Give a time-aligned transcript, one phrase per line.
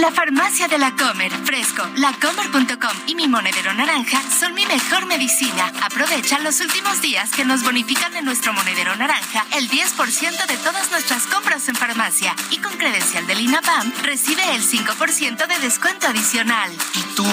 [0.00, 5.70] La farmacia de la Comer, Fresco, lacomer.com y mi monedero naranja son mi mejor medicina.
[5.82, 10.90] Aprovecha los últimos días que nos bonifican en nuestro monedero naranja el 10% de todas
[10.90, 12.34] nuestras compras en farmacia.
[12.50, 16.72] Y con credencial del INAPAM, recibe el 5% de descuento adicional.
[16.94, 17.26] ¿Y tú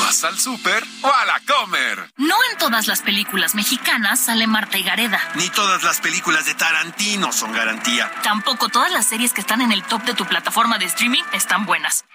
[0.00, 2.12] vas al súper o a la Comer?
[2.16, 5.20] No en todas las películas mexicanas sale Marta y Gareda.
[5.34, 8.10] Ni todas las películas de Tarantino son garantía.
[8.22, 11.66] Tampoco todas las series que están en el top de tu plataforma de streaming están
[11.66, 12.05] buenas.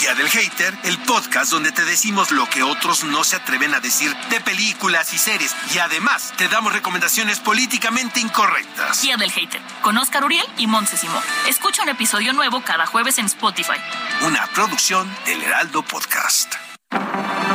[0.00, 3.80] Día del Hater, el podcast donde te decimos lo que otros no se atreven a
[3.80, 9.00] decir de películas y series y además te damos recomendaciones políticamente incorrectas.
[9.00, 11.22] Día del Hater, con Oscar Uriel y Montse Simón.
[11.48, 13.78] Escucha un episodio nuevo cada jueves en Spotify.
[14.26, 16.54] Una producción del Heraldo Podcast.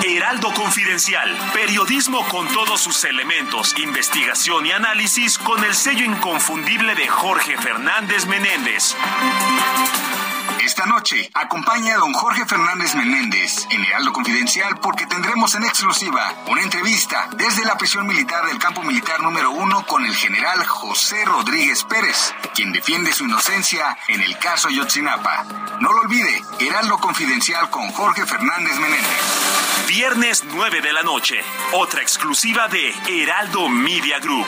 [0.04, 7.08] Heraldo Confidencial, periodismo con todos sus elementos, investigación y análisis con el sello inconfundible de
[7.08, 8.96] Jorge Fernández Menéndez.
[10.58, 16.34] Esta noche acompaña a don Jorge Fernández Menéndez en Heraldo Confidencial porque tendremos en exclusiva
[16.48, 21.24] una entrevista desde la prisión militar del campo militar número uno con el general José
[21.26, 25.46] Rodríguez Pérez, quien defiende su inocencia en el caso Yotzinapa.
[25.80, 29.88] No lo olvide, Heraldo Confidencial con Jorge Fernández Menéndez.
[29.88, 34.48] Viernes 9 de la noche, otra exclusiva de Heraldo Media Group.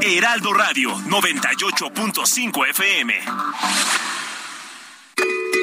[0.00, 3.14] Heraldo Radio 98.5 FM.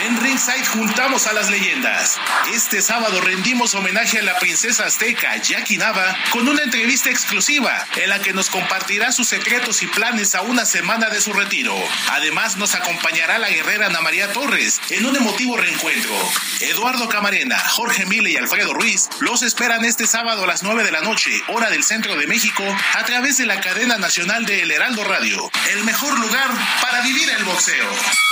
[0.00, 2.18] En Ringside juntamos a las leyendas.
[2.52, 8.08] Este sábado rendimos homenaje a la princesa azteca Jackie Nava con una entrevista exclusiva en
[8.08, 11.74] la que nos compartirá sus secretos y planes a una semana de su retiro.
[12.10, 16.14] Además nos acompañará la guerrera Ana María Torres en un emotivo reencuentro.
[16.60, 20.92] Eduardo Camarena, Jorge Mille y Alfredo Ruiz los esperan este sábado a las 9 de
[20.92, 22.64] la noche, hora del centro de México,
[22.94, 25.50] a través de la cadena nacional de El Heraldo Radio.
[25.70, 28.31] El mejor lugar para vivir el boxeo.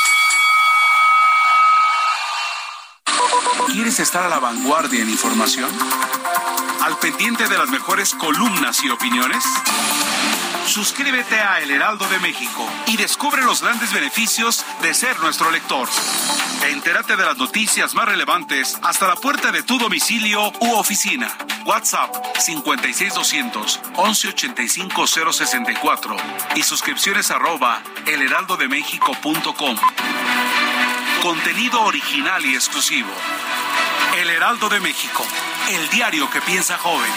[3.73, 5.71] ¿Quieres estar a la vanguardia en información?
[6.83, 9.45] ¿Al pendiente de las mejores columnas y opiniones?
[10.67, 15.89] Suscríbete a El Heraldo de México y descubre los grandes beneficios de ser nuestro lector.
[16.69, 21.37] Entérate de las noticias más relevantes hasta la puerta de tu domicilio u oficina.
[21.65, 26.17] WhatsApp 56200 1185 064
[26.57, 29.77] y suscripciones arroba elheraldodemexico.com.
[31.23, 33.13] Contenido original y exclusivo.
[34.17, 35.23] El Heraldo de México,
[35.71, 37.11] el diario que piensa joven.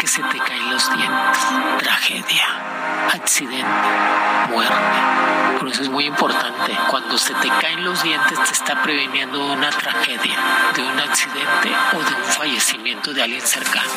[0.00, 1.38] Que se te caen los dientes.
[1.78, 2.44] Tragedia.
[3.12, 3.64] Accidente.
[4.50, 4.74] Muerte.
[5.58, 6.76] Por eso es muy importante.
[6.90, 10.36] Cuando se te caen los dientes te está previniendo de una tragedia,
[10.74, 13.90] de un accidente o de un fallecimiento de alguien cercano.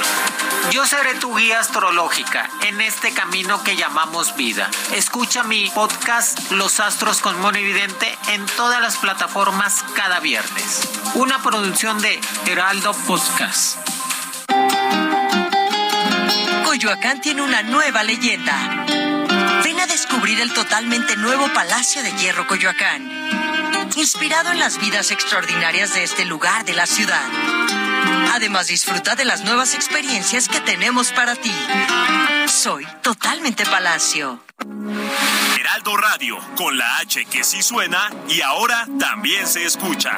[0.71, 4.69] Yo seré tu guía astrológica en este camino que llamamos vida.
[4.93, 10.89] Escucha mi podcast Los Astros con Moni Vidente en todas las plataformas cada viernes.
[11.15, 13.77] Una producción de Heraldo Podcast.
[16.67, 18.85] Coyoacán tiene una nueva leyenda.
[19.63, 23.09] Ven a descubrir el totalmente nuevo Palacio de Hierro Coyoacán,
[23.95, 27.23] inspirado en las vidas extraordinarias de este lugar de la ciudad.
[28.33, 31.55] Además, disfruta de las nuevas experiencias que tenemos para ti.
[32.47, 34.43] Soy totalmente Palacio.
[35.57, 40.17] Heraldo Radio, con la H que sí suena y ahora también se escucha.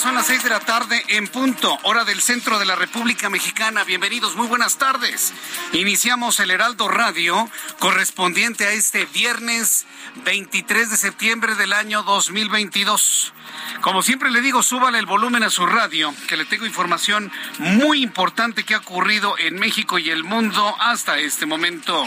[0.00, 3.84] Son las seis de la tarde en punto, hora del centro de la República Mexicana.
[3.84, 5.34] Bienvenidos, muy buenas tardes.
[5.74, 9.84] Iniciamos el Heraldo Radio correspondiente a este viernes
[10.24, 13.34] 23 de septiembre del año 2022.
[13.82, 18.02] Como siempre le digo, súbale el volumen a su radio, que le tengo información muy
[18.02, 22.06] importante que ha ocurrido en México y el mundo hasta este momento.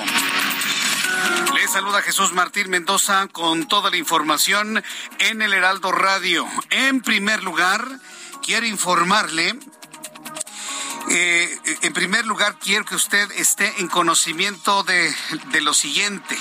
[1.53, 4.83] Le saluda Jesús Martín Mendoza con toda la información
[5.19, 6.47] en el Heraldo Radio.
[6.69, 7.85] En primer lugar,
[8.41, 9.57] quiero informarle
[11.09, 15.13] eh, en primer lugar, quiero que usted esté en conocimiento de,
[15.61, 16.37] lo siguiente.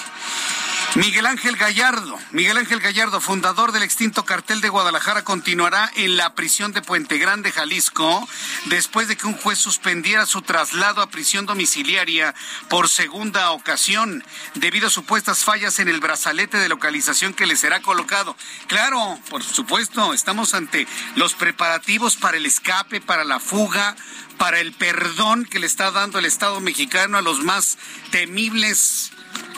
[0.94, 6.34] Miguel Ángel Gallardo, Miguel Ángel Gallardo, fundador del extinto cartel de Guadalajara, continuará en la
[6.34, 8.28] prisión de Puente Grande, Jalisco,
[8.66, 12.34] después de que un juez suspendiera su traslado a prisión domiciliaria
[12.68, 14.22] por segunda ocasión,
[14.54, 18.36] debido a supuestas fallas en el brazalete de localización que le será colocado.
[18.66, 20.86] Claro, por supuesto, estamos ante
[21.16, 23.96] los preparativos para el escape, para la fuga,
[24.36, 27.78] para el perdón que le está dando el Estado mexicano a los más
[28.10, 29.10] temibles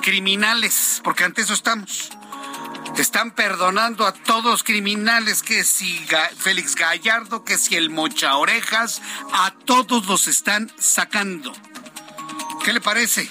[0.03, 2.11] criminales, porque ante eso estamos.
[2.97, 6.07] Están perdonando a todos los criminales, que si
[6.39, 11.53] Félix Gallardo, que si el Mocha Orejas, a todos los están sacando.
[12.65, 13.29] ¿Qué le parece?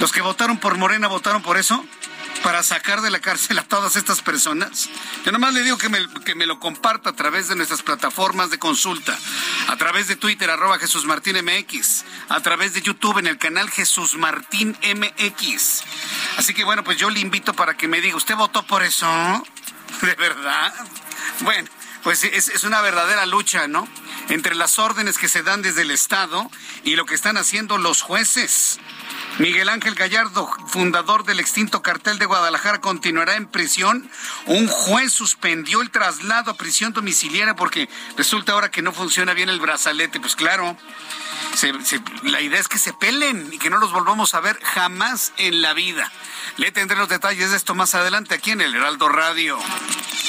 [0.00, 1.84] ¿Los que votaron por Morena votaron por eso?
[2.42, 4.88] Para sacar de la cárcel a todas estas personas?
[5.24, 8.50] Yo nomás le digo que me, que me lo comparta a través de nuestras plataformas
[8.50, 9.16] de consulta,
[9.68, 13.70] a través de Twitter, arroba Jesús Martín MX, a través de YouTube en el canal
[13.70, 15.82] Jesús Martín MX.
[16.36, 19.06] Así que bueno, pues yo le invito para que me diga, ¿usted votó por eso?
[20.02, 20.74] ¿De verdad?
[21.40, 21.68] Bueno,
[22.02, 23.86] pues es, es una verdadera lucha, ¿no?
[24.28, 26.50] Entre las órdenes que se dan desde el Estado
[26.84, 28.80] y lo que están haciendo los jueces.
[29.38, 34.08] Miguel Ángel Gallardo, fundador del extinto cartel de Guadalajara, continuará en prisión.
[34.46, 39.48] Un juez suspendió el traslado a prisión domiciliaria porque resulta ahora que no funciona bien
[39.48, 40.20] el brazalete.
[40.20, 40.76] Pues claro,
[42.22, 45.62] la idea es que se pelen y que no los volvamos a ver jamás en
[45.62, 46.10] la vida.
[46.56, 49.58] Le tendré los detalles de esto más adelante aquí en el Heraldo Radio.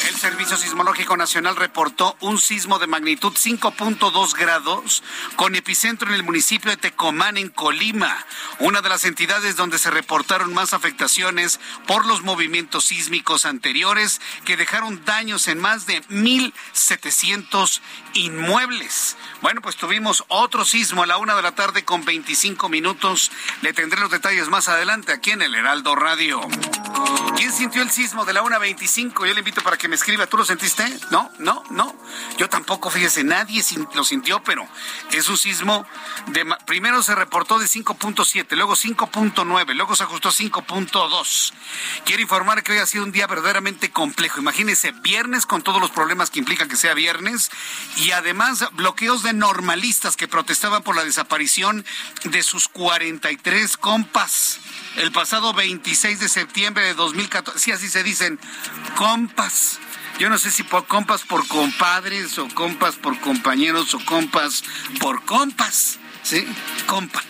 [0.08, 5.02] El Servicio Sismológico Nacional reportó un sismo de magnitud 5.2 grados
[5.38, 8.26] con epicentro en el municipio de Tecomán, en Colima,
[8.60, 14.58] una de las entidades donde se reportaron más afectaciones por los movimientos sísmicos anteriores que
[14.58, 17.80] dejaron daños en más de 1.700
[18.14, 19.16] inmuebles.
[19.42, 23.32] Bueno, pues tuvimos otro sismo la una de la tarde con 25 minutos.
[23.62, 26.42] Le tendré los detalles más adelante aquí en el Heraldo Radio.
[27.36, 29.28] ¿Quién sintió el sismo de la 1.25?
[29.28, 30.26] Yo le invito para que me escriba.
[30.28, 30.84] ¿Tú lo sentiste?
[31.12, 31.96] No, no, no.
[32.38, 34.68] Yo tampoco, fíjese, nadie lo sintió, pero
[35.12, 35.86] es un sismo
[36.28, 36.46] de...
[36.66, 41.54] Primero se reportó de 5.7, luego 5.9, luego se ajustó a 5.2.
[42.06, 44.40] Quiero informar que hoy ha sido un día verdaderamente complejo.
[44.40, 47.52] Imagínense, viernes con todos los problemas que implica que sea viernes
[47.98, 51.86] y además bloqueos de normalistas que protestaban por la desaparición
[52.26, 54.60] de sus 43 compas
[54.98, 57.60] el pasado 26 de septiembre de 2014.
[57.60, 58.40] Sí, así se dicen,
[58.96, 59.80] compas.
[60.20, 64.64] Yo no sé si por compas por compadres o compas por compañeros o compas
[65.00, 66.00] por compas.
[66.22, 66.48] ¿Sí?
[66.86, 67.22] Compa,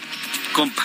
[0.53, 0.83] compa.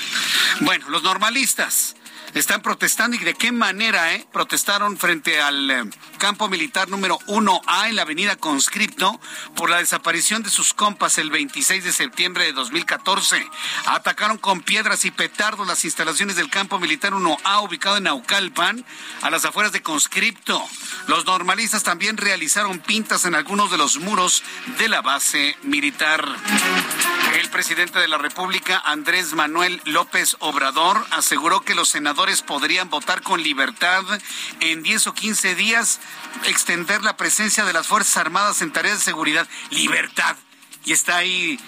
[0.61, 1.97] Bueno, los normalistas
[2.39, 4.27] están protestando y de qué manera eh?
[4.33, 5.85] protestaron frente al eh,
[6.19, 9.21] campo militar número 1A en la avenida Conscripto
[9.57, 13.45] por la desaparición de sus compas el 26 de septiembre de 2014.
[13.87, 18.85] Atacaron con piedras y petardos las instalaciones del campo militar 1A ubicado en Naucalpan,
[19.23, 20.63] a las afueras de Conscripto.
[21.07, 24.43] Los normalistas también realizaron pintas en algunos de los muros
[24.79, 26.25] de la base militar.
[27.35, 33.23] El presidente de la República, Andrés Manuel López Obrador, aseguró que los senadores podrían votar
[33.23, 34.05] con libertad
[34.61, 36.01] en 10 o 15 días,
[36.45, 39.49] extender la presencia de las Fuerzas Armadas en tareas de seguridad.
[39.71, 40.37] Libertad.
[40.85, 41.59] y está ahí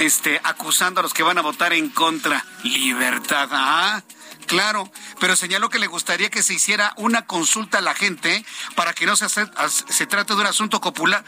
[0.00, 2.44] este, acusando a los que van a votar en contra.
[2.64, 4.02] Libertad, ah,
[4.48, 4.90] claro,
[5.20, 9.06] pero señaló que le gustaría que se hiciera una consulta a la gente para que
[9.06, 11.24] no se, se trate de un asunto popular,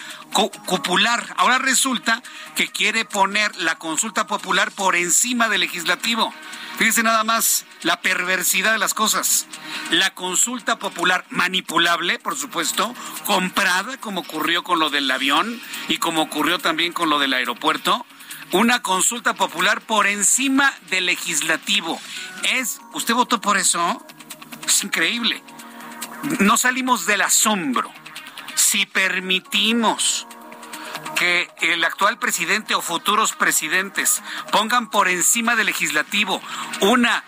[0.66, 1.34] popular.
[1.36, 2.22] Ahora resulta
[2.56, 6.34] que quiere poner la consulta popular por encima del legislativo.
[6.78, 9.46] Fíjense nada más la perversidad de las cosas.
[9.90, 12.94] La consulta popular manipulable, por supuesto,
[13.26, 18.06] comprada, como ocurrió con lo del avión y como ocurrió también con lo del aeropuerto.
[18.52, 22.00] Una consulta popular por encima del legislativo.
[22.42, 24.04] Es, ¿usted votó por eso?
[24.66, 25.40] Es increíble.
[26.40, 27.92] No salimos del asombro.
[28.57, 30.26] Si permitimos
[31.14, 36.42] que el actual presidente o futuros presidentes pongan por encima del legislativo
[36.80, 37.23] una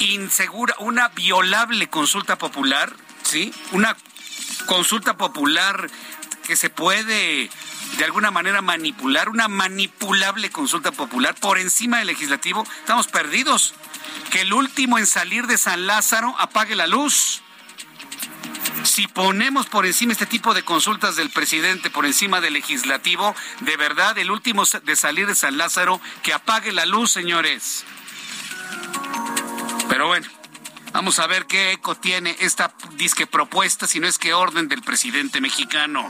[0.00, 3.54] insegura, una violable consulta popular, ¿sí?
[3.72, 3.96] Una
[4.66, 5.88] consulta popular
[6.46, 7.50] que se puede
[7.98, 13.74] de alguna manera manipular, una manipulable consulta popular por encima del legislativo, estamos perdidos.
[14.30, 17.42] Que el último en salir de San Lázaro apague la luz
[18.84, 23.76] si ponemos por encima este tipo de consultas del presidente, por encima del legislativo, de
[23.76, 27.84] verdad, el último de salir de San Lázaro, que apague la luz, señores.
[29.88, 30.26] Pero bueno,
[30.96, 34.80] vamos a ver qué eco tiene esta disque propuesta, si no es que orden del
[34.80, 36.08] presidente mexicano.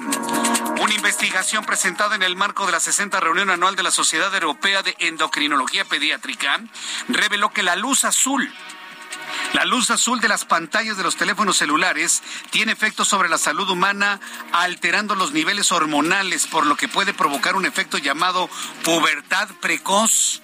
[0.80, 4.84] Una investigación presentada en el marco de la 60 reunión anual de la Sociedad Europea
[4.84, 6.60] de Endocrinología Pediátrica
[7.08, 8.48] reveló que la luz azul
[9.54, 13.68] la luz azul de las pantallas de los teléfonos celulares tiene efectos sobre la salud
[13.68, 14.20] humana
[14.52, 18.48] alterando los niveles hormonales, por lo que puede provocar un efecto llamado
[18.84, 20.42] pubertad precoz.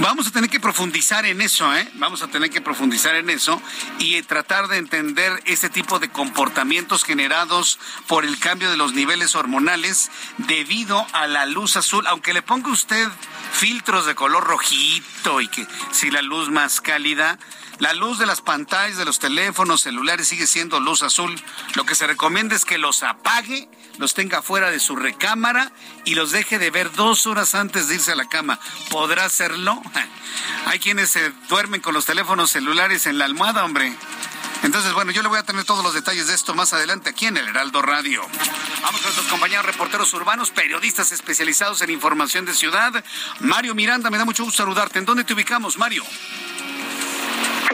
[0.00, 1.88] Vamos a tener que profundizar en eso, ¿eh?
[1.94, 3.62] Vamos a tener que profundizar en eso
[3.98, 9.36] y tratar de entender este tipo de comportamientos generados por el cambio de los niveles
[9.36, 12.06] hormonales debido a la luz azul.
[12.08, 13.08] Aunque le ponga usted
[13.52, 17.38] filtros de color rojito y que si la luz más cálida,
[17.78, 21.40] la luz de las pantallas de los teléfonos celulares sigue siendo luz azul.
[21.74, 23.68] Lo que se recomienda es que los apague,
[23.98, 25.70] los tenga fuera de su recámara
[26.04, 28.58] y los deje de ver dos horas antes de irse a la cama.
[28.90, 29.80] ¿Podrá hacerlo?
[30.66, 33.94] Hay quienes se duermen con los teléfonos celulares en la almohada, hombre.
[34.62, 37.26] Entonces, bueno, yo le voy a tener todos los detalles de esto más adelante aquí
[37.26, 38.22] en el Heraldo Radio.
[38.82, 43.04] Vamos con nuestros compañeros reporteros urbanos, periodistas especializados en información de ciudad.
[43.40, 44.98] Mario Miranda, me da mucho gusto saludarte.
[44.98, 46.04] ¿En dónde te ubicamos, Mario?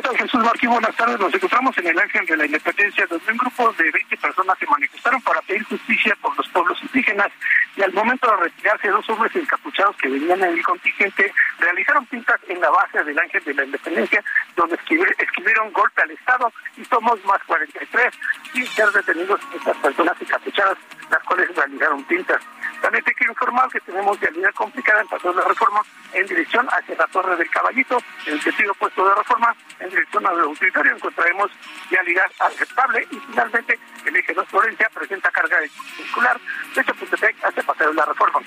[0.05, 0.69] ¿Qué tal, Jesús Martín?
[0.69, 1.19] Buenas tardes.
[1.19, 4.67] Nos encontramos en el Ángel de la Independencia, donde un grupo de 20 personas se
[4.67, 7.29] manifestaron para pedir justicia por los pueblos indígenas
[7.75, 12.39] y al momento de retirarse, dos hombres encapuchados que venían en el contingente realizaron pintas
[12.49, 14.23] en la base del Ángel de la Independencia,
[14.55, 18.15] donde escribieron golpe al Estado y somos más 43
[18.53, 20.77] sin ser detenidos estas personas encapuchadas,
[21.11, 22.43] las cuales realizaron pintas.
[22.81, 25.81] También te quiero informar que tenemos vialidad complicada en Paso de la Reforma
[26.13, 30.27] en dirección hacia la Torre del Caballito, en el sentido opuesto de Reforma, en dirección
[30.27, 31.51] al auditorio encontraremos
[31.91, 35.59] vialidad aceptable y finalmente el eje 2 Florencia presenta carga
[35.99, 36.41] vehicular
[36.75, 38.41] de Chapultepec hacia Paseo de la Reforma.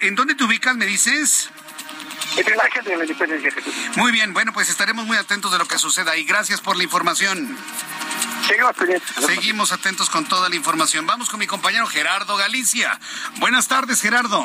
[0.00, 1.50] ¿En dónde te ubicas, me dices?
[2.36, 3.52] En el Ángel de la Independencia,
[3.96, 6.24] Muy bien, bueno, pues estaremos muy atentos de lo que suceda ahí.
[6.24, 7.56] Gracias por la información.
[9.26, 11.06] Seguimos atentos con toda la información.
[11.06, 12.98] Vamos con mi compañero Gerardo Galicia.
[13.38, 14.44] Buenas tardes, Gerardo.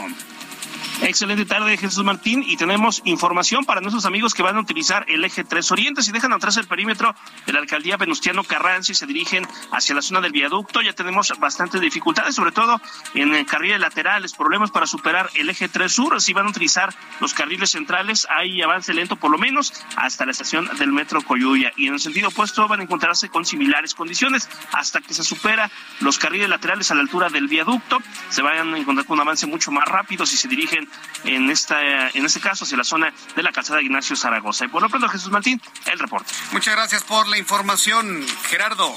[1.02, 2.44] Excelente tarde, Jesús Martín.
[2.46, 6.04] Y tenemos información para nuestros amigos que van a utilizar el eje 3 Oriente.
[6.04, 7.16] Si dejan atrás el perímetro
[7.46, 11.32] de la alcaldía Venustiano Carranza y se dirigen hacia la zona del viaducto, ya tenemos
[11.40, 12.82] bastantes dificultades, sobre todo
[13.14, 16.22] en carriles laterales, problemas para superar el eje 3 Sur.
[16.22, 20.32] Si van a utilizar los carriles centrales, hay avance lento por lo menos hasta la
[20.32, 21.72] estación del metro Coyuya.
[21.78, 25.72] Y en el sentido opuesto van a encontrarse con similares condiciones hasta que se supera
[26.02, 28.00] los carriles laterales a la altura del viaducto.
[28.30, 30.89] Se van a encontrar con un avance mucho más rápido si se dirigen
[31.24, 34.66] en esta en este caso hacia la zona de la calzada Ignacio Zaragoza.
[34.66, 36.34] Y por lo pronto, Jesús Martín, el reporte.
[36.52, 38.94] Muchas gracias por la información, Gerardo.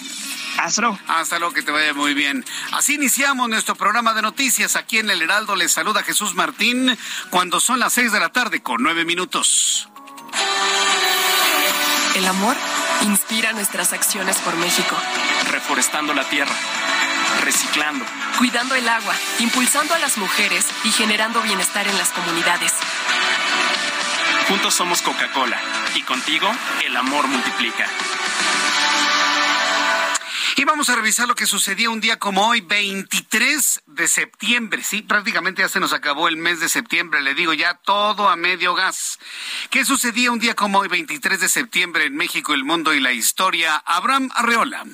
[0.58, 0.98] Hasta luego.
[1.08, 2.44] Hasta luego, que te vaya muy bien.
[2.72, 4.76] Así iniciamos nuestro programa de noticias.
[4.76, 6.96] Aquí en el Heraldo les saluda Jesús Martín
[7.30, 9.88] cuando son las seis de la tarde con nueve minutos.
[12.14, 12.56] El amor
[13.02, 14.96] inspira nuestras acciones por México.
[15.50, 16.54] Reforestando la tierra
[17.40, 18.04] reciclando,
[18.38, 22.72] cuidando el agua, impulsando a las mujeres y generando bienestar en las comunidades.
[24.48, 25.58] Juntos somos Coca-Cola
[25.94, 26.50] y contigo
[26.84, 27.88] el amor multiplica.
[30.56, 34.82] Y vamos a revisar lo que sucedía un día como hoy, 23 de septiembre.
[34.82, 38.36] Sí, prácticamente ya se nos acabó el mes de septiembre, le digo ya todo a
[38.36, 39.18] medio gas.
[39.70, 43.12] ¿Qué sucedía un día como hoy, 23 de septiembre en México, el mundo y la
[43.12, 43.76] historia?
[43.86, 44.84] Abraham Arreola.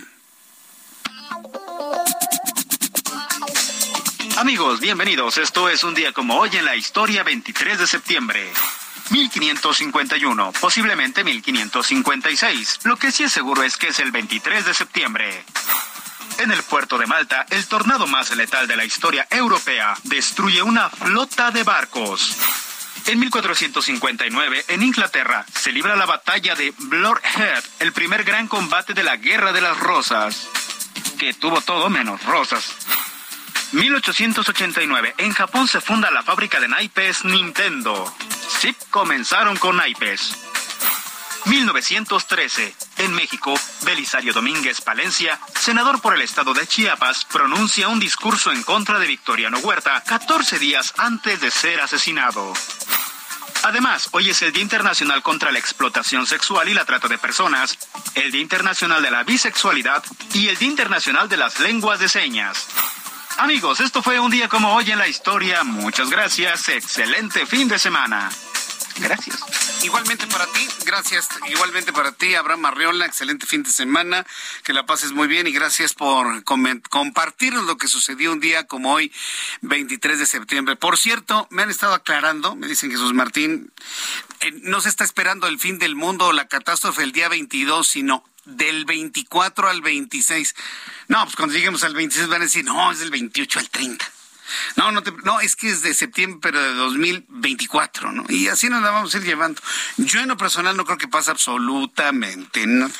[4.38, 5.36] Amigos, bienvenidos.
[5.36, 8.52] Esto es un día como hoy en la historia 23 de septiembre.
[9.10, 12.80] 1551, posiblemente 1556.
[12.84, 15.44] Lo que sí es seguro es que es el 23 de septiembre.
[16.38, 20.88] En el puerto de Malta, el tornado más letal de la historia europea destruye una
[20.88, 22.36] flota de barcos.
[23.06, 29.02] En 1459, en Inglaterra, se libra la batalla de Bloodhead, el primer gran combate de
[29.02, 30.46] la Guerra de las Rosas,
[31.18, 32.74] que tuvo todo menos rosas.
[33.72, 38.10] 1889, en Japón se funda la fábrica de naipes Nintendo.
[38.60, 40.34] Sí, comenzaron con naipes.
[41.44, 48.52] 1913, en México, Belisario Domínguez Palencia, senador por el estado de Chiapas, pronuncia un discurso
[48.52, 52.52] en contra de Victoriano Huerta 14 días antes de ser asesinado.
[53.64, 57.78] Además, hoy es el Día Internacional contra la Explotación Sexual y la Trata de Personas,
[58.14, 62.68] el Día Internacional de la Bisexualidad y el Día Internacional de las Lenguas de Señas.
[63.38, 65.62] Amigos, esto fue un día como hoy en la historia.
[65.62, 66.68] Muchas gracias.
[66.68, 68.30] Excelente fin de semana.
[69.00, 69.38] Gracias.
[69.82, 71.28] Igualmente para ti, gracias.
[71.48, 73.06] Igualmente para ti, Abraham Arriola.
[73.06, 74.26] Excelente fin de semana.
[74.64, 78.92] Que la pases muy bien y gracias por compartir lo que sucedió un día como
[78.92, 79.12] hoy,
[79.62, 80.76] 23 de septiembre.
[80.76, 83.72] Por cierto, me han estado aclarando, me dicen Jesús Martín,
[84.40, 87.86] eh, no se está esperando el fin del mundo o la catástrofe el día 22,
[87.86, 90.54] sino del 24 al 26.
[91.08, 94.12] No, pues cuando lleguemos al 26 van a decir, no, es del 28 al 30.
[94.76, 98.24] No, no, no, es que es de septiembre de 2024, ¿no?
[98.28, 99.60] Y así nos la vamos a ir llevando.
[99.96, 102.92] Yo en lo personal no creo que pase absolutamente nada.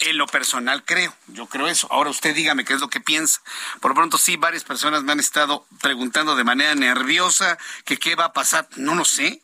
[0.00, 1.86] En lo personal creo, yo creo eso.
[1.92, 3.40] Ahora usted dígame qué es lo que piensa.
[3.80, 8.26] Por pronto sí, varias personas me han estado preguntando de manera nerviosa que qué va
[8.26, 8.68] a pasar.
[8.76, 9.42] No lo sé.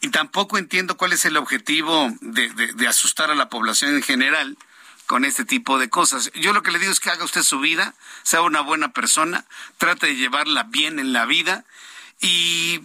[0.00, 4.56] Y tampoco entiendo cuál es el objetivo de, asustar a la población en general
[5.12, 6.30] con este tipo de cosas.
[6.36, 9.44] Yo lo que le digo es que haga usted su vida, sea una buena persona,
[9.76, 11.66] trate de llevarla bien en la vida
[12.18, 12.80] y...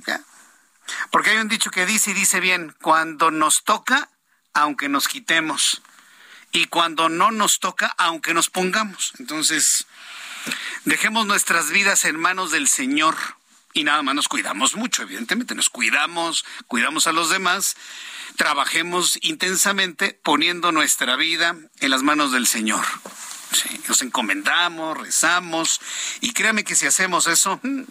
[1.09, 4.09] Porque hay un dicho que dice y dice bien, cuando nos toca,
[4.53, 5.81] aunque nos quitemos,
[6.51, 9.13] y cuando no nos toca, aunque nos pongamos.
[9.19, 9.87] Entonces,
[10.83, 13.15] dejemos nuestras vidas en manos del Señor
[13.77, 17.77] y nada más nos cuidamos mucho, evidentemente, nos cuidamos, cuidamos a los demás,
[18.35, 22.83] trabajemos intensamente poniendo nuestra vida en las manos del Señor.
[23.87, 25.79] nos encomendamos, rezamos
[26.21, 27.83] y créame que si hacemos eso, mm,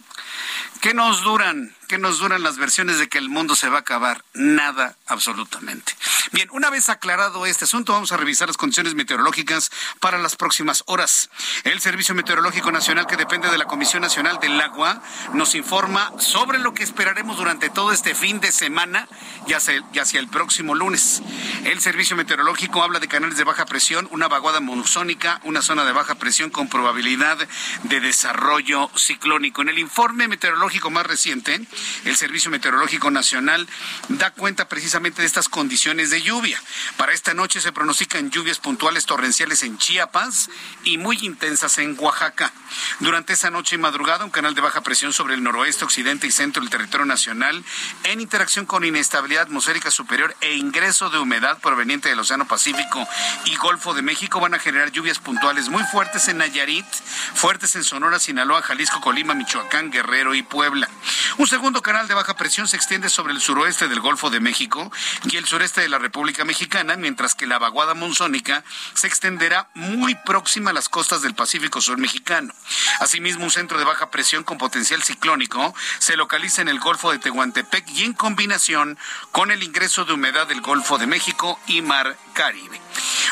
[0.81, 1.73] ¿qué nos duran?
[1.87, 4.25] ¿Qué nos duran las versiones de que el mundo se va a acabar?
[4.33, 5.93] Nada, absolutamente.
[6.33, 9.71] Bien, una vez aclarado este asunto, vamos a revisar las condiciones meteorológicas
[10.01, 11.29] para las próximas horas.
[11.63, 15.01] El Servicio Meteorológico Nacional, que depende de la Comisión Nacional del Agua,
[15.33, 19.07] nos informa sobre lo que esperaremos durante todo este fin de semana
[19.47, 21.21] y hacia, y hacia el próximo lunes.
[21.63, 25.93] El Servicio Meteorológico habla de canales de baja presión, una vaguada monzónica, una zona de
[25.93, 27.37] baja presión con probabilidad
[27.83, 29.61] de desarrollo ciclónico.
[29.61, 31.65] En el informe meteorológico más reciente,
[32.05, 33.67] el Servicio Meteorológico Nacional
[34.09, 36.61] da cuenta precisamente de estas condiciones de lluvia.
[36.97, 40.49] Para esta noche se pronostican lluvias puntuales torrenciales en Chiapas
[40.83, 42.51] y muy intensas en Oaxaca.
[42.99, 46.31] Durante esa noche y madrugada, un canal de baja presión sobre el noroeste, occidente y
[46.31, 47.63] centro del territorio nacional,
[48.03, 53.07] en interacción con inestabilidad atmosférica superior e ingreso de humedad proveniente del Océano Pacífico
[53.45, 56.85] y Golfo de México, van a generar lluvias puntuales muy fuertes en Nayarit,
[57.33, 60.89] fuertes en Sonora, Sinaloa, Jalisco, Colima, Michoacán, Guerrero y Puebla.
[61.37, 64.39] Un segundo segundo canal de baja presión se extiende sobre el suroeste del Golfo de
[64.39, 64.89] México
[65.29, 70.15] y el sureste de la República Mexicana, mientras que la vaguada monzónica se extenderá muy
[70.15, 72.53] próxima a las costas del Pacífico Sur mexicano.
[73.01, 77.19] Asimismo, un centro de baja presión con potencial ciclónico se localiza en el Golfo de
[77.19, 78.97] Tehuantepec y en combinación
[79.33, 82.79] con el ingreso de humedad del Golfo de México y Mar Caribe.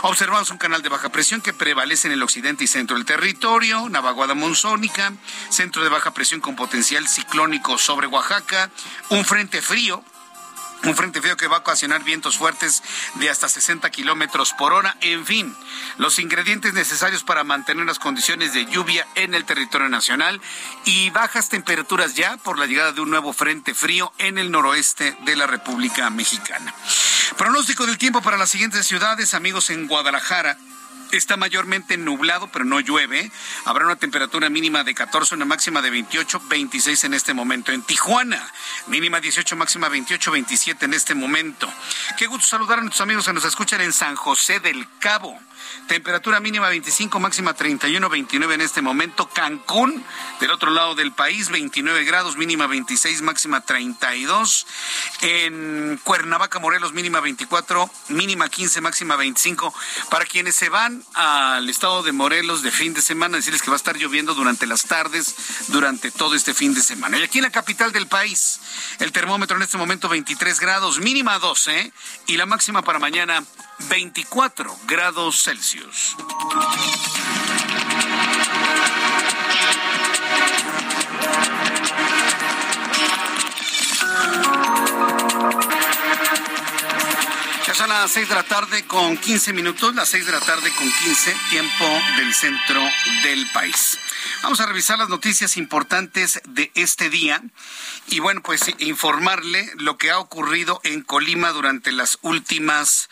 [0.01, 3.81] Observamos un canal de baja presión que prevalece en el occidente y centro del territorio,
[3.81, 4.01] una
[4.35, 5.13] monzónica,
[5.49, 8.24] centro de baja presión con potencial ciclónico sobre Oaxaca,
[9.09, 10.03] un frente frío
[10.83, 12.83] un frente frío que va a ocasionar vientos fuertes
[13.15, 14.95] de hasta 60 kilómetros por hora.
[15.01, 15.55] En fin,
[15.97, 20.39] los ingredientes necesarios para mantener las condiciones de lluvia en el territorio nacional
[20.83, 25.17] y bajas temperaturas ya por la llegada de un nuevo frente frío en el noroeste
[25.25, 26.73] de la República Mexicana.
[27.37, 30.57] Pronóstico del tiempo para las siguientes ciudades, amigos, en Guadalajara.
[31.11, 33.31] Está mayormente nublado, pero no llueve.
[33.65, 37.71] Habrá una temperatura mínima de 14, una máxima de 28, 26 en este momento.
[37.71, 38.51] En Tijuana,
[38.87, 41.71] mínima 18, máxima 28, 27 en este momento.
[42.17, 45.39] Qué gusto saludar a nuestros amigos que nos escuchan en San José del Cabo.
[45.87, 49.29] Temperatura mínima 25, máxima 31, 29 en este momento.
[49.29, 50.03] Cancún,
[50.39, 54.65] del otro lado del país, 29 grados, mínima 26, máxima 32.
[55.21, 59.73] En Cuernavaca, Morelos, mínima 24, mínima 15, máxima 25.
[60.09, 63.75] Para quienes se van al estado de Morelos de fin de semana, decirles que va
[63.75, 65.35] a estar lloviendo durante las tardes,
[65.67, 67.19] durante todo este fin de semana.
[67.19, 68.59] Y aquí en la capital del país,
[68.99, 71.93] el termómetro en este momento 23 grados, mínima 12,
[72.27, 73.43] y la máxima para mañana
[73.79, 76.15] 24 grados Celsius.
[87.75, 90.89] son las 6 de la tarde con 15 minutos, las 6 de la tarde con
[90.89, 91.85] 15, tiempo
[92.15, 92.81] del centro
[93.23, 93.99] del país.
[94.43, 97.41] Vamos a revisar las noticias importantes de este día
[98.07, 103.09] y bueno, pues informarle lo que ha ocurrido en Colima durante las últimas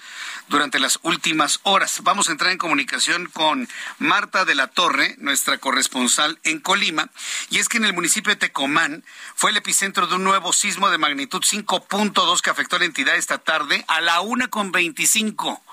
[0.47, 2.01] durante las últimas horas.
[2.03, 7.09] Vamos a entrar en comunicación con Marta de la Torre, nuestra corresponsal en Colima,
[7.49, 9.03] y es que en el municipio de Tecomán
[9.35, 13.15] fue el epicentro de un nuevo sismo de magnitud 5.2 que afectó a la entidad
[13.15, 15.63] esta tarde a la una con 25.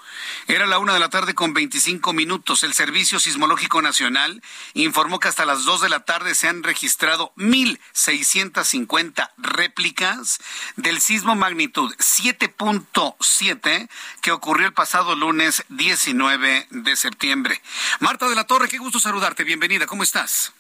[0.46, 2.62] Era la una de la tarde con 25 minutos.
[2.62, 4.42] El Servicio Sismológico Nacional
[4.74, 10.40] informó que hasta las dos de la tarde se han registrado 1.650 réplicas
[10.76, 13.88] del sismo magnitud 7.7
[14.20, 17.62] que ocurrió el pasado lunes 19 de septiembre.
[18.00, 19.44] Marta de la Torre, qué gusto saludarte.
[19.44, 19.86] Bienvenida.
[19.86, 20.52] ¿Cómo estás?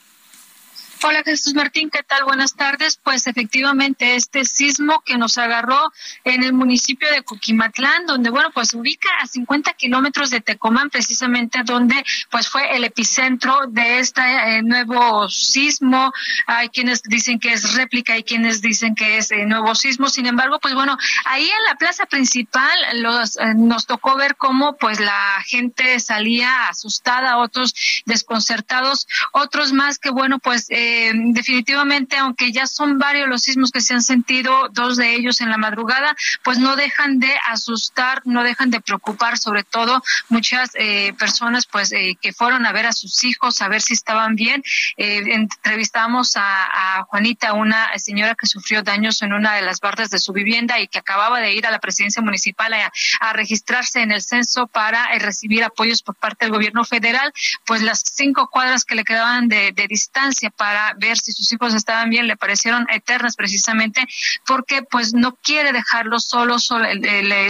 [1.02, 2.24] Hola Jesús Martín, ¿qué tal?
[2.24, 3.00] Buenas tardes.
[3.02, 5.90] Pues efectivamente este sismo que nos agarró
[6.24, 11.62] en el municipio de Coquimatlán, donde bueno, pues ubica a 50 kilómetros de Tecomán, precisamente
[11.64, 11.94] donde
[12.30, 16.12] pues fue el epicentro de este eh, nuevo sismo.
[16.46, 20.10] Hay quienes dicen que es réplica y quienes dicen que es eh, nuevo sismo.
[20.10, 24.76] Sin embargo, pues bueno, ahí en la plaza principal los, eh, nos tocó ver cómo
[24.76, 32.52] pues la gente salía asustada, otros desconcertados, otros más que bueno, pues eh, definitivamente, aunque
[32.52, 36.16] ya son varios los sismos que se han sentido, dos de ellos en la madrugada,
[36.44, 41.92] pues no dejan de asustar, no dejan de preocupar, sobre todo muchas eh, personas pues
[41.92, 44.62] eh, que fueron a ver a sus hijos, a ver si estaban bien.
[44.96, 50.32] entrevistamos a, Juanita, una señora que sufrió daños en una de las bardas de su
[50.32, 54.66] vivienda y que acababa de ir a la presidencia municipal a, registrarse en el censo
[54.66, 57.32] para recibir apoyos por parte del gobierno federal,
[57.64, 62.10] pues las cinco cuadras que le quedaban de distancia para ver si sus hijos estaban
[62.10, 64.06] bien, le parecieron eternas precisamente
[64.46, 66.70] porque pues no quiere dejarlos solos,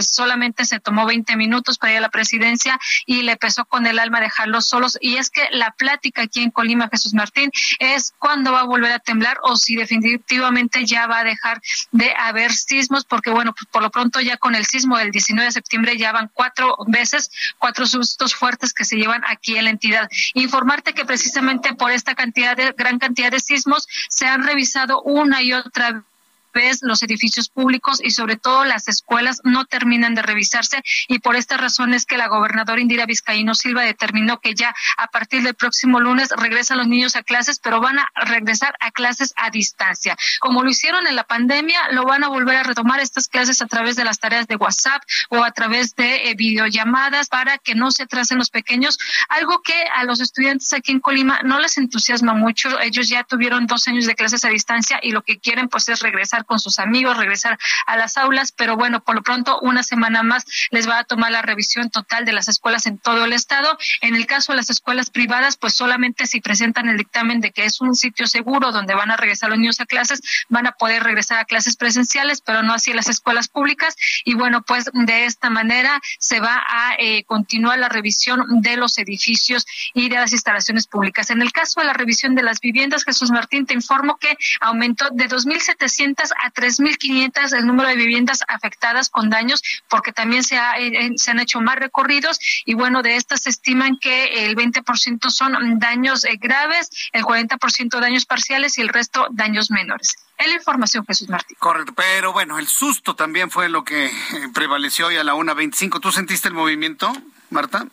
[0.01, 3.99] solamente se tomó 20 minutos para ir a la presidencia y le pesó con el
[3.99, 4.97] alma dejarlos solos.
[5.01, 8.91] Y es que la plática aquí en Colima, Jesús Martín, es cuándo va a volver
[8.91, 13.67] a temblar o si definitivamente ya va a dejar de haber sismos, porque bueno, pues
[13.71, 17.31] por lo pronto ya con el sismo del 19 de septiembre ya van cuatro veces,
[17.57, 20.09] cuatro sustos fuertes que se llevan aquí en la entidad.
[20.33, 25.41] Informarte que precisamente por esta cantidad de gran cantidad de sismos se han revisado una
[25.41, 26.05] y otra
[26.53, 31.35] vez los edificios públicos y sobre todo las escuelas no terminan de revisarse y por
[31.35, 35.55] esta razón es que la gobernadora Indira Vizcaíno Silva determinó que ya a partir del
[35.55, 40.17] próximo lunes regresan los niños a clases, pero van a regresar a clases a distancia.
[40.39, 43.67] Como lo hicieron en la pandemia, lo van a volver a retomar estas clases a
[43.67, 47.91] través de las tareas de WhatsApp o a través de eh, videollamadas para que no
[47.91, 48.97] se atrasen los pequeños,
[49.29, 52.79] algo que a los estudiantes aquí en Colima no les entusiasma mucho.
[52.79, 56.01] Ellos ya tuvieron dos años de clases a distancia y lo que quieren pues es
[56.01, 60.23] regresar con sus amigos, regresar a las aulas, pero bueno, por lo pronto una semana
[60.23, 63.77] más les va a tomar la revisión total de las escuelas en todo el estado.
[64.01, 67.65] En el caso de las escuelas privadas, pues solamente si presentan el dictamen de que
[67.65, 71.03] es un sitio seguro donde van a regresar los niños a clases, van a poder
[71.03, 73.95] regresar a clases presenciales, pero no así las escuelas públicas.
[74.25, 78.97] Y bueno, pues de esta manera se va a eh, continuar la revisión de los
[78.97, 81.29] edificios y de las instalaciones públicas.
[81.29, 85.09] En el caso de la revisión de las viviendas, Jesús Martín, te informo que aumentó
[85.11, 90.79] de 2.700 a 3.500 el número de viviendas afectadas con daños, porque también se, ha,
[90.79, 95.29] eh, eh, han hecho más recorridos y bueno, de estas se estiman que el 20%
[95.29, 100.15] son daños eh, graves, el 40% daños parciales y el resto daños menores.
[100.37, 101.55] Es la información, Jesús Martín.
[101.59, 104.11] Correcto, pero bueno, el susto también fue lo que
[104.53, 105.99] prevaleció hoy a la 1.25.
[105.99, 107.11] ¿Tú sentiste el movimiento,
[107.49, 107.85] Marta?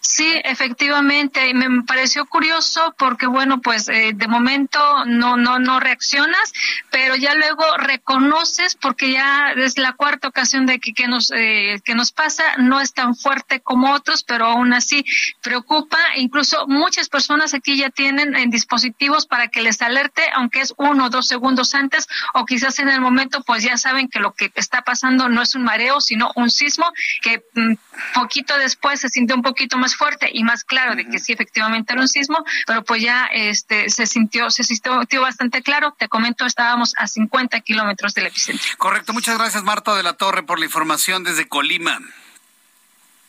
[0.00, 6.52] Sí, efectivamente, me pareció curioso porque bueno, pues eh, de momento no no no reaccionas,
[6.90, 11.80] pero ya luego reconoces porque ya es la cuarta ocasión de que, que nos eh,
[11.84, 15.04] que nos pasa, no es tan fuerte como otros, pero aún así
[15.40, 15.98] preocupa.
[16.16, 21.06] Incluso muchas personas aquí ya tienen en dispositivos para que les alerte, aunque es uno
[21.06, 24.52] o dos segundos antes o quizás en el momento, pues ya saben que lo que
[24.54, 26.86] está pasando no es un mareo, sino un sismo
[27.22, 27.72] que mm,
[28.14, 31.92] poquito después se sintió un poquito más fuerte y más claro de que sí efectivamente
[31.92, 35.94] era un sismo, pero pues ya este se sintió se sintió bastante claro.
[35.98, 38.66] Te comento, estábamos a 50 kilómetros del epicentro.
[38.78, 41.98] Correcto, muchas gracias Marta de la Torre por la información desde Colima.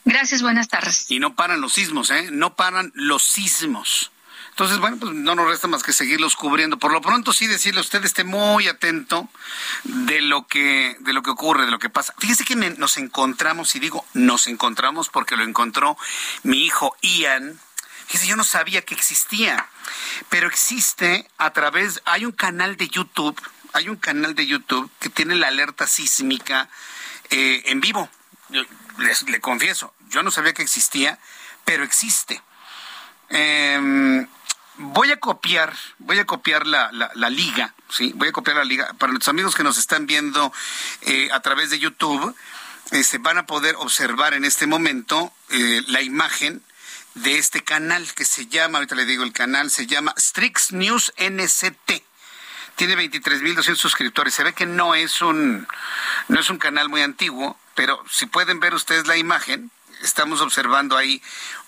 [0.05, 1.09] Gracias, buenas tardes.
[1.09, 2.29] Y no paran los sismos, ¿eh?
[2.31, 4.11] No paran los sismos.
[4.53, 6.77] Entonces, bueno, pues no nos resta más que seguirlos cubriendo.
[6.77, 9.27] Por lo pronto, sí decirle a usted esté muy atento
[9.83, 12.13] de lo que, de lo que ocurre, de lo que pasa.
[12.19, 15.97] Fíjese que nos encontramos, y digo nos encontramos porque lo encontró
[16.43, 17.59] mi hijo Ian.
[18.05, 19.67] Fíjese, yo no sabía que existía,
[20.29, 23.41] pero existe a través, hay un canal de YouTube,
[23.73, 26.69] hay un canal de YouTube que tiene la alerta sísmica
[27.31, 28.07] eh, en vivo.
[28.99, 31.17] les, le confieso, yo no sabía que existía,
[31.65, 32.39] pero existe.
[33.29, 34.27] Eh,
[34.77, 38.93] voy a copiar, voy a copiar la, la, liga, sí, voy a copiar la liga
[38.97, 40.51] para los amigos que nos están viendo
[41.01, 42.35] eh, a través de YouTube.
[42.91, 46.61] este, van a poder observar en este momento eh, la imagen
[47.15, 51.13] de este canal que se llama, ahorita le digo el canal, se llama Strix News
[51.17, 52.03] NCT.
[52.75, 54.33] Tiene 23.200 suscriptores.
[54.33, 55.67] Se ve que no es un
[56.27, 59.69] no es un canal muy antiguo, pero si pueden ver ustedes la imagen,
[60.01, 61.21] estamos observando ahí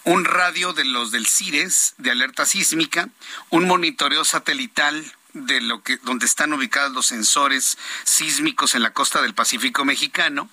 [0.05, 3.09] un radio de los del CIRES de alerta sísmica,
[3.49, 9.21] un monitoreo satelital de lo que donde están ubicados los sensores sísmicos en la costa
[9.21, 10.49] del Pacífico mexicano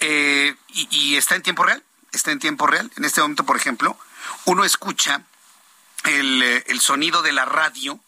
[0.00, 2.90] eh, y, está en tiempo real, está en tiempo real.
[2.96, 3.98] En este momento, por ejemplo,
[4.46, 5.22] uno escucha
[6.04, 8.00] el, eh, el sonido de la radio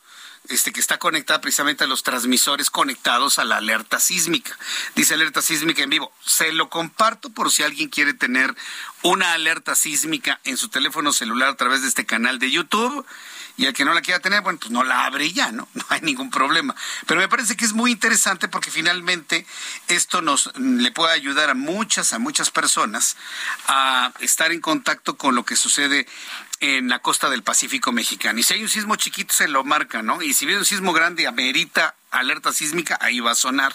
[0.48, 4.57] este, que está conectada precisamente a los transmisores conectados a la alerta sísmica.
[4.94, 6.12] Dice alerta sísmica en vivo.
[6.24, 8.55] Se lo comparto por si alguien quiere tener
[9.02, 13.07] una alerta sísmica en su teléfono celular a través de este canal de YouTube.
[13.59, 15.68] Y al que no la quiera tener, bueno, pues no la abre ya, ¿no?
[15.74, 16.74] No hay ningún problema.
[17.07, 19.46] Pero me parece que es muy interesante porque finalmente
[19.88, 23.16] esto nos le puede ayudar a muchas, a muchas personas
[23.68, 26.07] a estar en contacto con lo que sucede
[26.62, 28.38] en la costa del Pacífico mexicano.
[28.38, 30.22] Y si hay un sismo chiquito, se lo marca, ¿no?
[30.22, 33.75] Y si viene un sismo grande, amerita alerta sísmica, ahí va a sonar.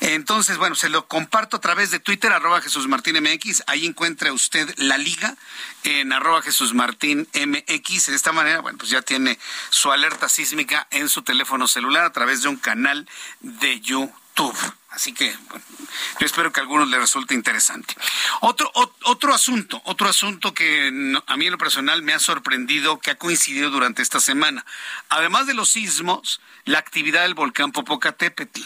[0.00, 3.64] Entonces, bueno, se lo comparto a través de Twitter, arroba Jesús Martín MX.
[3.66, 5.34] Ahí encuentra usted la liga
[5.82, 8.06] en arroba Jesús Martín MX.
[8.06, 9.36] De esta manera, bueno, pues ya tiene
[9.70, 13.08] su alerta sísmica en su teléfono celular a través de un canal
[13.40, 14.56] de YouTube.
[14.96, 17.94] Así que yo espero que a algunos les resulte interesante.
[18.40, 18.72] Otro,
[19.04, 20.88] otro asunto, otro asunto que
[21.26, 24.64] a mí en lo personal me ha sorprendido, que ha coincidido durante esta semana.
[25.10, 28.62] Además de los sismos, la actividad del volcán Popocatépetl.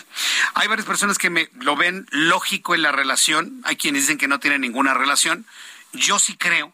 [0.55, 4.29] Hay varias personas que me lo ven lógico en la relación, hay quienes dicen que
[4.29, 5.47] no tiene ninguna relación.
[5.93, 6.73] Yo sí creo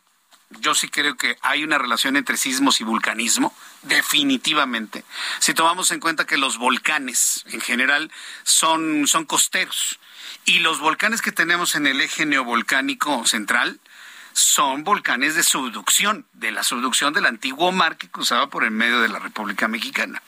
[0.51, 5.05] yo sí creo que hay una relación entre sismos y vulcanismo, definitivamente.
[5.39, 8.11] Si tomamos en cuenta que los volcanes en general
[8.45, 9.99] son, son costeros
[10.45, 13.81] y los volcanes que tenemos en el eje neovolcánico central
[14.33, 19.01] son volcanes de subducción, de la subducción del antiguo mar que cruzaba por el medio
[19.01, 20.23] de la República Mexicana.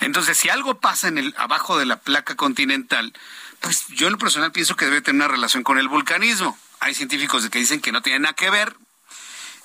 [0.00, 3.14] Entonces, si algo pasa en el abajo de la placa continental,
[3.60, 6.58] pues yo en lo personal pienso que debe tener una relación con el vulcanismo.
[6.80, 8.76] Hay científicos que dicen que no tiene nada que ver,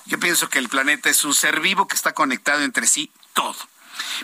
[0.06, 3.56] yo pienso que el planeta es un ser vivo que está conectado entre sí todo.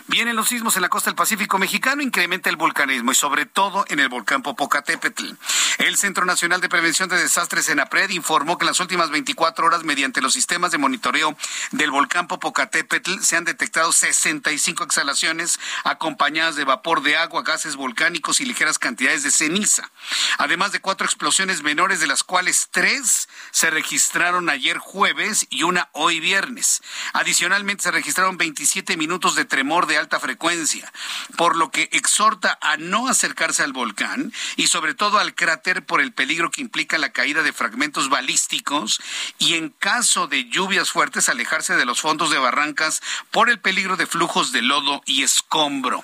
[0.07, 3.85] Vienen los sismos en la costa del Pacífico mexicano, incrementa el volcanismo y sobre todo
[3.89, 5.31] en el volcán Popocatépetl.
[5.79, 9.65] El Centro Nacional de Prevención de Desastres en APRED informó que en las últimas 24
[9.65, 11.35] horas, mediante los sistemas de monitoreo
[11.71, 18.39] del volcán Popocatépetl, se han detectado 65 exhalaciones acompañadas de vapor de agua, gases volcánicos
[18.39, 19.91] y ligeras cantidades de ceniza.
[20.37, 25.89] Además de cuatro explosiones menores, de las cuales tres se registraron ayer jueves y una
[25.93, 26.81] hoy viernes.
[27.13, 30.91] Adicionalmente, se registraron 27 minutos de tremor de alta frecuencia,
[31.37, 36.01] por lo que exhorta a no acercarse al volcán y sobre todo al cráter por
[36.01, 38.99] el peligro que implica la caída de fragmentos balísticos
[39.39, 43.95] y en caso de lluvias fuertes alejarse de los fondos de barrancas por el peligro
[43.95, 46.03] de flujos de lodo y escombro.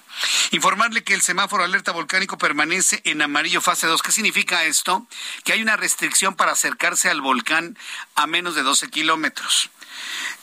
[0.51, 4.01] Informarle que el semáforo alerta volcánico permanece en amarillo fase 2.
[4.01, 5.05] ¿Qué significa esto?
[5.43, 7.77] Que hay una restricción para acercarse al volcán
[8.15, 9.69] a menos de 12 kilómetros.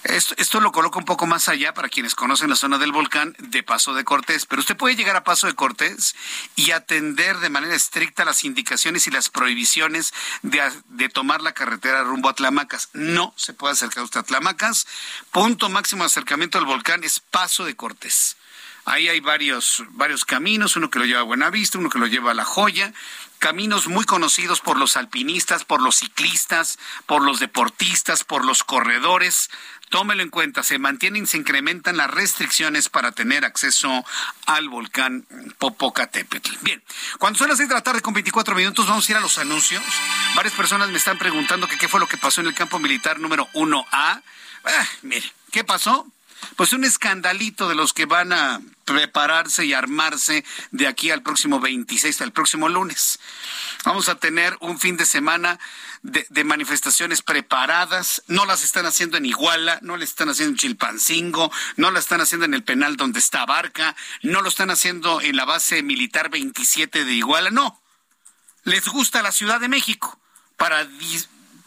[0.04, 3.62] Esto, lo coloca un poco más allá para quienes conocen la zona del volcán de
[3.62, 6.14] Paso de Cortés, pero usted puede llegar a Paso de Cortés
[6.54, 12.28] y atender de manera estricta las indicaciones y las prohibiciones de, tomar la carretera rumbo
[12.28, 12.90] a Tlamacas.
[12.92, 14.86] No se puede acercar usted a Tlamacas.
[15.32, 18.36] Punto máximo de acercamiento al volcán es Paso de Cortés.
[18.84, 22.30] Ahí hay varios, varios caminos, uno que lo lleva a Buenavista, uno que lo lleva
[22.30, 22.92] a La Joya,
[23.46, 29.50] caminos muy conocidos por los alpinistas, por los ciclistas, por los deportistas, por los corredores.
[29.88, 34.04] Tómelo en cuenta, se mantienen, se incrementan las restricciones para tener acceso
[34.46, 35.28] al volcán
[35.58, 36.56] Popocatépetl.
[36.62, 36.82] Bien,
[37.20, 39.38] cuando son las seis de la tarde con 24 minutos, vamos a ir a los
[39.38, 39.84] anuncios.
[40.34, 43.46] Varias personas me están preguntando qué fue lo que pasó en el campo militar número
[43.52, 43.84] 1A.
[44.64, 46.04] Ah, mire, ¿qué pasó?
[46.56, 51.60] Pues un escandalito de los que van a prepararse y armarse de aquí al próximo
[51.60, 53.18] 26, al próximo lunes.
[53.84, 55.58] Vamos a tener un fin de semana
[56.02, 58.22] de, manifestaciones preparadas.
[58.28, 62.20] No las están haciendo en Iguala, no las están haciendo en Chilpancingo, no las están
[62.20, 66.30] haciendo en el penal donde está Barca, no lo están haciendo en la base militar
[66.30, 67.50] 27 de Iguala.
[67.50, 67.80] No.
[68.64, 70.18] Les gusta la Ciudad de México
[70.56, 70.84] para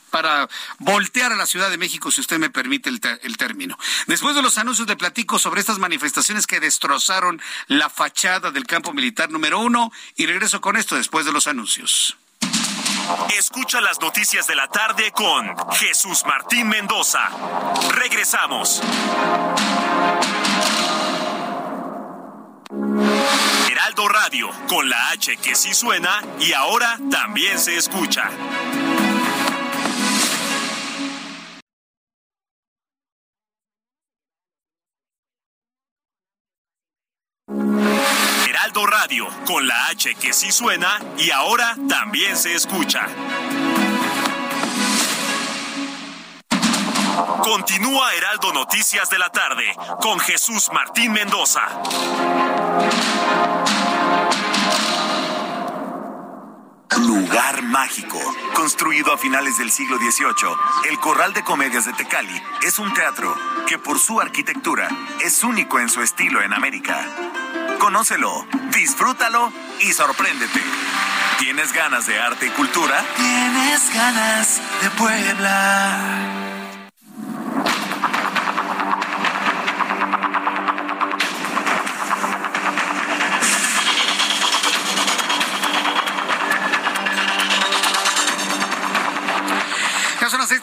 [0.10, 3.78] para voltear a la Ciudad de México, si usted me permite el, el, término.
[4.08, 8.94] Después de los anuncios de platico sobre estas manifestaciones que destrozaron la fachada del campo
[8.94, 12.18] militar número uno y regreso con esto después de los anuncios.
[13.38, 17.30] Escucha las noticias de la tarde con Jesús Martín Mendoza.
[17.92, 18.82] Regresamos.
[23.72, 28.30] Heraldo Radio, con la H que sí suena y ahora también se escucha.
[39.48, 43.08] Con la H que sí suena y ahora también se escucha.
[47.42, 49.66] Continúa Heraldo Noticias de la tarde
[50.00, 51.62] con Jesús Martín Mendoza.
[57.00, 58.20] Lugar mágico.
[58.54, 60.56] Construido a finales del siglo XVIII,
[60.92, 63.36] el Corral de Comedias de Tecali es un teatro
[63.68, 64.88] que por su arquitectura
[65.20, 67.08] es único en su estilo en América.
[67.80, 70.62] Conócelo, disfrútalo y sorpréndete.
[71.40, 73.04] ¿Tienes ganas de arte y cultura?
[73.16, 76.49] ¿Tienes ganas de Puebla?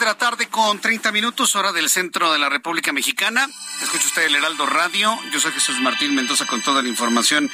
[0.06, 3.48] La tarde con 30 minutos, hora del centro de la República Mexicana.
[3.82, 5.18] Escucha usted el Heraldo Radio.
[5.32, 7.50] Yo soy Jesús Martín Mendoza con toda la información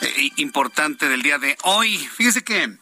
[0.00, 1.98] eh, importante del día de hoy.
[1.98, 2.78] Fíjese que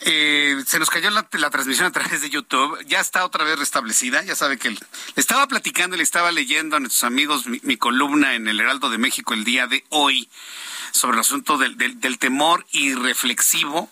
[0.00, 2.82] eh, se nos cayó la, transmisión a través de YouTube.
[2.86, 4.22] Ya está otra vez restablecida.
[4.22, 4.78] Ya sabe que le
[5.16, 8.96] estaba platicando y le estaba leyendo a nuestros amigos mi, columna en el Heraldo de
[8.96, 10.30] México el día de hoy
[10.90, 13.90] sobre el asunto del, del temor irreflexivo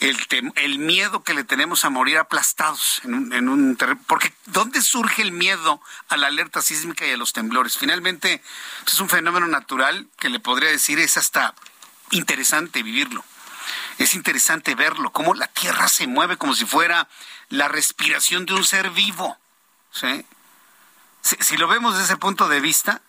[0.00, 5.20] el, miedo que le tenemos a morir aplastados en un, en un porque ¿dónde surge
[5.20, 7.76] el miedo a la alerta sísmica y a los temblores?
[7.76, 8.42] Finalmente
[8.82, 11.54] pues, es un fenómeno natural que le podría decir es hasta
[12.10, 13.24] interesante vivirlo.
[13.98, 17.08] Es interesante verlo, cómo la tierra se mueve como si fuera
[17.50, 19.36] la respiración de un ser vivo.
[21.22, 23.02] Si, lo vemos desde ese punto de vista,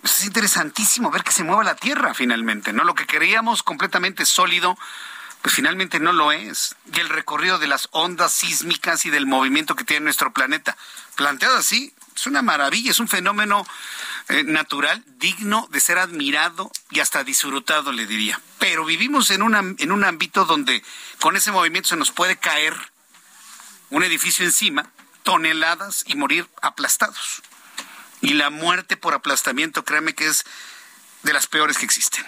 [0.00, 2.84] pues, es interesantísimo ver que se mueve la tierra finalmente, ¿no?
[2.84, 4.78] Lo que queríamos completamente sólido,
[5.42, 6.76] pues finalmente no lo es.
[6.92, 10.76] Y el recorrido de las ondas sísmicas y del movimiento que tiene nuestro planeta,
[11.16, 13.66] planteado así, es una maravilla, es un fenómeno
[14.28, 18.40] eh, natural, digno de ser admirado y hasta disfrutado, le diría.
[18.58, 20.82] Pero vivimos en, una, en un ámbito donde
[21.20, 22.76] con ese movimiento se nos puede caer
[23.88, 24.90] un edificio encima,
[25.22, 27.42] toneladas y morir aplastados.
[28.20, 30.44] Y la muerte por aplastamiento, créame que es
[31.22, 32.26] de las peores que existen.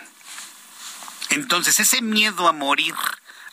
[1.32, 2.94] Entonces, ese miedo a morir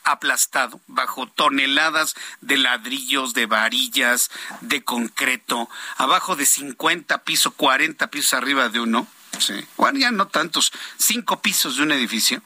[0.04, 8.34] aplastado bajo toneladas de ladrillos, de varillas, de concreto, abajo de 50 pisos, 40 pisos
[8.34, 9.08] arriba de uno,
[9.40, 9.54] ¿sí?
[9.78, 12.42] bueno, ya no tantos, cinco pisos de un edificio,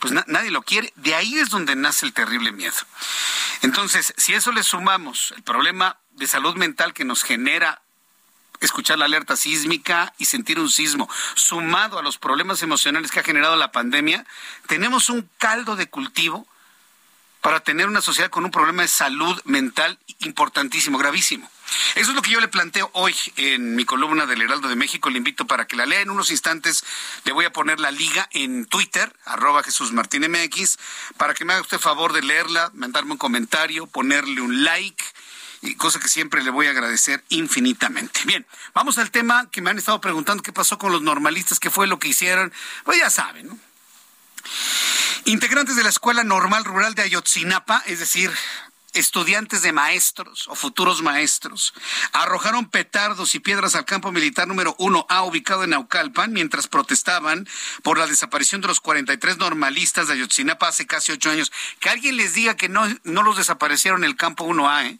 [0.00, 0.92] pues nadie lo quiere.
[0.96, 2.76] De ahí es donde nace el terrible miedo.
[3.62, 7.80] Entonces, si eso le sumamos el problema de salud mental que nos genera
[8.66, 13.24] escuchar la alerta sísmica y sentir un sismo, sumado a los problemas emocionales que ha
[13.24, 14.24] generado la pandemia,
[14.66, 16.46] tenemos un caldo de cultivo
[17.44, 21.50] para tener una sociedad con un problema de salud mental importantísimo, gravísimo.
[21.94, 25.10] Eso es lo que yo le planteo hoy en mi columna del Heraldo de México.
[25.10, 26.84] Le invito para que la lea en unos instantes.
[27.24, 30.78] Le voy a poner la liga en Twitter, arroba Jesús Martín MX,
[31.16, 35.04] para que me haga usted favor de leerla, mandarme un comentario, ponerle un like
[35.64, 38.20] y cosa que siempre le voy a agradecer infinitamente.
[38.24, 41.70] Bien, vamos al tema que me han estado preguntando qué pasó con los normalistas, qué
[41.70, 42.52] fue lo que hicieron.
[42.84, 43.58] Pues ya saben, ¿no?
[45.24, 48.30] Integrantes de la Escuela Normal Rural de Ayotzinapa, es decir,
[48.92, 51.74] estudiantes de maestros o futuros maestros
[52.12, 57.48] arrojaron petardos y piedras al campo militar número 1A ubicado en Naucalpan mientras protestaban
[57.82, 61.50] por la desaparición de los 43 normalistas de Ayotzinapa hace casi ocho años.
[61.80, 64.98] Que alguien les diga que no, no los desaparecieron en el campo 1A, ¿eh?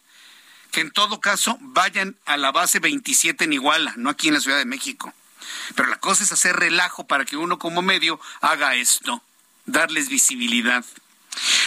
[0.74, 4.40] Que en todo caso vayan a la base 27 en Iguala, no aquí en la
[4.40, 5.14] Ciudad de México.
[5.76, 9.22] Pero la cosa es hacer relajo para que uno como medio haga esto,
[9.66, 10.84] darles visibilidad.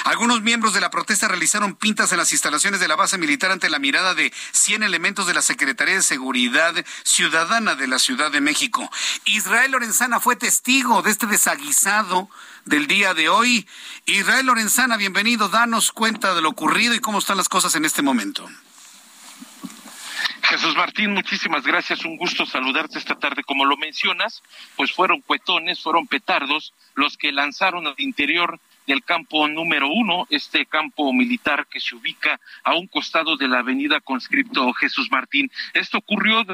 [0.04, 3.70] Algunos miembros de la protesta realizaron pintas en las instalaciones de la base militar ante
[3.70, 8.42] la mirada de 100 elementos de la Secretaría de Seguridad Ciudadana de la Ciudad de
[8.42, 8.92] México.
[9.24, 12.30] Israel Lorenzana fue testigo de este desaguisado
[12.66, 13.70] del día de hoy.
[14.06, 15.48] Israel Lorenzana, bienvenido.
[15.48, 18.50] Danos cuenta de lo ocurrido y cómo están las cosas en este momento.
[20.44, 22.06] Jesús Martín, muchísimas gracias.
[22.06, 23.44] Un gusto saludarte esta tarde.
[23.44, 24.42] Como lo mencionas,
[24.76, 30.66] pues fueron cuetones, fueron petardos los que lanzaron al interior del campo número uno, este
[30.66, 35.52] campo militar que se ubica a un costado de la avenida Conscripto Jesús Martín.
[35.74, 36.46] Esto ocurrió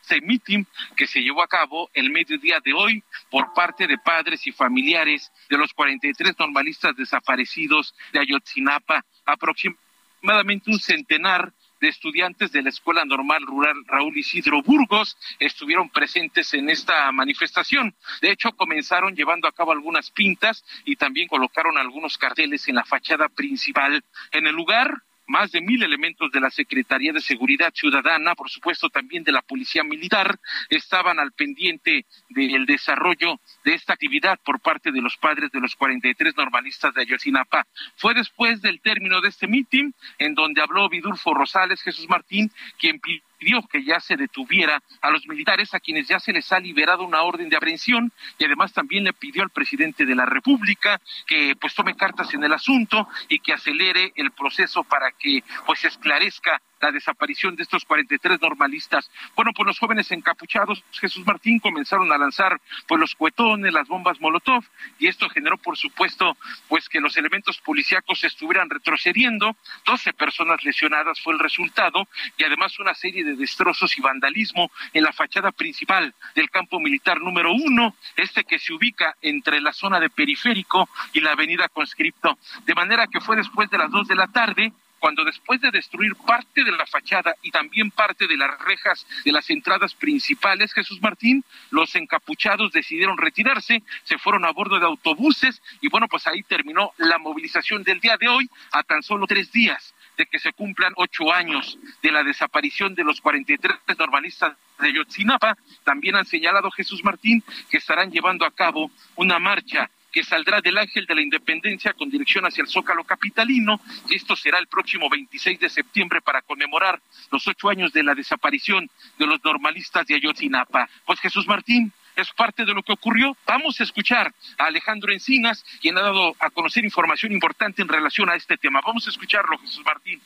[0.00, 0.64] este meeting
[0.96, 5.32] que se llevó a cabo el mediodía de hoy por parte de padres y familiares
[5.48, 13.04] de los 43 normalistas desaparecidos de Ayotzinapa, aproximadamente un centenar de estudiantes de la Escuela
[13.04, 17.94] Normal Rural Raúl Isidro Burgos estuvieron presentes en esta manifestación.
[18.20, 22.84] De hecho, comenzaron llevando a cabo algunas pintas y también colocaron algunos carteles en la
[22.84, 24.04] fachada principal.
[24.32, 28.88] En el lugar, más de mil elementos de la Secretaría de Seguridad Ciudadana, por supuesto
[28.90, 34.92] también de la Policía Militar, estaban al pendiente del desarrollo de esta actividad por parte
[34.92, 37.66] de los padres de los 43 normalistas de Ayotzinapa.
[37.96, 43.00] Fue después del término de este mitin en donde habló Vidulfo Rosales Jesús Martín, quien
[43.00, 43.22] pidió
[43.70, 47.22] que ya se detuviera a los militares a quienes ya se les ha liberado una
[47.22, 51.74] orden de aprehensión y además también le pidió al presidente de la República que pues
[51.74, 56.92] tome cartas en el asunto y que acelere el proceso para que pues esclarezca la
[56.92, 59.10] desaparición de estos 43 normalistas.
[59.34, 64.20] Bueno, pues los jóvenes encapuchados, Jesús Martín, comenzaron a lanzar pues los cuetones, las bombas
[64.20, 64.62] Molotov,
[64.98, 66.36] y esto generó, por supuesto,
[66.68, 69.56] pues que los elementos policíacos estuvieran retrocediendo.
[69.86, 72.06] 12 personas lesionadas fue el resultado,
[72.36, 77.18] y además una serie de destrozos y vandalismo en la fachada principal del campo militar
[77.20, 82.38] número uno, este que se ubica entre la zona de periférico y la avenida Conscripto.
[82.66, 84.72] De manera que fue después de las dos de la tarde
[85.04, 89.32] cuando después de destruir parte de la fachada y también parte de las rejas de
[89.32, 95.60] las entradas principales, Jesús Martín, los encapuchados decidieron retirarse, se fueron a bordo de autobuses
[95.82, 99.52] y bueno, pues ahí terminó la movilización del día de hoy a tan solo tres
[99.52, 104.90] días de que se cumplan ocho años de la desaparición de los 43 normalistas de
[104.90, 105.58] Yotzinapa.
[105.84, 110.78] También han señalado Jesús Martín que estarán llevando a cabo una marcha que saldrá del
[110.78, 113.80] Ángel de la Independencia con dirección hacia el Zócalo Capitalino.
[114.08, 117.02] Esto será el próximo 26 de septiembre para conmemorar
[117.32, 118.88] los ocho años de la desaparición
[119.18, 120.88] de los normalistas de Ayotzinapa.
[121.04, 123.36] Pues Jesús Martín, es parte de lo que ocurrió.
[123.44, 128.30] Vamos a escuchar a Alejandro Encinas, quien ha dado a conocer información importante en relación
[128.30, 128.80] a este tema.
[128.86, 130.20] Vamos a escucharlo, Jesús Martín.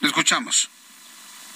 [0.00, 0.68] Lo escuchamos.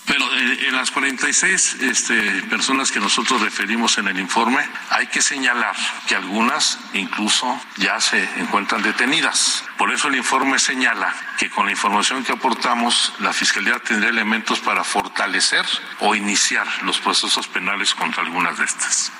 [0.07, 5.23] Pero eh, en las 46 este, personas que nosotros referimos en el informe, hay que
[5.23, 5.75] señalar
[6.07, 9.65] que algunas incluso ya se encuentran detenidas.
[9.79, 14.61] Por eso el informe señala que con la información que aportamos, la Fiscalía tendrá elementos
[14.61, 15.65] para fortalecer
[16.01, 19.13] o iniciar los procesos penales contra algunas de estas.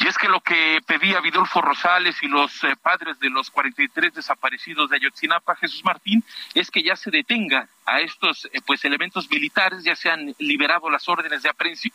[0.00, 4.14] Y es que lo que pedía Vidolfo Rosales y los eh, padres de los 43
[4.14, 6.24] desaparecidos de Ayotzinapa, Jesús Martín,
[6.54, 10.88] es que ya se detenga a estos eh, pues elementos militares, ya se han liberado
[10.88, 11.92] las órdenes de aprehensión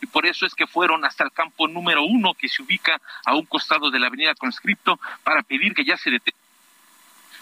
[0.00, 3.34] y por eso es que fueron hasta el campo número uno que se ubica a
[3.34, 6.39] un costado de la avenida Conscripto para pedir que ya se detenga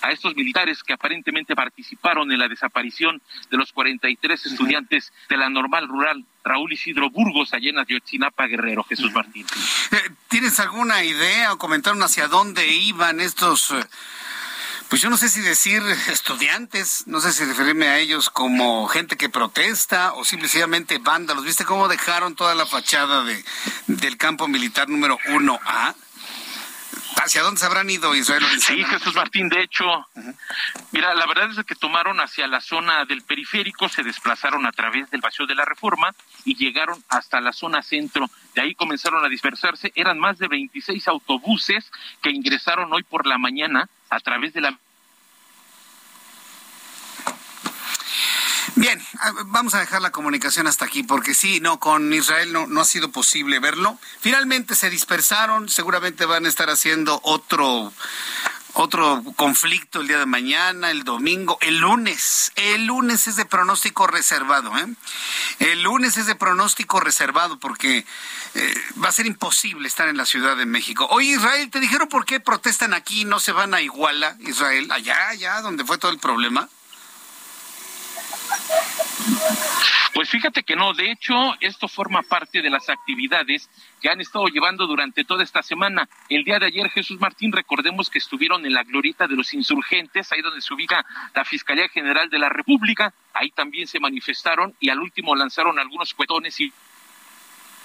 [0.03, 3.21] a estos militares que aparentemente participaron en la desaparición
[3.51, 8.85] de los 43 estudiantes de la normal rural Raúl Isidro Burgos, allá en Ayotzinapa, Guerrero,
[8.85, 9.47] Jesús Martín.
[9.91, 13.85] Eh, ¿Tienes alguna idea o comentaron hacia dónde iban estos, eh,
[14.89, 19.17] pues yo no sé si decir estudiantes, no sé si referirme a ellos como gente
[19.17, 21.45] que protesta o simplemente vándalos?
[21.45, 23.45] ¿Viste cómo dejaron toda la fachada de,
[23.87, 25.95] del campo militar número 1A?
[27.23, 28.45] ¿Hacia dónde se habrán ido Israel?
[28.59, 29.85] Sí, Jesús Martín, de hecho,
[30.93, 35.11] mira, la verdad es que tomaron hacia la zona del periférico, se desplazaron a través
[35.11, 36.15] del Paseo de la Reforma
[36.45, 38.31] y llegaron hasta la zona centro.
[38.55, 39.93] De ahí comenzaron a dispersarse.
[39.95, 41.91] Eran más de 26 autobuses
[42.23, 44.79] que ingresaron hoy por la mañana a través de la
[48.77, 49.01] Bien,
[49.47, 52.85] vamos a dejar la comunicación hasta aquí porque sí, no, con Israel no, no ha
[52.85, 53.99] sido posible verlo.
[54.21, 57.93] Finalmente se dispersaron, seguramente van a estar haciendo otro
[58.75, 62.53] otro conflicto el día de mañana, el domingo, el lunes.
[62.55, 64.87] El lunes es de pronóstico reservado, ¿eh?
[65.59, 68.07] El lunes es de pronóstico reservado porque
[68.55, 71.09] eh, va a ser imposible estar en la Ciudad de México.
[71.11, 74.91] Oye, Israel, ¿te dijeron por qué protestan aquí y no se van a Iguala, Israel?
[74.93, 76.69] Allá, allá, donde fue todo el problema.
[80.15, 84.47] Pues fíjate que no, de hecho, esto forma parte de las actividades que han estado
[84.47, 86.09] llevando durante toda esta semana.
[86.29, 90.33] El día de ayer, Jesús Martín, recordemos que estuvieron en la glorieta de los insurgentes,
[90.33, 91.05] ahí donde se ubica
[91.35, 96.13] la Fiscalía General de la República, ahí también se manifestaron y al último lanzaron algunos
[96.15, 96.73] cuetones y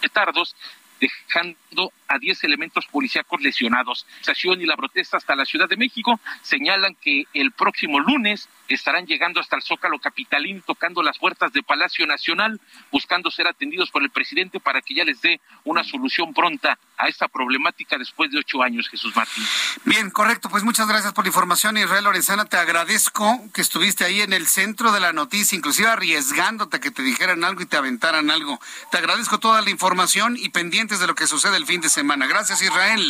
[0.02, 0.56] petardos
[1.04, 4.06] dejando a 10 elementos policíacos lesionados.
[4.26, 9.06] La y la protesta hasta la Ciudad de México señalan que el próximo lunes estarán
[9.06, 12.60] llegando hasta el Zócalo Capitalín, tocando las puertas de Palacio Nacional,
[12.92, 17.08] buscando ser atendidos por el presidente para que ya les dé una solución pronta a
[17.08, 19.44] esta problemática después de ocho años, Jesús Martín.
[19.84, 20.50] Bien, correcto.
[20.50, 22.46] Pues muchas gracias por la información, Israel Lorenzana.
[22.46, 26.92] Te agradezco que estuviste ahí en el centro de la noticia, inclusive arriesgándote a que
[26.92, 28.60] te dijeran algo y te aventaran algo.
[28.92, 32.26] Te agradezco toda la información y pendientes de lo que sucede el fin de semana.
[32.26, 33.06] Gracias, Israel.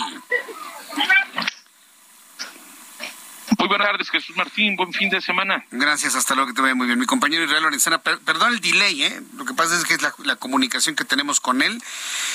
[3.58, 4.76] Muy buenas tardes, Jesús Martín.
[4.76, 5.66] Buen fin de semana.
[5.72, 6.98] Gracias, hasta luego, que te vaya muy bien.
[6.98, 9.22] Mi compañero Israel Lorenzana, perdón el delay, ¿eh?
[9.36, 11.82] Lo que pasa es que es la, comunicación que tenemos con él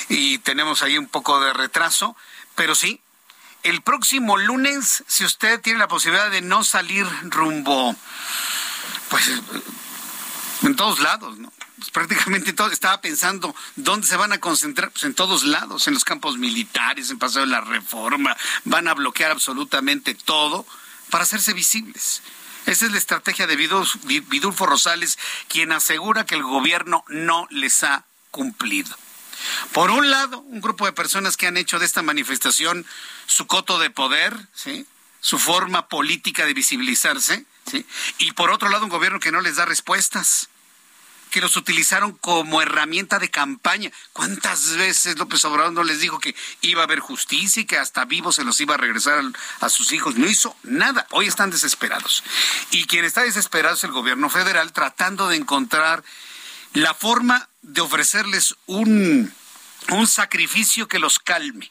[0.09, 2.17] y tenemos ahí un poco de retraso,
[2.55, 3.01] pero sí,
[3.63, 7.97] el próximo lunes, si usted tiene la posibilidad de no salir rumbo,
[9.09, 9.31] pues
[10.63, 11.53] en todos lados, ¿no?
[11.79, 15.95] Pues prácticamente todo, estaba pensando dónde se van a concentrar, pues en todos lados, en
[15.95, 20.67] los campos militares, en Paseo de la Reforma, van a bloquear absolutamente todo
[21.11, 22.23] para hacerse visibles.
[22.67, 28.05] Esa es la estrategia de Vidulfo Rosales, quien asegura que el gobierno no les ha
[28.31, 28.95] cumplido.
[29.73, 32.85] Por un lado, un grupo de personas que han hecho de esta manifestación
[33.27, 34.37] su coto de poder,
[35.21, 37.47] su forma política de visibilizarse,
[38.19, 40.49] y por otro lado, un gobierno que no les da respuestas
[41.31, 43.91] que los utilizaron como herramienta de campaña.
[44.13, 48.05] ¿Cuántas veces López Obrador no les dijo que iba a haber justicia y que hasta
[48.05, 49.23] vivos se los iba a regresar
[49.61, 50.17] a sus hijos?
[50.17, 51.07] No hizo nada.
[51.11, 52.23] Hoy están desesperados.
[52.71, 56.03] Y quien está desesperado es el gobierno federal tratando de encontrar
[56.75, 59.33] la forma de ofrecerles un,
[59.91, 61.71] un sacrificio que los calme.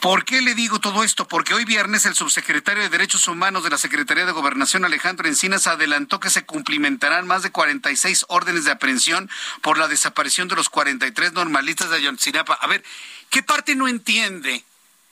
[0.00, 1.26] ¿Por qué le digo todo esto?
[1.26, 5.66] Porque hoy viernes el subsecretario de Derechos Humanos de la Secretaría de Gobernación, Alejandro Encinas,
[5.66, 9.28] adelantó que se cumplimentarán más de 46 órdenes de aprehensión
[9.60, 12.54] por la desaparición de los 43 normalistas de Ayotzinapa.
[12.54, 12.84] A ver,
[13.28, 14.64] ¿qué parte no entiende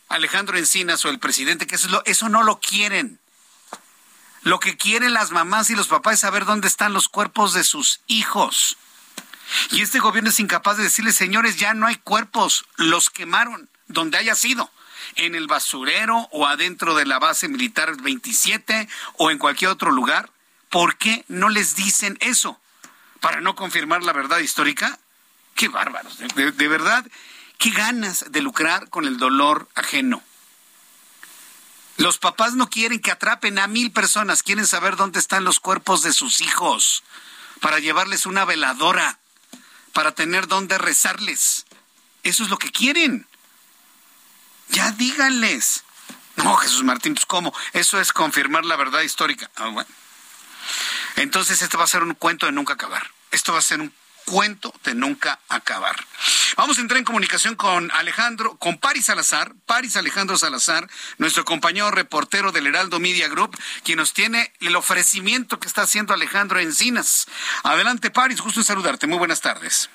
[0.08, 3.18] Alejandro Encinas o el presidente que eso, eso no lo quieren?
[4.42, 7.64] Lo que quieren las mamás y los papás es saber dónde están los cuerpos de
[7.64, 8.76] sus hijos.
[9.72, 14.18] Y este gobierno es incapaz de decirles, señores, ya no hay cuerpos, los quemaron, donde
[14.18, 14.70] haya sido
[15.16, 20.30] en el basurero o adentro de la base militar 27 o en cualquier otro lugar?
[20.70, 22.60] ¿Por qué no les dicen eso?
[23.20, 24.98] ¿Para no confirmar la verdad histórica?
[25.54, 27.06] Qué bárbaros, de, de verdad,
[27.58, 30.22] qué ganas de lucrar con el dolor ajeno.
[31.96, 36.02] Los papás no quieren que atrapen a mil personas, quieren saber dónde están los cuerpos
[36.02, 37.02] de sus hijos,
[37.60, 39.18] para llevarles una veladora,
[39.94, 41.64] para tener dónde rezarles.
[42.22, 43.26] Eso es lo que quieren.
[44.68, 45.84] Ya díganles.
[46.36, 47.54] No, Jesús Martín, pues ¿cómo?
[47.72, 49.50] Eso es confirmar la verdad histórica.
[49.56, 49.88] Ah, bueno.
[51.16, 53.10] Entonces este va a ser un cuento de nunca acabar.
[53.30, 53.92] Esto va a ser un
[54.26, 55.96] cuento de nunca acabar.
[56.56, 60.88] Vamos a entrar en comunicación con Alejandro, con Paris Salazar, Paris Alejandro Salazar,
[61.18, 66.12] nuestro compañero reportero del Heraldo Media Group, quien nos tiene el ofrecimiento que está haciendo
[66.12, 67.26] Alejandro Encinas.
[67.62, 69.06] Adelante, Paris, justo en saludarte.
[69.06, 69.88] Muy buenas tardes.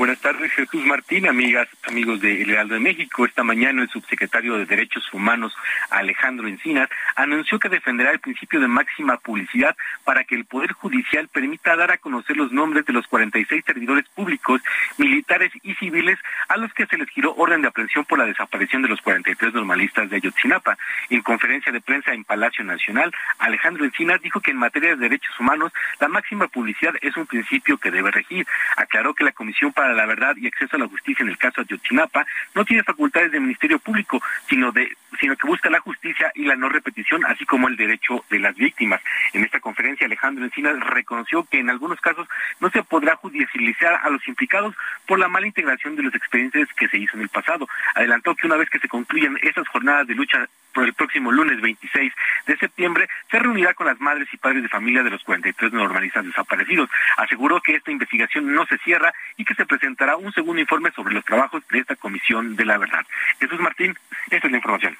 [0.00, 3.26] Buenas tardes, Jesús Martín, amigas, amigos de El Heraldo de México.
[3.26, 5.54] Esta mañana el subsecretario de Derechos Humanos,
[5.90, 11.28] Alejandro Encinas, anunció que defenderá el principio de máxima publicidad para que el Poder Judicial
[11.28, 14.62] permita dar a conocer los nombres de los 46 servidores públicos,
[14.96, 18.80] militares y civiles a los que se les giró orden de aprehensión por la desaparición
[18.80, 20.78] de los 43 normalistas de Ayotzinapa.
[21.10, 25.38] En conferencia de prensa en Palacio Nacional, Alejandro Encinas dijo que en materia de derechos
[25.38, 28.46] humanos la máxima publicidad es un principio que debe regir.
[28.78, 31.62] Aclaró que la Comisión para la verdad y acceso a la justicia en el caso
[31.62, 36.32] de Ayotzinapa no tiene facultades de Ministerio Público, sino de sino que busca la justicia
[36.34, 39.00] y la no repetición, así como el derecho de las víctimas.
[39.32, 42.26] En esta conferencia, Alejandro Encinas reconoció que en algunos casos
[42.60, 44.74] no se podrá judicializar a los implicados
[45.06, 47.68] por la mala integración de los expedientes que se hizo en el pasado.
[47.94, 51.60] Adelantó que una vez que se concluyan esas jornadas de lucha por el próximo lunes
[51.60, 52.12] 26
[52.46, 56.24] de septiembre, se reunirá con las madres y padres de familia de los 43 normalistas
[56.24, 56.88] desaparecidos.
[57.16, 61.14] Aseguró que esta investigación no se cierra y que se presentará un segundo informe sobre
[61.14, 63.06] los trabajos de esta Comisión de la Verdad.
[63.38, 63.96] Jesús Martín,
[64.30, 64.98] esta es la información.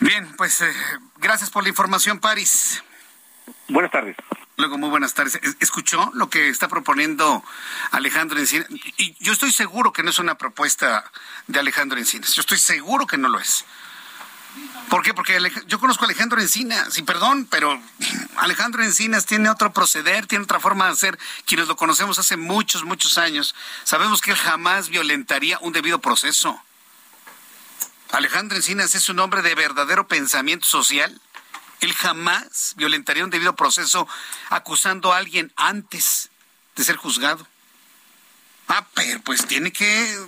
[0.00, 0.72] Bien, pues eh,
[1.18, 2.82] gracias por la información, París.
[3.68, 4.16] Buenas tardes.
[4.56, 5.38] Luego, muy buenas tardes.
[5.60, 7.44] ¿Escuchó lo que está proponiendo
[7.90, 8.66] Alejandro Encinas?
[8.96, 11.04] Y yo estoy seguro que no es una propuesta
[11.46, 12.34] de Alejandro Encinas.
[12.34, 13.66] Yo estoy seguro que no lo es.
[14.92, 15.14] ¿Por qué?
[15.14, 15.38] Porque
[15.68, 17.80] yo conozco a Alejandro Encinas, y perdón, pero
[18.36, 21.18] Alejandro Encinas tiene otro proceder, tiene otra forma de hacer.
[21.46, 26.62] Quienes lo conocemos hace muchos, muchos años, sabemos que él jamás violentaría un debido proceso.
[28.10, 31.18] Alejandro Encinas es un hombre de verdadero pensamiento social.
[31.80, 34.06] Él jamás violentaría un debido proceso
[34.50, 36.28] acusando a alguien antes
[36.76, 37.48] de ser juzgado.
[38.68, 40.18] Ah, pero pues tiene que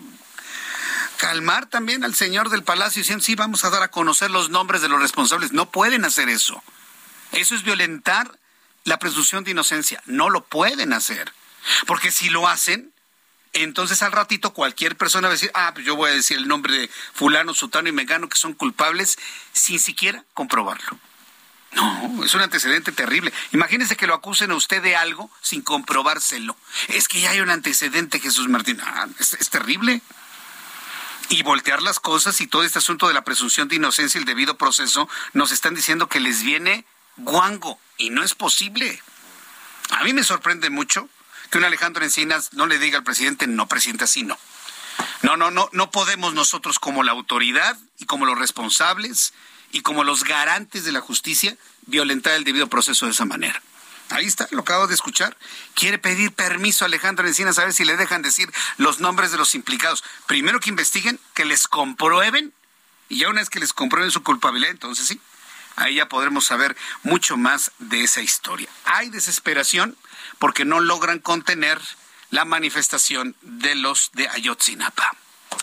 [1.16, 4.82] calmar también al señor del palacio diciendo, sí, vamos a dar a conocer los nombres
[4.82, 5.52] de los responsables.
[5.52, 6.62] No pueden hacer eso.
[7.32, 8.38] Eso es violentar
[8.84, 10.02] la presunción de inocencia.
[10.06, 11.32] No lo pueden hacer.
[11.86, 12.92] Porque si lo hacen,
[13.52, 16.48] entonces al ratito cualquier persona va a decir, ah, pues yo voy a decir el
[16.48, 19.18] nombre de fulano, sutano y megano que son culpables
[19.52, 20.98] sin siquiera comprobarlo.
[21.72, 23.32] No, es un antecedente terrible.
[23.50, 26.56] Imagínese que lo acusen a usted de algo sin comprobárselo.
[26.88, 28.80] Es que ya hay un antecedente, Jesús Martín.
[28.80, 30.00] Ah, es terrible
[31.28, 34.26] y voltear las cosas y todo este asunto de la presunción de inocencia y el
[34.26, 36.84] debido proceso nos están diciendo que les viene
[37.16, 39.00] guango y no es posible.
[39.90, 41.08] A mí me sorprende mucho
[41.50, 44.38] que un Alejandro Encinas no le diga al presidente, no, presidente, así no.
[45.22, 49.32] No, no, no, no podemos nosotros como la autoridad y como los responsables
[49.72, 51.56] y como los garantes de la justicia
[51.86, 53.62] violentar el debido proceso de esa manera.
[54.10, 55.36] Ahí está, lo acabo de escuchar.
[55.74, 59.38] Quiere pedir permiso a Alejandro Encinas a ver si le dejan decir los nombres de
[59.38, 60.04] los implicados.
[60.26, 62.52] Primero que investiguen, que les comprueben,
[63.08, 65.20] y ya una vez que les comprueben su culpabilidad, entonces sí,
[65.76, 68.68] ahí ya podremos saber mucho más de esa historia.
[68.84, 69.96] Hay desesperación
[70.38, 71.80] porque no logran contener
[72.30, 75.10] la manifestación de los de Ayotzinapa.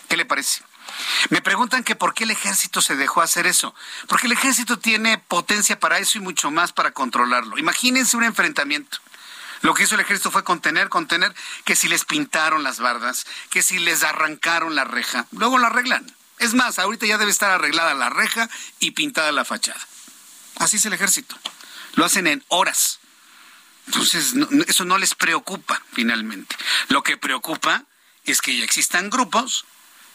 [0.08, 0.62] ¿Qué le parece?
[1.30, 3.74] Me preguntan que por qué el ejército se dejó hacer eso.
[4.08, 7.58] Porque el ejército tiene potencia para eso y mucho más para controlarlo.
[7.58, 8.98] Imagínense un enfrentamiento.
[9.62, 11.34] Lo que hizo el ejército fue contener, contener,
[11.64, 16.04] que si les pintaron las bardas, que si les arrancaron la reja, luego lo arreglan.
[16.38, 18.48] Es más, ahorita ya debe estar arreglada la reja
[18.80, 19.80] y pintada la fachada.
[20.56, 21.38] Así es el ejército.
[21.94, 22.98] Lo hacen en horas.
[23.86, 24.34] Entonces,
[24.66, 26.56] eso no les preocupa finalmente.
[26.88, 27.84] Lo que preocupa
[28.24, 29.64] es que ya existan grupos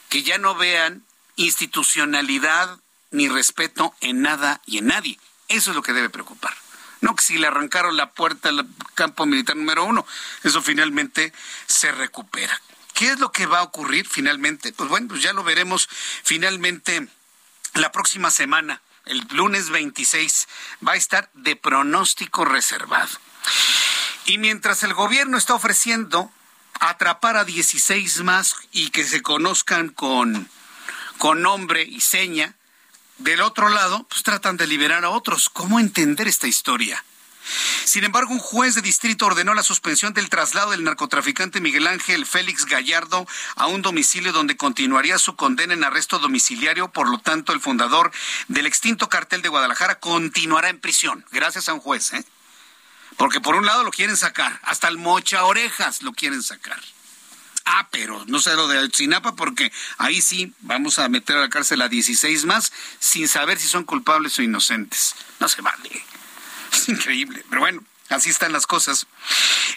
[0.09, 1.03] que ya no vean
[1.35, 2.79] institucionalidad
[3.11, 5.19] ni respeto en nada y en nadie.
[5.47, 6.53] Eso es lo que debe preocupar.
[7.01, 10.05] No que si le arrancaron la puerta al campo militar número uno,
[10.43, 11.31] eso finalmente
[11.67, 12.59] se recupera.
[12.93, 14.73] ¿Qué es lo que va a ocurrir finalmente?
[14.73, 15.87] Pues bueno, pues ya lo veremos
[16.23, 17.07] finalmente
[17.75, 20.47] la próxima semana, el lunes 26,
[20.85, 23.09] va a estar de pronóstico reservado.
[24.25, 26.31] Y mientras el gobierno está ofreciendo
[26.79, 30.49] atrapar a 16 más y que se conozcan con,
[31.17, 32.55] con nombre y seña.
[33.17, 35.49] Del otro lado, pues tratan de liberar a otros.
[35.49, 37.03] ¿Cómo entender esta historia?
[37.85, 42.25] Sin embargo, un juez de distrito ordenó la suspensión del traslado del narcotraficante Miguel Ángel
[42.25, 43.25] Félix Gallardo
[43.55, 46.89] a un domicilio donde continuaría su condena en arresto domiciliario.
[46.89, 48.11] Por lo tanto, el fundador
[48.49, 52.13] del extinto cartel de Guadalajara continuará en prisión, gracias a un juez.
[52.13, 52.25] ¿eh?
[53.17, 56.79] Porque por un lado lo quieren sacar, hasta el mocha orejas lo quieren sacar.
[57.69, 61.49] Ah, pero no sé lo de Sinapa porque ahí sí vamos a meter a la
[61.49, 65.15] cárcel a 16 más sin saber si son culpables o inocentes.
[65.41, 66.05] No se vale.
[66.71, 69.05] Es increíble, pero bueno, así están las cosas.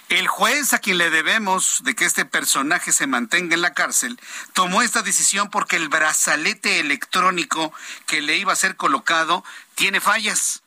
[0.09, 4.21] El juez a quien le debemos de que este personaje se mantenga en la cárcel
[4.53, 7.73] tomó esta decisión porque el brazalete electrónico
[8.07, 10.63] que le iba a ser colocado tiene fallas.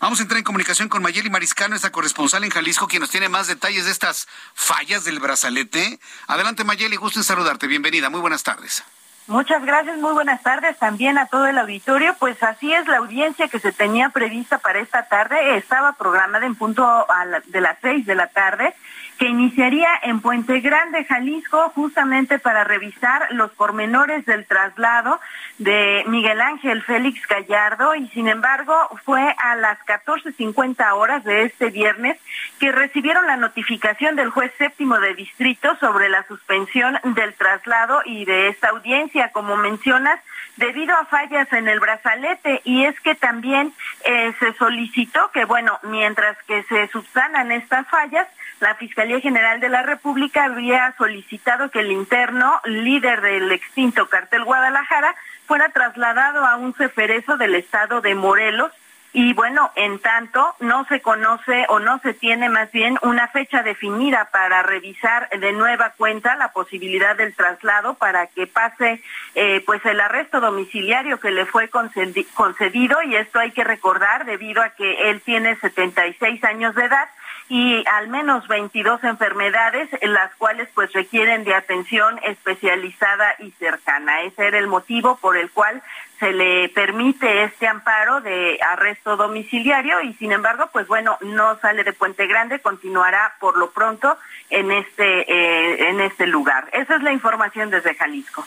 [0.00, 3.28] Vamos a entrar en comunicación con Mayeli Mariscano, esta corresponsal en Jalisco, quien nos tiene
[3.28, 5.98] más detalles de estas fallas del brazalete.
[6.26, 7.66] Adelante, Mayeli, gusto en saludarte.
[7.66, 8.84] Bienvenida, muy buenas tardes.
[9.28, 12.16] Muchas gracias, muy buenas tardes también a todo el auditorio.
[12.18, 16.54] Pues así es, la audiencia que se tenía prevista para esta tarde estaba programada en
[16.54, 17.06] punto
[17.44, 18.74] de las seis de la tarde
[19.18, 25.20] que iniciaría en Puente Grande, Jalisco, justamente para revisar los pormenores del traslado
[25.58, 27.96] de Miguel Ángel Félix Gallardo.
[27.96, 32.16] Y sin embargo fue a las 14.50 horas de este viernes
[32.60, 38.24] que recibieron la notificación del juez séptimo de distrito sobre la suspensión del traslado y
[38.24, 40.20] de esta audiencia, como mencionas,
[40.56, 42.60] debido a fallas en el brazalete.
[42.62, 43.72] Y es que también
[44.04, 48.28] eh, se solicitó que, bueno, mientras que se subsanan estas fallas,
[48.60, 54.44] la Fiscalía General de la República había solicitado que el interno, líder del extinto cartel
[54.44, 55.14] Guadalajara,
[55.46, 58.72] fuera trasladado a un ceferezo del estado de Morelos.
[59.14, 63.62] Y bueno, en tanto, no se conoce o no se tiene más bien una fecha
[63.62, 69.02] definida para revisar de nueva cuenta la posibilidad del traslado para que pase
[69.34, 74.62] eh, pues el arresto domiciliario que le fue concedido y esto hay que recordar debido
[74.62, 77.08] a que él tiene 76 años de edad
[77.48, 84.22] y al menos 22 enfermedades, las cuales pues requieren de atención especializada y cercana.
[84.22, 85.82] Ese era el motivo por el cual
[86.18, 91.84] se le permite este amparo de arresto domiciliario y sin embargo, pues bueno, no sale
[91.84, 94.18] de Puente Grande, continuará por lo pronto
[94.50, 96.68] en este eh, en este lugar.
[96.72, 98.46] Esa es la información desde Jalisco.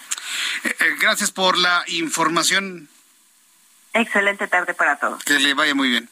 [0.63, 2.89] Eh, eh, gracias por la información.
[3.93, 5.23] Excelente tarde para todos.
[5.23, 6.09] Que le vaya muy bien.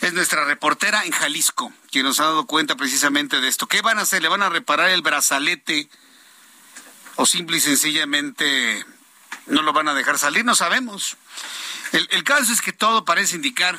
[0.00, 3.66] Es nuestra reportera en Jalisco, quien nos ha dado cuenta precisamente de esto.
[3.66, 4.22] ¿Qué van a hacer?
[4.22, 5.88] ¿Le van a reparar el brazalete?
[7.16, 8.84] ¿O simple y sencillamente
[9.46, 10.44] no lo van a dejar salir?
[10.44, 11.16] No sabemos.
[11.92, 13.78] El, el caso es que todo parece indicar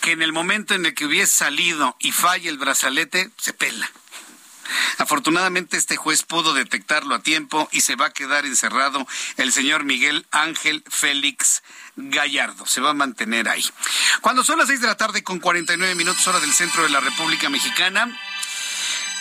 [0.00, 3.90] que en el momento en el que hubiese salido y falle el brazalete, se pela.
[4.98, 9.84] Afortunadamente este juez pudo detectarlo a tiempo y se va a quedar encerrado el señor
[9.84, 11.62] Miguel Ángel Félix
[11.98, 12.64] Gallardo.
[12.66, 13.64] Se va a mantener ahí.
[14.20, 17.00] Cuando son las seis de la tarde con 49 minutos hora del centro de la
[17.00, 18.16] República Mexicana,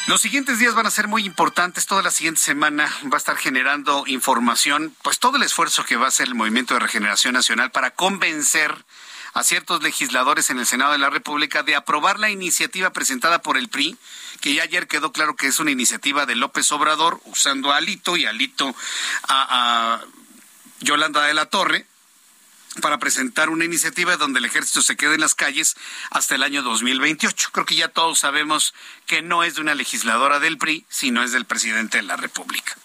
[0.08, 1.88] los siguientes días van a ser muy importantes.
[1.88, 6.06] Toda la siguiente semana va a estar generando información, pues todo el esfuerzo que va
[6.06, 8.86] a hacer el Movimiento de Regeneración Nacional para convencer
[9.34, 13.58] a ciertos legisladores en el Senado de la República de aprobar la iniciativa presentada por
[13.58, 13.98] el PRI,
[14.40, 18.16] que ya ayer quedó claro que es una iniciativa de López Obrador, usando a Alito
[18.18, 18.74] y Alito
[19.28, 20.00] a
[20.80, 21.86] Yolanda de la Torre,
[22.82, 25.76] para presentar una iniciativa donde el ejército se quede en las calles
[26.10, 27.50] hasta el año 2028.
[27.52, 28.74] Creo que ya todos sabemos
[29.06, 32.78] que no es de una legisladora del PRI, sino es del presidente de la República.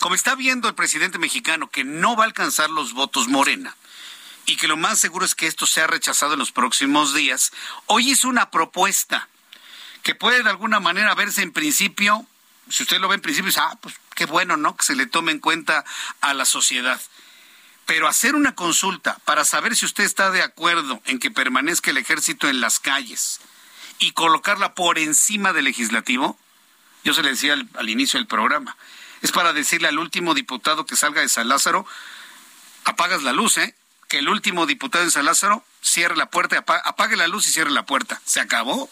[0.00, 3.76] Como está viendo el presidente mexicano que no va a alcanzar los votos Morena,
[4.46, 7.52] y que lo más seguro es que esto sea rechazado en los próximos días,
[7.86, 9.28] hoy hizo una propuesta
[10.02, 12.26] que puede de alguna manera verse en principio,
[12.68, 14.76] si usted lo ve en principio, ah, pues qué bueno, ¿no?
[14.76, 15.84] Que se le tome en cuenta
[16.20, 17.00] a la sociedad.
[17.86, 21.98] Pero hacer una consulta para saber si usted está de acuerdo en que permanezca el
[21.98, 23.40] ejército en las calles
[23.98, 26.38] y colocarla por encima del legislativo,
[27.04, 28.76] yo se le decía al, inicio del programa,
[29.22, 31.86] es para decirle al último diputado que salga de San Lázaro,
[32.84, 33.74] apagas la luz, ¿eh?
[34.08, 37.70] que el último diputado de San Lázaro cierre la puerta, apague la luz y cierre
[37.70, 38.20] la puerta.
[38.24, 38.90] ¿Se acabó?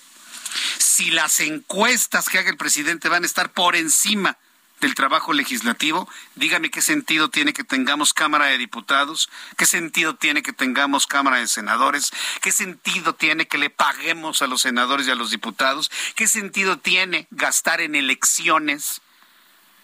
[0.79, 4.39] Si las encuestas que haga el presidente van a estar por encima
[4.81, 10.43] del trabajo legislativo, dígame qué sentido tiene que tengamos Cámara de Diputados, qué sentido tiene
[10.43, 12.11] que tengamos Cámara de Senadores,
[12.41, 16.79] qué sentido tiene que le paguemos a los senadores y a los diputados, qué sentido
[16.79, 19.03] tiene gastar en elecciones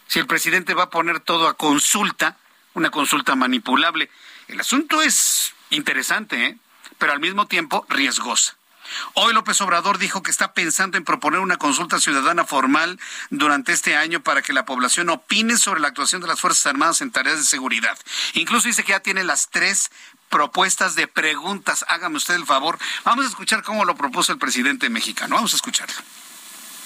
[0.08, 2.36] si el presidente va a poner todo a consulta,
[2.74, 4.08] una consulta manipulable.
[4.48, 6.58] El asunto es interesante, ¿eh?
[6.98, 8.56] pero al mismo tiempo riesgosa.
[9.14, 12.98] Hoy López Obrador dijo que está pensando en proponer una consulta ciudadana formal
[13.30, 17.00] durante este año para que la población opine sobre la actuación de las Fuerzas Armadas
[17.00, 17.98] en tareas de seguridad.
[18.34, 19.90] Incluso dice que ya tiene las tres
[20.28, 21.84] propuestas de preguntas.
[21.88, 22.78] Hágame usted el favor.
[23.04, 25.36] Vamos a escuchar cómo lo propuso el presidente mexicano.
[25.36, 25.94] Vamos a escucharlo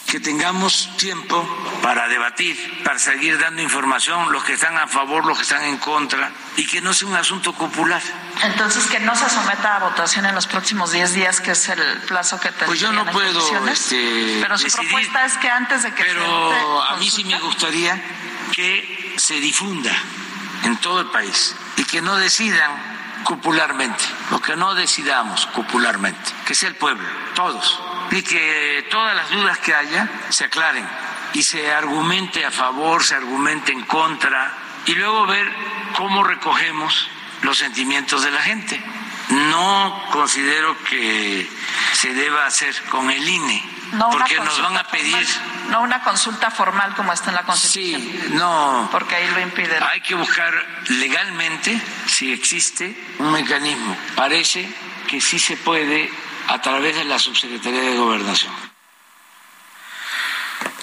[0.06, 1.46] que tengamos tiempo
[1.82, 5.78] para debatir, para seguir dando información, los que están a favor, los que están en
[5.78, 8.02] contra, y que no sea un asunto popular.
[8.42, 11.80] Entonces, que no se someta a votación en los próximos 10 días, que es el
[12.08, 12.66] plazo que tenemos.
[12.66, 13.68] Pues yo no puedo.
[13.68, 17.38] Este, pero su decidir, propuesta es que antes de que Pero a mí sí me
[17.38, 18.00] gustaría
[18.52, 19.96] que se difunda
[20.64, 22.90] en todo el país y que no decidan
[23.24, 27.80] popularmente, o que no decidamos popularmente, que sea el pueblo, todos
[28.10, 30.86] y que todas las dudas que haya se aclaren
[31.32, 34.52] y se argumente a favor, se argumente en contra
[34.86, 35.48] y luego ver
[35.96, 37.08] cómo recogemos
[37.42, 38.82] los sentimientos de la gente.
[39.30, 41.48] No considero que
[41.92, 45.24] se deba hacer con el INE, no porque nos van a pedir...
[45.24, 48.00] Formal, no una consulta formal como está en la Constitución.
[48.00, 48.88] Sí, no.
[48.90, 49.78] Porque ahí lo impide.
[49.88, 50.52] Hay que buscar
[50.88, 53.96] legalmente si existe un mecanismo.
[54.16, 54.68] Parece
[55.06, 56.10] que sí se puede
[56.50, 58.52] a través de la Subsecretaría de Gobernación.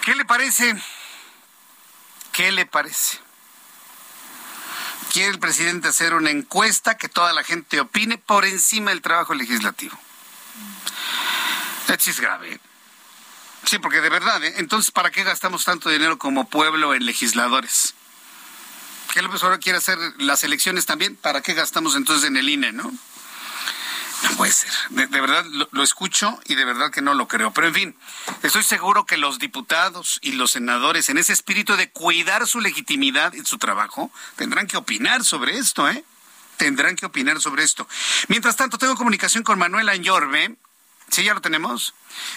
[0.02, 0.74] ¿Qué le parece?
[2.32, 3.20] ¿Qué le parece?
[5.12, 9.34] Quiere el presidente hacer una encuesta que toda la gente opine por encima del trabajo
[9.34, 9.98] legislativo.
[11.90, 12.62] Esto es grave.
[13.66, 14.54] Sí, porque de verdad, ¿eh?
[14.58, 17.94] entonces, ¿para qué gastamos tanto dinero como pueblo en legisladores?
[19.14, 21.18] ¿Qué López Obrador quiere hacer las elecciones también?
[21.18, 22.94] ¿Para qué gastamos entonces en el INE, no?
[24.24, 24.72] No puede ser.
[24.90, 27.52] De, verdad lo, lo, escucho y de verdad que no lo creo.
[27.52, 27.96] Pero en fin,
[28.44, 33.34] estoy seguro que los diputados y los senadores, en ese espíritu de cuidar su legitimidad
[33.34, 36.04] y su trabajo, tendrán que opinar sobre esto, ¿eh?
[36.58, 37.88] Tendrán que opinar sobre esto.
[38.28, 40.56] Mientras tanto, tengo comunicación con Manuel Añorbe.
[41.10, 41.94] Sí, ya lo tenemos.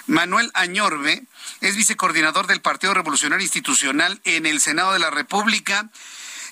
[0.06, 1.24] Manuel Añorbe
[1.60, 5.90] es vicecoordinador del Partido Revolucionario Institucional en el Senado de la República.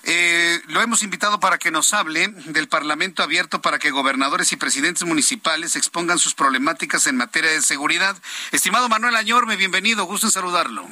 [0.05, 4.57] Eh, lo hemos invitado para que nos hable del Parlamento abierto para que gobernadores y
[4.57, 8.17] presidentes municipales expongan sus problemáticas en materia de seguridad.
[8.53, 10.87] Estimado Manuel Añorme, bienvenido, gusto en saludarlo.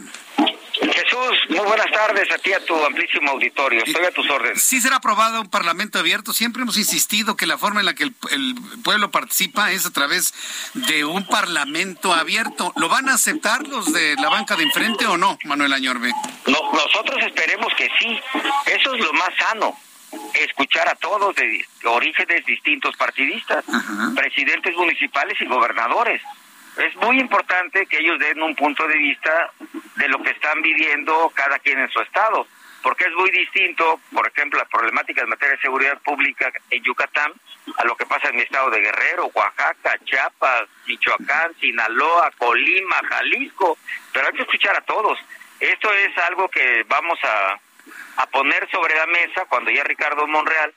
[0.93, 3.83] Jesús, muy buenas tardes a ti, a tu amplísimo auditorio.
[3.85, 4.63] Estoy a tus órdenes.
[4.63, 6.33] Sí será aprobado un parlamento abierto.
[6.33, 8.15] Siempre hemos insistido que la forma en la que el,
[8.85, 10.35] pueblo participa es a través
[10.75, 12.73] de un parlamento abierto.
[12.77, 16.13] ¿Lo van a aceptar los de la banca de enfrente o no, Manuel Añorbe?
[16.47, 18.21] No, nosotros esperemos que sí.
[18.67, 19.77] Eso es lo más sano
[20.35, 23.65] escuchar a todos de orígenes distintos partidistas,
[24.15, 26.23] presidentes municipales y gobernadores
[26.79, 29.51] es muy importante que ellos den un punto de vista
[29.97, 32.47] de lo que están viviendo cada quien en su estado,
[32.83, 37.33] porque es muy distinto, por ejemplo, la problemática en materia de seguridad pública en Yucatán
[37.79, 43.79] a lo que pasa en mi estado de Guerrero, Oaxaca, Chiapas, Michoacán, Sinaloa, Colima, Jalisco,
[44.13, 45.19] pero hay que escuchar a todos.
[45.59, 47.59] Esto es algo que vamos a,
[48.23, 50.75] a poner sobre la mesa cuando ya Ricardo Monreal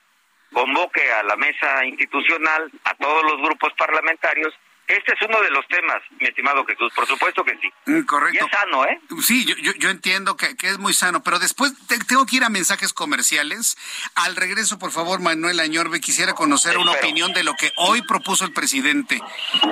[0.52, 4.52] convoque a la mesa institucional a todos los grupos parlamentarios
[4.90, 7.70] este es uno de los temas, mi estimado Jesús, por supuesto que sí.
[7.86, 8.44] Mm, correcto.
[8.44, 9.00] Y es sano, ¿eh?
[9.22, 11.72] Sí, yo, yo, entiendo que, es muy sano, pero después
[12.08, 13.76] tengo que ir a mensajes comerciales.
[14.14, 18.44] Al regreso, por favor, Manuel Añorbe, quisiera conocer una opinión de lo que hoy propuso
[18.44, 19.22] el presidente.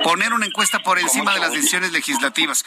[0.03, 2.65] Poner una encuesta por encima de las decisiones legislativas.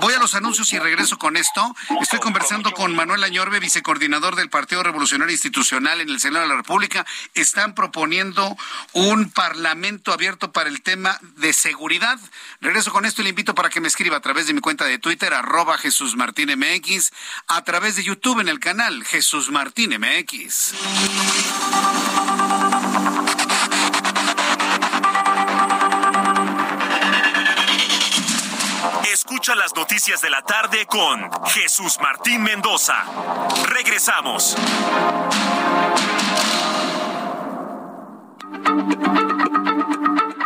[0.00, 1.74] Voy a los anuncios y regreso con esto.
[2.00, 6.56] Estoy conversando con Manuel Añorbe, vicecoordinador del Partido Revolucionario Institucional en el Senado de la
[6.56, 7.06] República.
[7.34, 8.56] Están proponiendo
[8.92, 11.93] un parlamento abierto para el tema de seguridad
[12.60, 14.84] Regreso con esto y le invito para que me escriba a través de mi cuenta
[14.84, 17.12] de Twitter, arroba Jesús Martín MX,
[17.46, 20.74] a través de YouTube en el canal Jesús Martín MX.
[29.12, 33.04] Escucha las noticias de la tarde con Jesús Martín Mendoza.
[33.68, 34.56] Regresamos.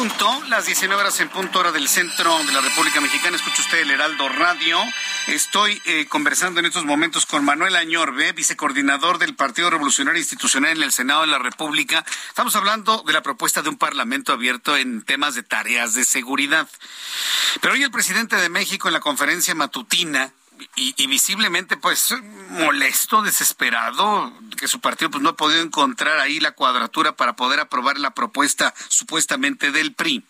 [0.00, 3.36] Punto, las 19 horas en punto hora del centro de la República Mexicana.
[3.36, 4.78] Escucha usted el Heraldo Radio.
[5.26, 10.84] Estoy eh, conversando en estos momentos con Manuel Añorbe, vicecoordinador del Partido Revolucionario Institucional en
[10.84, 12.02] el Senado de la República.
[12.28, 16.66] Estamos hablando de la propuesta de un parlamento abierto en temas de tareas de seguridad.
[17.60, 20.32] Pero hoy el presidente de México en la conferencia matutina
[20.76, 22.14] y, visiblemente pues
[22.50, 27.60] molesto, desesperado, que su partido pues no ha podido encontrar ahí la cuadratura para poder
[27.60, 30.24] aprobar la propuesta supuestamente del PRI.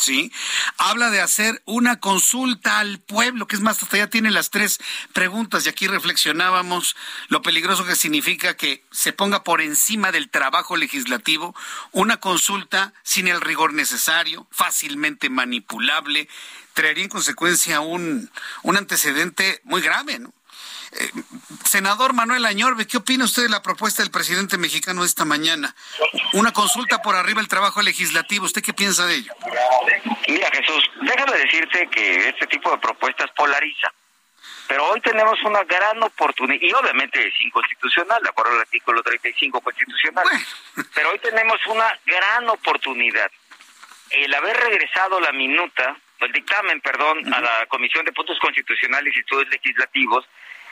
[0.00, 0.32] ¿Sí?
[0.76, 4.78] Habla de hacer una consulta al pueblo, que es más, hasta ya tiene las tres
[5.12, 6.96] preguntas y aquí reflexionábamos
[7.28, 11.54] lo peligroso que significa que se ponga por encima del trabajo legislativo
[11.92, 16.28] una consulta sin el rigor necesario, fácilmente manipulable,
[16.74, 18.30] traería en consecuencia un,
[18.62, 20.32] un antecedente muy grave, ¿no?
[20.92, 21.10] Eh,
[21.64, 25.74] senador Manuel Añorbe, ¿qué opina usted de la propuesta del presidente mexicano esta mañana?
[26.32, 28.46] Una consulta por arriba del trabajo legislativo.
[28.46, 29.32] ¿Usted qué piensa de ello?
[30.28, 33.92] Mira, Jesús, déjame decirte que este tipo de propuestas polariza.
[34.68, 39.62] Pero hoy tenemos una gran oportunidad, y obviamente es inconstitucional, de acuerdo al artículo 35
[39.62, 40.26] constitucional,
[40.94, 43.30] pero hoy tenemos una gran oportunidad.
[44.10, 49.20] El haber regresado la minuta, el dictamen, perdón, a la Comisión de Puntos Constitucionales y
[49.20, 50.26] Estudios Legislativos,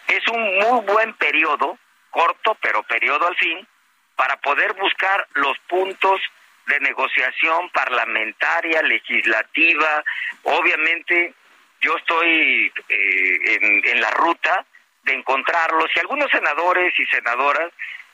[0.09, 1.78] es un muy buen periodo,
[2.11, 3.66] corto, pero periodo al fin,
[4.14, 6.20] para poder buscar los puntos
[6.66, 10.04] de negociación parlamentaria, legislativa.
[10.44, 11.34] Obviamente,
[11.80, 14.64] yo estoy eh, en, la ruta
[15.04, 17.70] de encontrarlos y algunos senadores y senadoras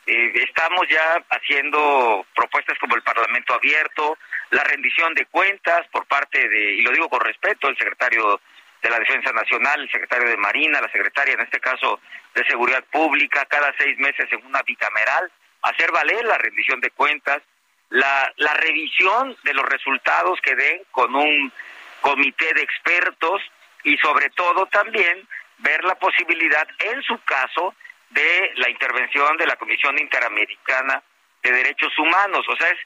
[0.06, 4.18] eh, estamos ya haciendo propuestas como el Parlamento abierto,
[4.50, 8.40] la rendición de cuentas por parte de, y lo digo con respeto, el secretario
[8.82, 12.00] de la Defensa Nacional, el secretario de Marina, la secretaria, en este caso,
[12.34, 15.30] de Seguridad Pública, cada seis meses en una bicameral,
[15.62, 17.42] hacer valer la rendición de cuentas,
[17.90, 21.52] la, la revisión de los resultados que den con un
[22.00, 23.40] comité de expertos
[23.84, 25.28] y sobre todo también
[25.58, 27.74] ver la posibilidad, en su caso,
[28.10, 31.02] de la intervención de la Comisión Interamericana
[31.42, 32.78] de Derechos Humanos, o sea, es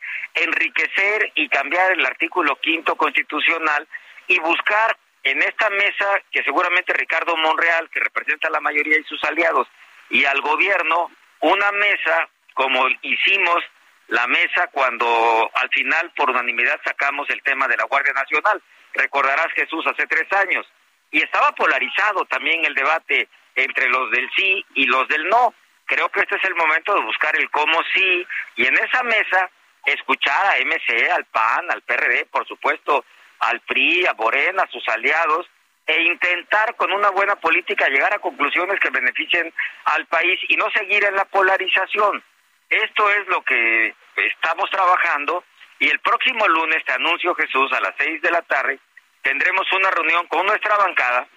[0.47, 3.87] enriquecer y cambiar el artículo quinto constitucional
[4.29, 9.03] y buscar en esta mesa que seguramente Ricardo Monreal, que representa a la mayoría y
[9.05, 9.67] sus aliados,
[10.09, 11.11] y al gobierno,
[11.41, 13.59] una mesa como hicimos
[14.07, 18.63] la mesa cuando al final por unanimidad sacamos el tema de la Guardia Nacional.
[18.95, 20.65] Recordarás Jesús hace tres años.
[21.11, 25.55] Y estaba polarizado también el debate entre los del sí y los del no.
[25.87, 28.25] Creo que este es el momento de buscar el cómo sí
[28.55, 29.51] y en esa mesa
[29.87, 33.05] escuchar a MC, al PAN, al PRD, por supuesto,
[33.41, 35.47] al PRI, a Morena, a sus aliados,
[35.87, 39.53] e intentar con una buena política llegar a conclusiones que beneficien
[39.85, 42.23] al país y no seguir en la polarización.
[42.69, 45.45] Esto es lo que estamos trabajando
[45.79, 48.81] y el próximo lunes, te anuncio Jesús, a las seis de la tarde,
[49.23, 51.29] tendremos una reunión con nuestra bancada,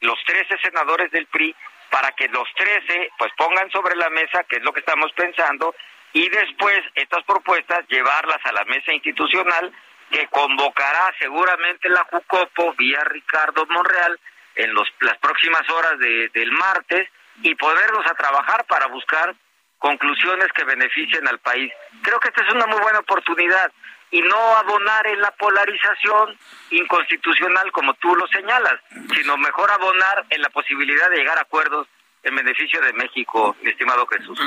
[0.00, 1.54] los trece senadores del PRI,
[1.90, 5.74] para que los trece pues pongan sobre la mesa qué es lo que estamos pensando
[6.12, 9.72] y después estas propuestas llevarlas a la mesa institucional
[10.10, 14.18] que convocará seguramente la Jucopo vía Ricardo Monreal
[14.54, 17.08] en los, las próximas horas de, del martes
[17.42, 19.34] y podernos a trabajar para buscar
[19.78, 21.72] conclusiones que beneficien al país.
[22.02, 23.70] Creo que esta es una muy buena oportunidad
[24.10, 26.38] y no abonar en la polarización
[26.70, 28.80] inconstitucional como tú lo señalas,
[29.14, 31.88] sino mejor abonar en la posibilidad de llegar a acuerdos
[32.26, 34.38] en beneficio de México, mi estimado Jesús.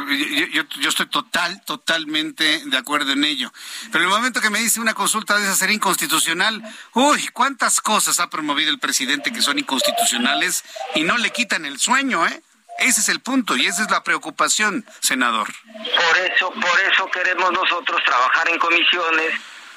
[0.51, 3.51] Yo, estoy total, totalmente de acuerdo en ello.
[3.91, 6.61] Pero el momento que me dice una consulta de esa ser inconstitucional,
[6.93, 10.63] uy, cuántas cosas ha promovido el presidente que son inconstitucionales
[10.95, 12.41] y no le quitan el sueño, ¿eh?
[12.79, 15.47] Ese es el punto y esa es la preocupación, senador.
[15.73, 19.33] Por eso, por eso queremos nosotros trabajar en comisiones,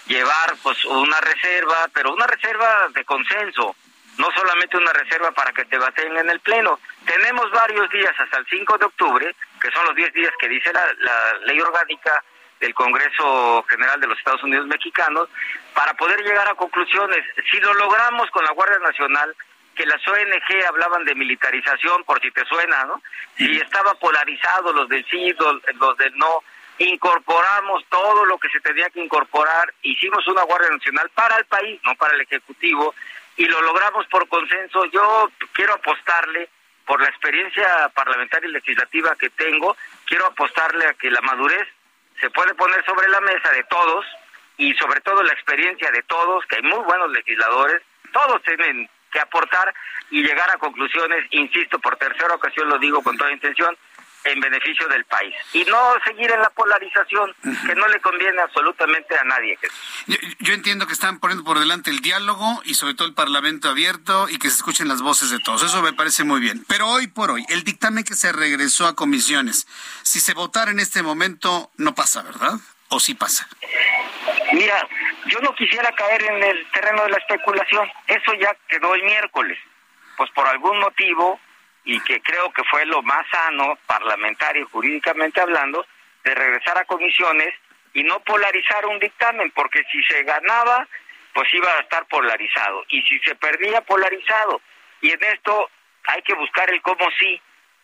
[0.06, 3.76] llevar pues una reserva, pero una reserva de consenso
[4.18, 6.78] no solamente una reserva para que te baten en el Pleno.
[7.04, 10.72] Tenemos varios días hasta el 5 de octubre, que son los 10 días que dice
[10.72, 10.86] la,
[11.44, 12.22] ley orgánica
[12.60, 15.28] del Congreso General de los Estados Unidos Mexicanos,
[15.74, 17.24] para poder llegar a conclusiones.
[17.50, 19.34] Si lo logramos con la Guardia Nacional,
[19.74, 23.02] que las ONG hablaban de militarización, por si te suena, ¿no?
[23.36, 25.34] Si estaba polarizado los del sí,
[25.80, 26.42] los del no,
[26.78, 31.80] incorporamos todo lo que se tenía que incorporar, hicimos una Guardia Nacional para el país,
[31.84, 32.94] no para el Ejecutivo,
[33.36, 34.84] y lo logramos por consenso.
[34.86, 36.48] Yo quiero apostarle
[36.86, 41.66] por la experiencia parlamentaria y legislativa que tengo, quiero apostarle a que la madurez
[42.20, 44.04] se puede poner sobre la mesa de todos
[44.58, 49.20] y sobre todo la experiencia de todos, que hay muy buenos legisladores, todos tienen que
[49.20, 49.72] aportar
[50.10, 53.76] y llegar a conclusiones, insisto, por tercera ocasión lo digo con toda intención,
[54.24, 57.34] en beneficio del país y no seguir en la polarización
[57.66, 59.58] que no le conviene absolutamente a nadie.
[60.38, 64.28] Yo, entiendo que están poniendo por delante el diálogo y sobre todo el Parlamento abierto
[64.28, 65.62] y que se escuchen las voces de todos.
[65.62, 66.64] Eso me parece muy bien.
[66.68, 69.66] Pero hoy por hoy, el dictamen que se regresó a comisiones,
[70.02, 72.54] si se votara en este momento, no pasa, ¿verdad?
[72.88, 73.48] ¿O sí pasa?
[74.52, 74.86] Mira,
[75.26, 77.88] yo no quisiera caer en el terreno de la especulación.
[78.06, 79.58] Eso ya quedó el miércoles.
[80.16, 81.40] Pues por algún motivo
[81.84, 85.84] y que creo que fue lo más sano, parlamentario, jurídicamente hablando,
[86.24, 87.54] de regresar a comisiones
[87.94, 90.86] y no polarizar un dictamen, porque si se ganaba,
[91.34, 94.60] pues iba a estar polarizado, y si se perdía, polarizado.
[95.00, 95.70] Y en esto
[96.06, 97.40] hay que buscar el cómo sí,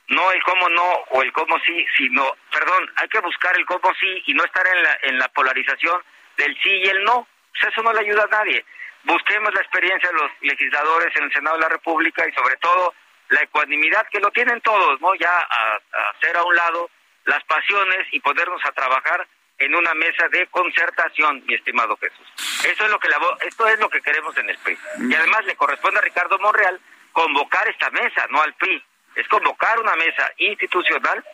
[0.08, 3.92] no el cómo no o el cómo sí, sino, perdón, hay que buscar el cómo
[4.00, 6.02] sí y no estar en la, en la polarización
[6.36, 7.26] del sí y el no.
[7.52, 8.64] Pues eso no le ayuda a nadie.
[9.04, 12.94] Busquemos la experiencia de los legisladores en el Senado de la República y sobre todo
[13.28, 15.14] la ecuanimidad que lo tienen todos, ¿no?
[15.14, 15.80] Ya a,
[16.14, 16.90] hacer a un lado
[17.24, 19.26] las pasiones y ponernos a trabajar
[19.58, 22.26] en una mesa de concertación, mi estimado Jesús.
[22.64, 24.78] Eso es lo que la, esto es lo que queremos en el PRI.
[25.10, 26.80] Y además le corresponde a Ricardo Monreal
[27.12, 28.82] convocar esta mesa, no al PRI.
[29.16, 31.24] Es convocar una mesa institucional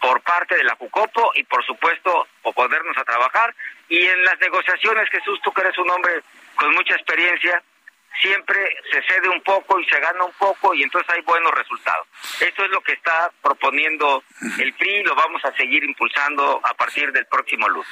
[0.00, 3.54] por parte de la JUCOPO y por supuesto o ponernos a trabajar
[3.88, 6.22] y en las negociaciones Jesús tú que eres un hombre
[6.54, 7.62] con mucha experiencia
[8.20, 8.58] siempre
[8.90, 12.06] se cede un poco y se gana un poco y entonces hay buenos resultados.
[12.40, 14.22] Esto es lo que está proponiendo
[14.58, 17.88] el PRI y lo vamos a seguir impulsando a partir del próximo lunes.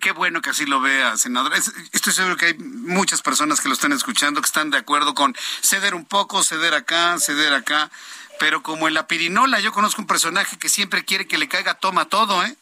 [0.00, 1.52] Qué, bueno que así lo vea, senador.
[1.54, 5.34] Estoy seguro que hay muchas personas que lo están escuchando que están de acuerdo con
[5.62, 7.90] ceder un poco, ceder acá, ceder acá.
[8.38, 11.74] Pero como en la pirinola, yo conozco un personaje que siempre quiere que le caiga
[11.74, 12.56] toma todo, ¿eh?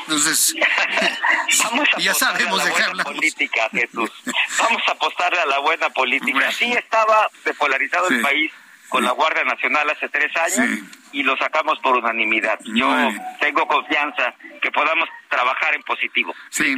[0.00, 0.54] Entonces,
[1.64, 3.14] Vamos a ya sabemos de qué hablamos.
[3.14, 4.10] Política, Jesús.
[4.58, 6.50] Vamos a apostarle a la buena política.
[6.52, 8.52] Sí estaba depolarizado el país
[8.88, 10.80] con la Guardia Nacional hace tres años
[11.12, 12.58] y lo sacamos por unanimidad.
[12.74, 12.86] Yo
[13.40, 16.34] tengo confianza que podamos trabajar en positivo.
[16.50, 16.76] Sí.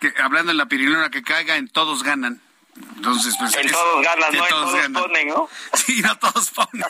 [0.00, 2.40] Que, hablando en la pirinola que caiga en todos ganan.
[2.96, 3.54] Entonces, pues.
[3.56, 5.48] En todos ganan, no en todos, ponen, ¿no?
[5.74, 6.84] Sí, no todos ponen.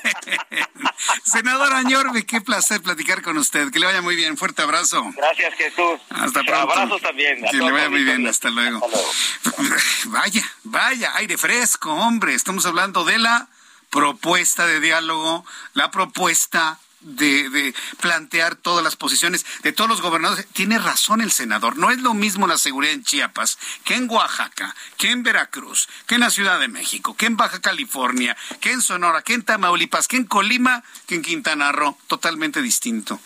[1.24, 3.70] Senador Añorbe, qué placer platicar con usted.
[3.70, 4.36] Que le vaya muy bien.
[4.36, 5.04] Fuerte abrazo.
[5.16, 6.00] Gracias, Jesús.
[6.10, 6.72] Hasta pronto.
[6.72, 7.42] Abrazos también.
[7.50, 8.26] Que le vaya muy bien.
[8.26, 8.84] Hasta luego.
[8.84, 9.76] Hasta luego.
[10.06, 12.34] Vaya, vaya, aire fresco, hombre.
[12.34, 13.48] Estamos hablando de la
[13.90, 20.46] propuesta de diálogo, la propuesta de, plantear todas las posiciones de todos los gobernadores.
[20.52, 21.76] Tiene razón el senador.
[21.76, 26.16] No es lo mismo la seguridad en Chiapas que en Oaxaca, que en Veracruz, que
[26.16, 30.08] en la Ciudad de México, que en Baja California, que en Sonora, que en Tamaulipas,
[30.08, 31.96] que en Colima, que en Quintana Roo.
[32.06, 33.20] Totalmente distinto.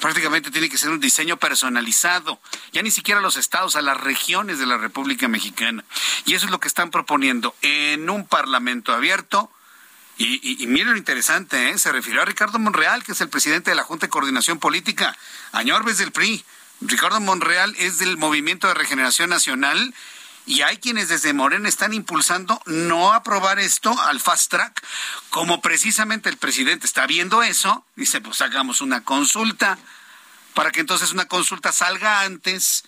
[0.00, 2.38] Prácticamente tiene que ser un diseño personalizado,
[2.72, 5.84] ya ni siquiera a los estados, a las regiones de la República Mexicana.
[6.26, 9.50] Y eso es lo que están proponiendo en un parlamento abierto
[10.18, 11.78] y, y, lo interesante, ¿eh?
[11.78, 15.16] se refirió a Ricardo Monreal, que es el presidente de la Junta de Coordinación Política,
[15.52, 16.44] Añorbes del PRI.
[16.80, 19.94] Ricardo Monreal es del Movimiento de Regeneración Nacional
[20.46, 24.82] y hay quienes desde Morena están impulsando no aprobar esto al fast track,
[25.30, 29.76] como precisamente el presidente está viendo eso, dice, pues hagamos una consulta,
[30.54, 32.84] para que entonces una consulta salga antes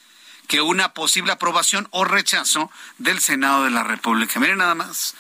[0.49, 4.41] que una posible aprobación o rechazo del Senado de la República.
[4.41, 5.15] Miren nada más.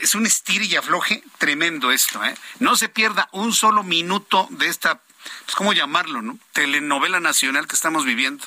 [0.00, 2.34] Es un estir y afloje tremendo esto, ¿eh?
[2.60, 5.00] No se pierda un solo minuto de esta,
[5.44, 6.38] pues, ¿cómo llamarlo, no?
[6.52, 8.46] Telenovela nacional que estamos viviendo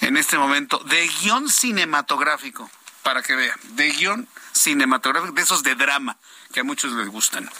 [0.00, 2.70] en este momento, de guion cinematográfico,
[3.02, 6.16] para que vean, de guion cinematográfico, de esos de drama
[6.52, 7.50] que a muchos les gustan.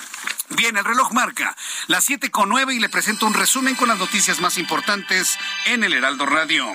[0.51, 1.57] Bien, el reloj marca
[1.89, 5.83] las siete con nueve y le presento un resumen con las noticias más importantes en
[5.83, 6.75] el Heraldo Radio.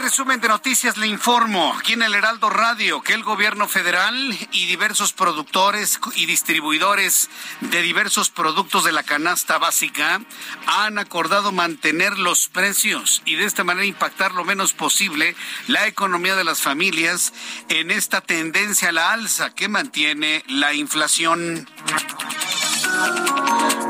[0.00, 4.66] resumen de noticias le informo aquí en el Heraldo Radio que el gobierno federal y
[4.66, 7.28] diversos productores y distribuidores
[7.60, 10.20] de diversos productos de la canasta básica
[10.66, 15.36] han acordado mantener los precios y de esta manera impactar lo menos posible
[15.66, 17.34] la economía de las familias
[17.68, 21.68] en esta tendencia a la alza que mantiene la inflación.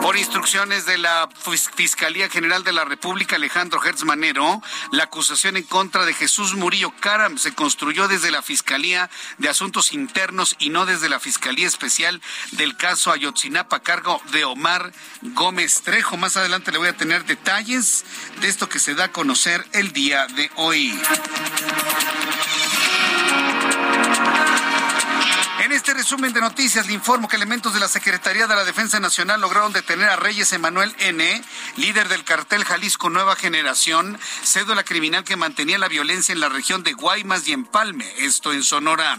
[0.02, 1.28] Por instrucciones de la
[1.74, 6.90] Fiscalía General de la República, Alejandro Hertz Manero, la acusación en contra de Jesús Murillo
[7.00, 12.20] Caram se construyó desde la Fiscalía de Asuntos Internos y no desde la Fiscalía Especial
[12.52, 14.92] del caso Ayotzinapa a cargo de Omar
[15.22, 16.16] Gómez Trejo.
[16.16, 18.04] Más adelante le voy a tener detalles
[18.40, 20.98] de esto que se da a conocer el día de hoy.
[25.70, 28.98] En este resumen de noticias le informo que elementos de la Secretaría de la Defensa
[28.98, 31.44] Nacional lograron detener a Reyes Emanuel N.,
[31.76, 36.82] líder del cartel Jalisco Nueva Generación, cédula criminal que mantenía la violencia en la región
[36.82, 39.16] de Guaymas y Empalme, esto en Sonora.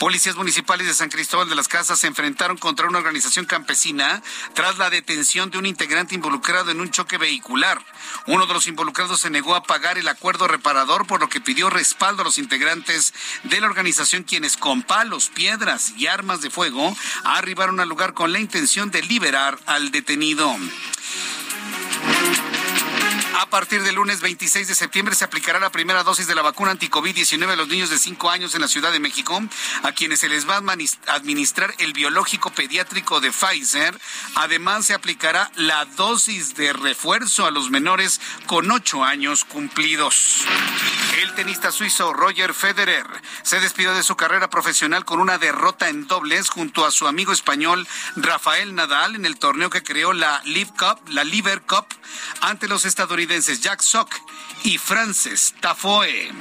[0.00, 4.76] Policías municipales de San Cristóbal de las Casas se enfrentaron contra una organización campesina tras
[4.76, 7.80] la detención de un integrante involucrado en un choque vehicular.
[8.26, 11.70] Uno de los involucrados se negó a pagar el acuerdo reparador, por lo que pidió
[11.70, 13.14] respaldo a los integrantes
[13.44, 15.59] de la organización quienes con palos, pies
[15.96, 20.56] y armas de fuego arribaron al lugar con la intención de liberar al detenido.
[23.40, 26.70] A partir del lunes 26 de septiembre se aplicará la primera dosis de la vacuna
[26.70, 29.42] anti-COVID-19 a los niños de 5 años en la Ciudad de México,
[29.82, 33.98] a quienes se les va a administrar el biológico pediátrico de Pfizer.
[34.36, 40.46] Además, se aplicará la dosis de refuerzo a los menores con 8 años cumplidos.
[41.30, 43.06] El tenista suizo Roger Federer
[43.42, 47.32] se despidió de su carrera profesional con una derrota en dobles junto a su amigo
[47.32, 51.86] español Rafael Nadal en el torneo que creó la Live Cup, la Liver Cup,
[52.40, 54.12] ante los estadounidenses Jack Sock
[54.64, 56.32] y Frances Tafoe.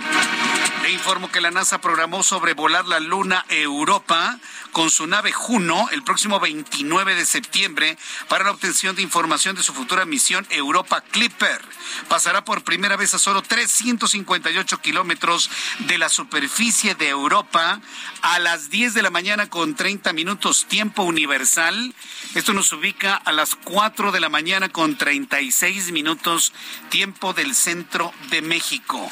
[0.82, 4.40] Le informo que la NASA programó sobrevolar la Luna Europa
[4.72, 9.64] con su nave Juno el próximo 29 de septiembre para la obtención de información de
[9.64, 11.62] su futura misión Europa Clipper.
[12.08, 15.50] Pasará por primera vez a solo 358 kilómetros
[15.80, 17.82] de la superficie de Europa
[18.22, 21.94] a las 10 de la mañana con 30 minutos tiempo universal.
[22.36, 26.54] Esto nos ubica a las 4 de la mañana con 36 minutos
[26.90, 29.12] tiempo del centro de México.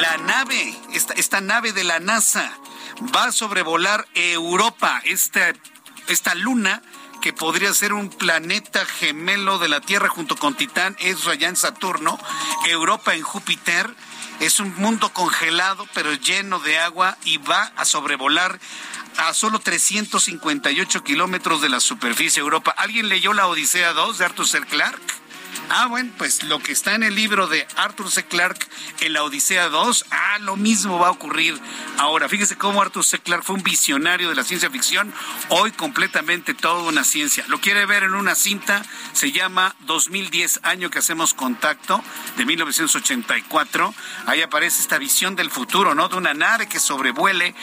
[0.00, 2.52] La nave, esta, esta nave de la NASA
[3.14, 5.52] va a sobrevolar Europa, esta,
[6.08, 6.82] esta luna
[7.24, 11.56] que podría ser un planeta gemelo de la Tierra junto con Titán, es allá en
[11.56, 12.18] Saturno,
[12.66, 13.94] Europa en Júpiter.
[14.40, 18.58] Es un mundo congelado pero lleno de agua y va a sobrevolar
[19.16, 22.74] a solo 358 kilómetros de la superficie de Europa.
[22.76, 24.60] ¿Alguien leyó la Odisea 2 de Arthur C.
[24.62, 25.23] Clarke?
[25.70, 28.24] Ah, bueno, pues lo que está en el libro de Arthur C.
[28.24, 28.68] Clarke
[29.00, 31.58] en la Odisea 2, ah, lo mismo va a ocurrir
[31.98, 32.28] ahora.
[32.28, 33.18] Fíjese cómo Arthur C.
[33.18, 35.12] Clarke fue un visionario de la ciencia ficción,
[35.48, 37.44] hoy completamente toda una ciencia.
[37.48, 42.02] Lo quiere ver en una cinta, se llama 2010, año que hacemos contacto,
[42.36, 43.94] de 1984.
[44.26, 46.08] Ahí aparece esta visión del futuro, ¿no?
[46.08, 47.54] De una nave que sobrevuele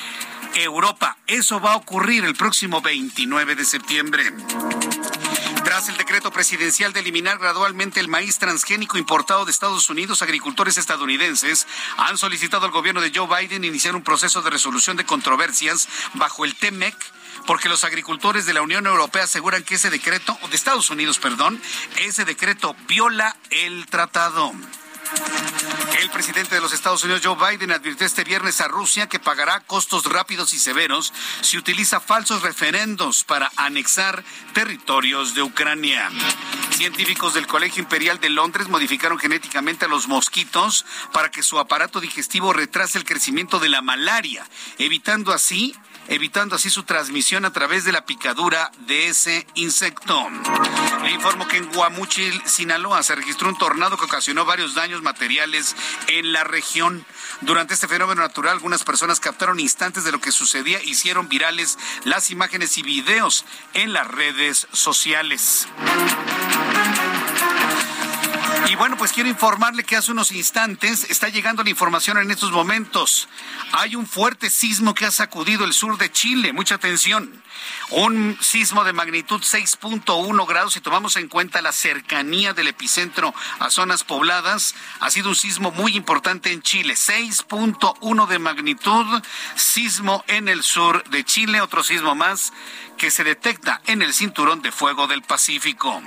[0.56, 1.18] Europa.
[1.28, 4.32] Eso va a ocurrir el próximo 29 de septiembre.
[5.82, 10.78] Tras el decreto presidencial de eliminar gradualmente el maíz transgénico importado de Estados Unidos, agricultores
[10.78, 11.66] estadounidenses
[11.98, 16.46] han solicitado al gobierno de Joe Biden iniciar un proceso de resolución de controversias bajo
[16.46, 16.96] el TEMEC
[17.48, 21.18] porque los agricultores de la Unión Europea aseguran que ese decreto, o de Estados Unidos,
[21.18, 21.60] perdón,
[21.98, 24.54] ese decreto viola el tratado.
[26.00, 29.60] El presidente de los Estados Unidos, Joe Biden, advirtió este viernes a Rusia que pagará
[29.60, 34.24] costos rápidos y severos si utiliza falsos referendos para anexar
[34.54, 36.10] territorios de Ucrania.
[36.72, 42.00] Científicos del Colegio Imperial de Londres modificaron genéticamente a los mosquitos para que su aparato
[42.00, 44.48] digestivo retrase el crecimiento de la malaria,
[44.80, 45.76] evitando así
[46.12, 50.28] evitando así su transmisión a través de la picadura de ese insecto.
[51.04, 55.74] Le informo que en Guamuchil, Sinaloa, se registró un tornado que ocasionó varios daños materiales
[56.08, 57.06] en la región.
[57.40, 61.80] Durante este fenómeno natural, algunas personas captaron instantes de lo que sucedía e hicieron virales
[62.04, 65.70] las imágenes y videos en las redes sociales.
[68.70, 72.52] Y bueno, pues quiero informarle que hace unos instantes está llegando la información en estos
[72.52, 73.28] momentos.
[73.74, 76.54] Hay un fuerte sismo que ha sacudido el sur de Chile.
[76.54, 77.41] Mucha atención.
[77.90, 83.70] Un sismo de magnitud 6.1 grados, si tomamos en cuenta la cercanía del epicentro a
[83.70, 86.94] zonas pobladas, ha sido un sismo muy importante en Chile.
[86.94, 89.22] 6.1 de magnitud,
[89.56, 92.54] sismo en el sur de Chile, otro sismo más
[92.98, 96.02] que se detecta en el cinturón de fuego del Pacífico.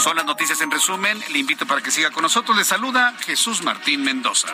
[0.00, 1.22] Son las noticias en resumen.
[1.32, 2.56] Le invito para que siga con nosotros.
[2.56, 4.48] Le saluda Jesús Martín Mendoza.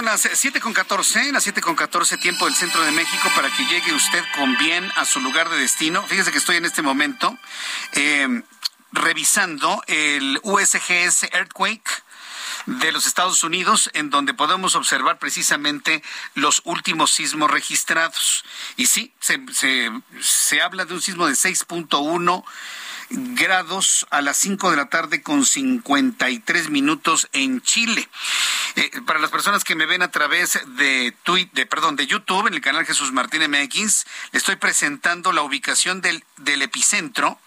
[0.00, 3.54] Son las 7 con 14, las 7 con 14 tiempo del centro de México para
[3.54, 6.02] que llegue usted con bien a su lugar de destino.
[6.04, 7.36] Fíjese que estoy en este momento
[7.92, 8.42] eh,
[8.92, 12.02] revisando el USGS Earthquake
[12.64, 16.02] de los Estados Unidos, en donde podemos observar precisamente
[16.32, 18.46] los últimos sismos registrados.
[18.78, 19.90] Y sí, se, se,
[20.22, 22.42] se habla de un sismo de 6.1
[23.10, 28.08] grados a las 5 de la tarde con 53 minutos en Chile.
[28.76, 32.46] Eh, para las personas que me ven a través de, tweet, de, perdón, de YouTube,
[32.46, 37.38] en el canal Jesús Martínez MX, le estoy presentando la ubicación del, del epicentro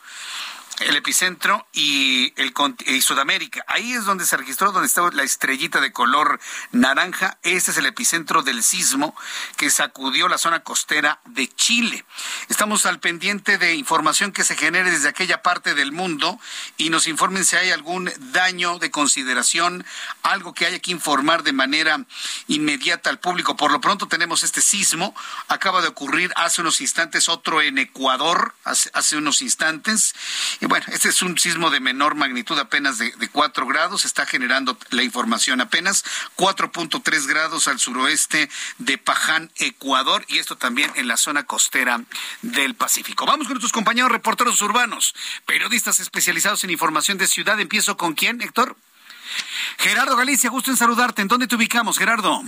[0.79, 2.53] el epicentro y, el,
[2.85, 3.63] y Sudamérica.
[3.67, 6.39] Ahí es donde se registró, donde estaba la estrellita de color
[6.71, 7.37] naranja.
[7.43, 9.15] Este es el epicentro del sismo
[9.57, 12.05] que sacudió la zona costera de Chile.
[12.49, 16.39] Estamos al pendiente de información que se genere desde aquella parte del mundo
[16.77, 19.85] y nos informen si hay algún daño de consideración,
[20.23, 22.03] algo que haya que informar de manera
[22.47, 23.55] inmediata al público.
[23.55, 25.15] Por lo pronto tenemos este sismo.
[25.47, 30.13] Acaba de ocurrir hace unos instantes otro en Ecuador, hace, hace unos instantes.
[30.73, 34.05] Bueno, este es un sismo de menor magnitud, apenas de, de 4 grados.
[34.05, 36.03] Está generando la información apenas
[36.35, 42.01] 4.3 grados al suroeste de Paján, Ecuador, y esto también en la zona costera
[42.41, 43.27] del Pacífico.
[43.27, 45.13] Vamos con nuestros compañeros reporteros urbanos,
[45.45, 47.59] periodistas especializados en información de ciudad.
[47.59, 48.75] Empiezo con quién, Héctor.
[49.77, 51.21] Gerardo Galicia, gusto en saludarte.
[51.21, 52.41] ¿En dónde te ubicamos, Gerardo?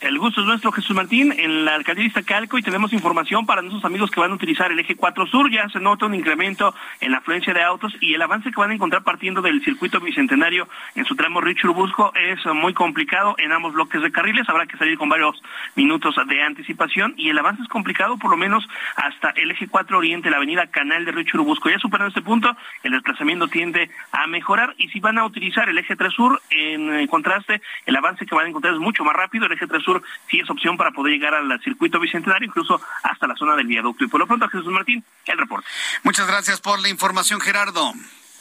[0.00, 3.62] El gusto es nuestro, Jesús Martín, en la alcaldía de Iztacalco y tenemos información para
[3.62, 5.50] nuestros amigos que van a utilizar el eje 4 Sur.
[5.50, 8.70] Ya se nota un incremento en la afluencia de autos y el avance que van
[8.70, 13.50] a encontrar partiendo del circuito bicentenario en su tramo Río Churubusco es muy complicado en
[13.50, 14.48] ambos bloques de carriles.
[14.48, 15.42] Habrá que salir con varios
[15.74, 19.98] minutos de anticipación y el avance es complicado por lo menos hasta el eje 4
[19.98, 21.70] Oriente, la avenida Canal de Río Churubusco.
[21.70, 25.78] Ya superando este punto, el desplazamiento tiende a mejorar y si van a utilizar el
[25.78, 29.46] eje 3 Sur, en contraste, el avance que van a encontrar es mucho más rápido.
[29.46, 29.87] El eje 3 Sur
[30.30, 34.04] sí es opción para poder llegar al circuito bicentenario, incluso hasta la zona del viaducto.
[34.04, 35.66] Y por lo pronto, Jesús Martín, el reporte.
[36.02, 37.92] Muchas gracias por la información, Gerardo.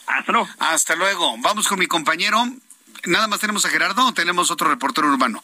[0.07, 0.49] Hasta luego.
[0.60, 1.36] Hasta luego.
[1.40, 2.45] Vamos con mi compañero.
[3.06, 5.44] Nada más tenemos a Gerardo o tenemos otro reportero urbano.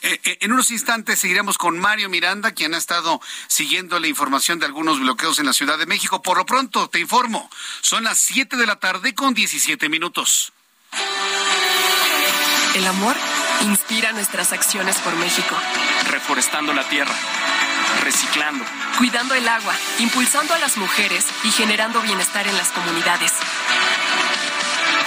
[0.00, 5.00] En unos instantes seguiremos con Mario Miranda, quien ha estado siguiendo la información de algunos
[5.00, 6.22] bloqueos en la Ciudad de México.
[6.22, 10.52] Por lo pronto, te informo, son las 7 de la tarde con 17 minutos.
[12.74, 13.16] El amor
[13.62, 15.56] inspira nuestras acciones por México.
[16.10, 17.14] Reforestando la tierra,
[18.02, 18.64] reciclando,
[18.98, 23.32] cuidando el agua, impulsando a las mujeres y generando bienestar en las comunidades.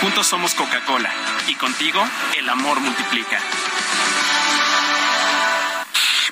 [0.01, 1.11] Juntos somos Coca-Cola
[1.47, 2.05] y contigo
[2.37, 3.39] el amor multiplica.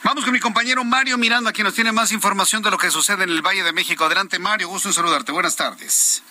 [0.04, 3.24] Vamos con mi compañero Mario Miranda, quien nos tiene más información de lo que sucede
[3.24, 4.04] en el Valle de México.
[4.04, 5.32] Adelante, Mario, gusto en saludarte.
[5.32, 6.22] Buenas tardes.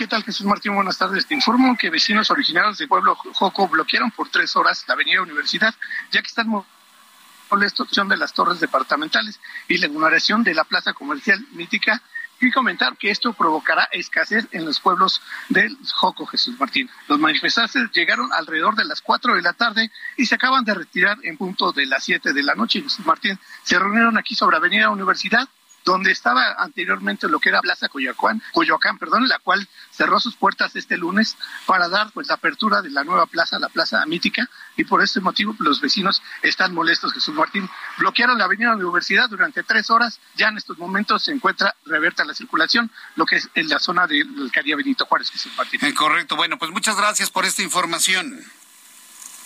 [0.00, 0.74] ¿Qué tal, Jesús Martín?
[0.74, 1.26] Buenas tardes.
[1.26, 5.74] Te informo que vecinos originarios del pueblo Joco bloquearon por tres horas la avenida Universidad,
[6.10, 9.38] ya que están por la destrucción de las torres departamentales
[9.68, 12.00] y la inauguración de la plaza comercial mítica
[12.40, 15.20] y comentar que esto provocará escasez en los pueblos
[15.50, 16.88] del Joco, Jesús Martín.
[17.06, 21.18] Los manifestantes llegaron alrededor de las 4 de la tarde y se acaban de retirar
[21.24, 23.38] en punto de las 7 de la noche, Jesús Martín.
[23.62, 25.46] Se reunieron aquí sobre Avenida Universidad
[25.84, 30.76] donde estaba anteriormente lo que era Plaza Coyoacán, Coyoacán, perdón, la cual cerró sus puertas
[30.76, 31.36] este lunes
[31.66, 35.20] para dar pues la apertura de la nueva plaza, la Plaza Mítica, y por este
[35.20, 37.68] motivo los vecinos están molestos, Jesús Martín.
[37.98, 42.34] Bloquearon la avenida Universidad durante tres horas, ya en estos momentos se encuentra reverta la
[42.34, 45.80] circulación, lo que es en la zona del alcaldía Benito Juárez, Jesús Martín.
[45.82, 48.40] Eh, correcto, bueno, pues muchas gracias por esta información.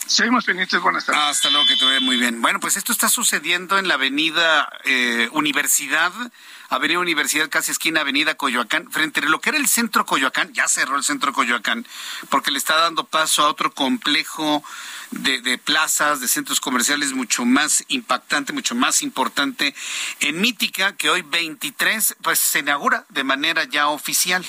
[0.06, 1.22] Seguimos pendientes, buenas tardes.
[1.22, 2.42] Hasta luego, que te vaya muy bien.
[2.42, 6.12] Bueno, pues esto está sucediendo en la avenida eh, Universidad,
[6.68, 10.68] avenida Universidad, casi esquina avenida Coyoacán, frente a lo que era el centro Coyoacán, ya
[10.68, 11.86] cerró el centro Coyoacán,
[12.28, 14.62] porque le está dando paso a otro complejo
[15.10, 19.74] de, de plazas, de centros comerciales mucho más impactante, mucho más importante
[20.20, 24.44] en Mítica, que hoy 23, pues se inaugura de manera ya oficial.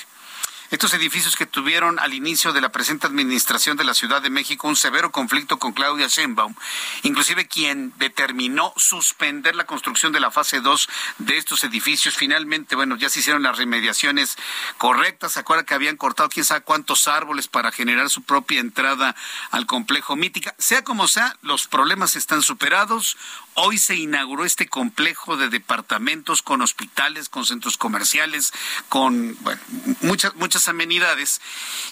[0.70, 4.66] Estos edificios que tuvieron al inicio de la presente administración de la Ciudad de México
[4.66, 6.56] un severo conflicto con Claudia Sheinbaum,
[7.04, 10.88] inclusive quien determinó suspender la construcción de la fase 2
[11.18, 12.16] de estos edificios.
[12.16, 14.36] Finalmente, bueno, ya se hicieron las remediaciones
[14.76, 15.32] correctas.
[15.32, 19.14] ¿Se acuerda que habían cortado quién sabe cuántos árboles para generar su propia entrada
[19.52, 20.56] al complejo Mítica?
[20.58, 23.16] Sea como sea, los problemas están superados.
[23.58, 28.52] Hoy se inauguró este complejo de departamentos con hospitales, con centros comerciales,
[28.90, 29.60] con bueno,
[30.02, 31.40] muchas, muchas amenidades.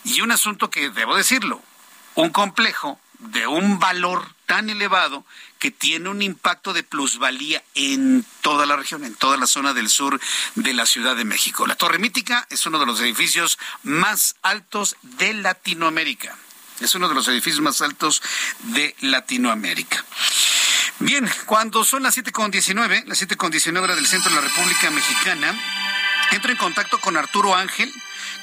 [0.05, 1.63] Y un asunto que, debo decirlo,
[2.17, 5.25] un complejo de un valor tan elevado
[5.59, 9.89] que tiene un impacto de plusvalía en toda la región, en toda la zona del
[9.89, 10.21] sur
[10.57, 11.67] de la Ciudad de México.
[11.67, 16.37] La Torre Mítica es uno de los edificios más altos de Latinoamérica.
[16.81, 18.21] Es uno de los edificios más altos
[18.59, 20.05] de Latinoamérica.
[21.01, 25.53] Bien, cuando son las 7.19, las 7.19 horas del centro de la República Mexicana,
[26.31, 27.93] entro en contacto con Arturo Ángel,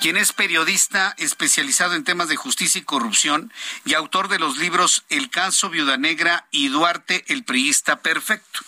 [0.01, 3.53] quien es periodista especializado en temas de justicia y corrupción
[3.85, 8.59] y autor de los libros El caso Viuda Negra y Duarte, el priista perfecto.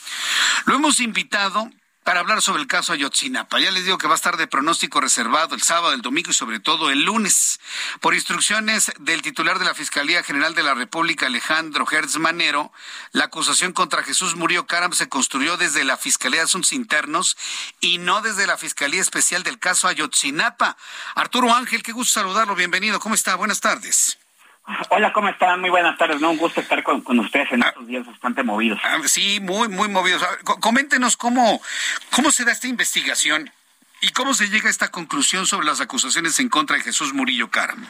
[0.66, 1.70] Lo hemos invitado
[2.04, 3.60] para hablar sobre el caso Ayotzinapa.
[3.60, 6.34] Ya les digo que va a estar de pronóstico reservado el sábado, el domingo y
[6.34, 7.60] sobre todo el lunes.
[8.02, 12.72] Por instrucciones del titular de la Fiscalía General de la República, Alejandro Hertz Manero,
[13.12, 17.38] la acusación contra Jesús Murillo Caram se construyó desde la Fiscalía de Asuntos Internos
[17.80, 20.78] y no desde la Fiscalía Especial del caso Ayotzinapa.
[21.16, 22.56] Arturo Ángel, qué gusto saludarlo.
[22.56, 23.00] Bienvenido.
[23.00, 23.36] ¿Cómo está?
[23.36, 24.18] Buenas tardes.
[24.90, 25.60] Hola, ¿cómo están?
[25.60, 26.22] Muy buenas tardes.
[26.22, 26.32] ¿no?
[26.32, 28.80] Un gusto estar con, ustedes en estos días bastante movidos.
[28.84, 30.24] Ah, sí, muy, muy movidos.
[30.62, 31.62] coméntenos cómo,
[32.12, 33.52] cómo se da esta investigación
[34.02, 37.50] y cómo se llega a esta conclusión sobre las acusaciones en contra de Jesús Murillo
[37.50, 37.88] Caram.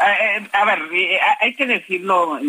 [0.00, 2.40] Eh, eh, a ver, eh, hay que decirlo,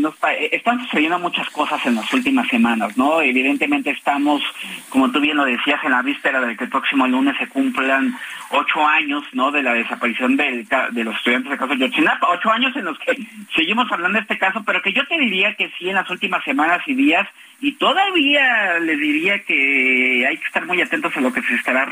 [0.52, 3.22] están sucediendo muchas cosas en las últimas semanas, ¿no?
[3.22, 4.42] Evidentemente estamos,
[4.90, 8.18] como tú bien lo decías, en la víspera de que el próximo lunes se cumplan
[8.50, 9.52] ocho años, ¿no?
[9.52, 10.66] De la desaparición de
[11.04, 13.16] los estudiantes del caso de Yotzinapa, ocho años en los que
[13.56, 16.44] seguimos hablando de este caso, pero que yo te diría que sí en las últimas
[16.44, 17.28] semanas y días,
[17.62, 21.88] y todavía les diría que hay que estar muy atentos a lo que se estará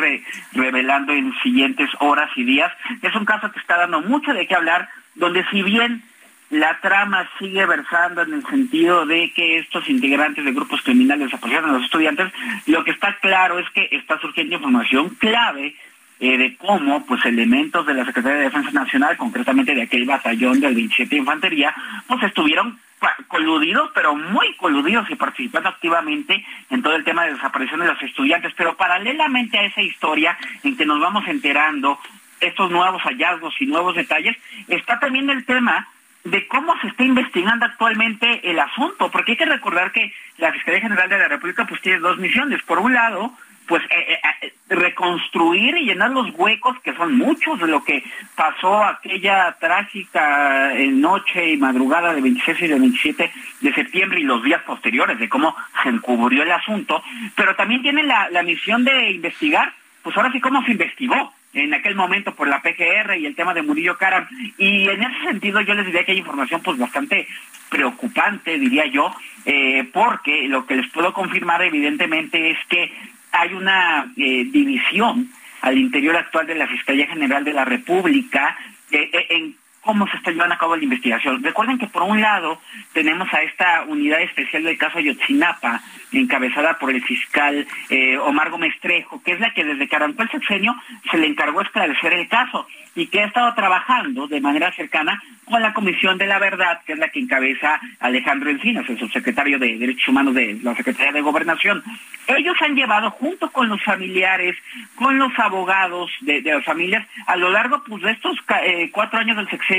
[0.51, 2.71] revelando en siguientes horas y días.
[3.01, 6.03] Es un caso que está dando mucho de qué hablar, donde si bien
[6.49, 11.71] la trama sigue versando en el sentido de que estos integrantes de grupos criminales apoyaron
[11.71, 12.31] a los estudiantes,
[12.67, 15.75] lo que está claro es que está surgiendo información clave
[16.19, 20.59] eh, de cómo pues elementos de la Secretaría de Defensa Nacional, concretamente de aquel batallón
[20.59, 21.73] del 27 de Infantería,
[22.07, 22.79] pues estuvieron
[23.27, 28.01] coludidos, pero muy coludidos y participando activamente en todo el tema de desaparición de los
[28.01, 28.53] estudiantes.
[28.55, 31.99] Pero paralelamente a esa historia en que nos vamos enterando
[32.47, 34.37] estos nuevos hallazgos y nuevos detalles,
[34.67, 35.87] está también el tema
[36.23, 40.81] de cómo se está investigando actualmente el asunto, porque hay que recordar que la Fiscalía
[40.81, 42.61] General de la República pues tiene dos misiones.
[42.63, 43.33] Por un lado,
[43.67, 48.03] pues eh, eh, eh, reconstruir y llenar los huecos, que son muchos de lo que
[48.35, 54.43] pasó aquella trágica noche y madrugada de 26 y de 27 de septiembre y los
[54.43, 57.03] días posteriores, de cómo se encubrió el asunto,
[57.35, 61.73] pero también tiene la, la misión de investigar, pues ahora sí cómo se investigó, en
[61.73, 64.27] aquel momento por la PGR y el tema de Murillo Caram.
[64.57, 67.27] Y en ese sentido yo les diría que hay información pues bastante
[67.69, 69.11] preocupante, diría yo,
[69.45, 72.91] eh, porque lo que les puedo confirmar evidentemente es que
[73.31, 75.29] hay una eh, división
[75.61, 78.57] al interior actual de la Fiscalía General de la República
[78.91, 81.43] eh, en cómo se está llevando a cabo la investigación.
[81.43, 82.59] Recuerden que por un lado
[82.93, 85.81] tenemos a esta unidad especial del caso Ayotzinapa,
[86.11, 90.23] encabezada por el fiscal eh, Omar Gómez Trejo, que es la que desde que arrancó
[90.23, 90.75] el sexenio
[91.11, 92.65] se le encargó esclarecer el caso
[92.95, 96.93] y que ha estado trabajando de manera cercana con la Comisión de la Verdad, que
[96.93, 101.21] es la que encabeza Alejandro Encinas, el subsecretario de Derechos Humanos de la Secretaría de
[101.21, 101.83] Gobernación.
[102.27, 104.55] Ellos han llevado, junto con los familiares,
[104.95, 109.35] con los abogados de, las familias, a lo largo pues, de estos eh, cuatro años
[109.35, 109.72] del sexenio,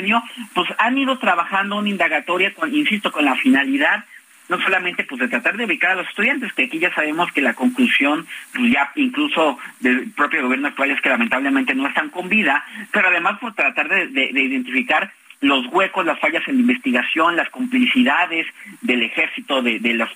[0.54, 4.04] pues han ido trabajando una indagatoria, con, insisto, con la finalidad
[4.46, 7.40] no solamente pues de tratar de ubicar a los estudiantes, que aquí ya sabemos que
[7.40, 12.28] la conclusión, pues ya incluso del propio gobierno actual es que lamentablemente no están con
[12.28, 12.62] vida,
[12.92, 15.10] pero además por tratar de identificar
[15.44, 18.46] los huecos, las fallas en la investigación, las complicidades
[18.80, 20.10] del ejército, de, las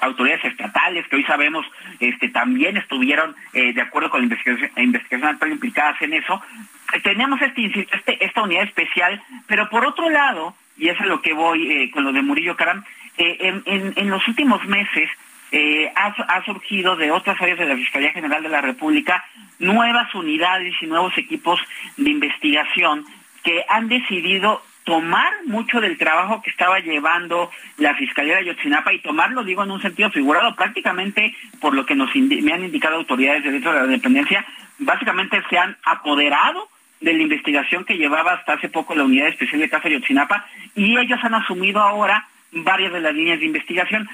[0.00, 1.66] autoridades estatales, que hoy sabemos
[2.00, 6.42] este, también estuvieron eh, de acuerdo con la investigación, investigación implicadas en eso.
[7.02, 11.32] Tenemos este, este, esta unidad especial, pero por otro lado, y es a lo que
[11.32, 12.84] voy eh, con lo de Murillo Caram,
[13.18, 15.08] eh, en, los últimos meses
[15.94, 19.24] ha, ha, surgido de otras áreas de la Fiscalía General de la República
[19.58, 21.60] nuevas unidades y nuevos equipos
[21.96, 23.06] de investigación
[23.42, 29.00] que han decidido tomar mucho del trabajo que estaba llevando la Fiscalía de Ayotzinapa y
[29.00, 33.42] tomarlo, digo, en un sentido figurado, prácticamente por lo que nos me han indicado autoridades
[33.42, 34.46] de derecho de la dependencia,
[34.78, 36.68] básicamente se han apoderado
[37.00, 40.98] de la investigación que llevaba hasta hace poco la Unidad Especial de Casa Ayotzinapa y
[40.98, 44.08] ellos han asumido ahora varias de las líneas de investigación.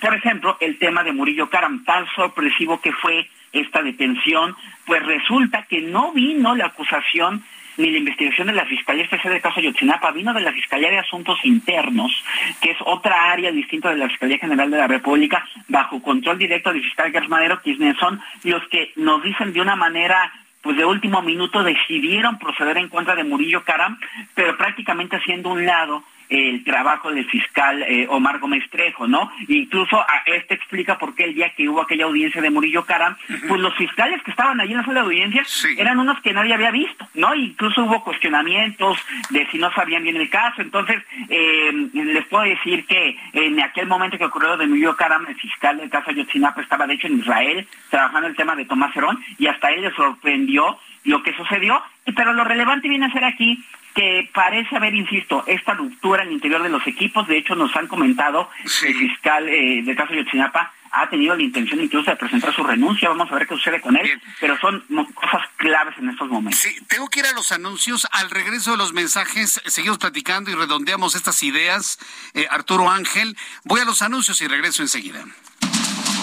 [0.00, 4.54] Por ejemplo, el tema de Murillo Caram, tan sorpresivo que fue esta detención,
[4.86, 7.42] pues resulta que no vino la acusación
[7.76, 10.98] ni la investigación de la Fiscalía Especial de Caso Ayotzinapa, vino de la Fiscalía de
[10.98, 12.12] Asuntos Internos,
[12.60, 16.72] que es otra área distinta de la Fiscalía General de la República, bajo control directo
[16.72, 20.84] del fiscal Gers Madero, quienes son los que nos dicen de una manera pues de
[20.84, 23.98] último minuto decidieron proceder en contra de Murillo Caram,
[24.34, 29.30] pero prácticamente haciendo un lado el trabajo del fiscal eh, Omar Gómez Trejo, ¿no?
[29.48, 33.16] Incluso a este explica por qué el día que hubo aquella audiencia de Murillo Caram,
[33.48, 35.42] pues los fiscales que estaban allí en la sala de audiencia
[35.76, 37.34] eran unos que nadie había visto, ¿no?
[37.34, 38.98] Incluso hubo cuestionamientos
[39.30, 40.62] de si no sabían bien el caso.
[40.62, 45.34] Entonces, eh, les puedo decir que en aquel momento que ocurrió de Murillo Caram, el
[45.34, 49.18] fiscal del caso Ayotzinapa estaba de hecho en Israel trabajando el tema de Tomás Herón
[49.36, 51.82] y hasta él le sorprendió lo que sucedió,
[52.14, 53.64] pero lo relevante viene a ser aquí
[53.94, 57.26] que parece haber, insisto, esta ruptura en el interior de los equipos.
[57.26, 61.42] De hecho, nos han comentado el fiscal eh, del caso de Yotzinapa ha tenido la
[61.42, 63.08] intención incluso de presentar su renuncia.
[63.08, 64.84] Vamos a ver qué sucede con él, pero son
[65.14, 66.60] cosas claves en estos momentos.
[66.60, 68.06] Sí, tengo que ir a los anuncios.
[68.10, 71.98] Al regreso de los mensajes, seguimos platicando y redondeamos estas ideas.
[72.34, 75.24] Eh, Arturo Ángel, voy a los anuncios y regreso enseguida.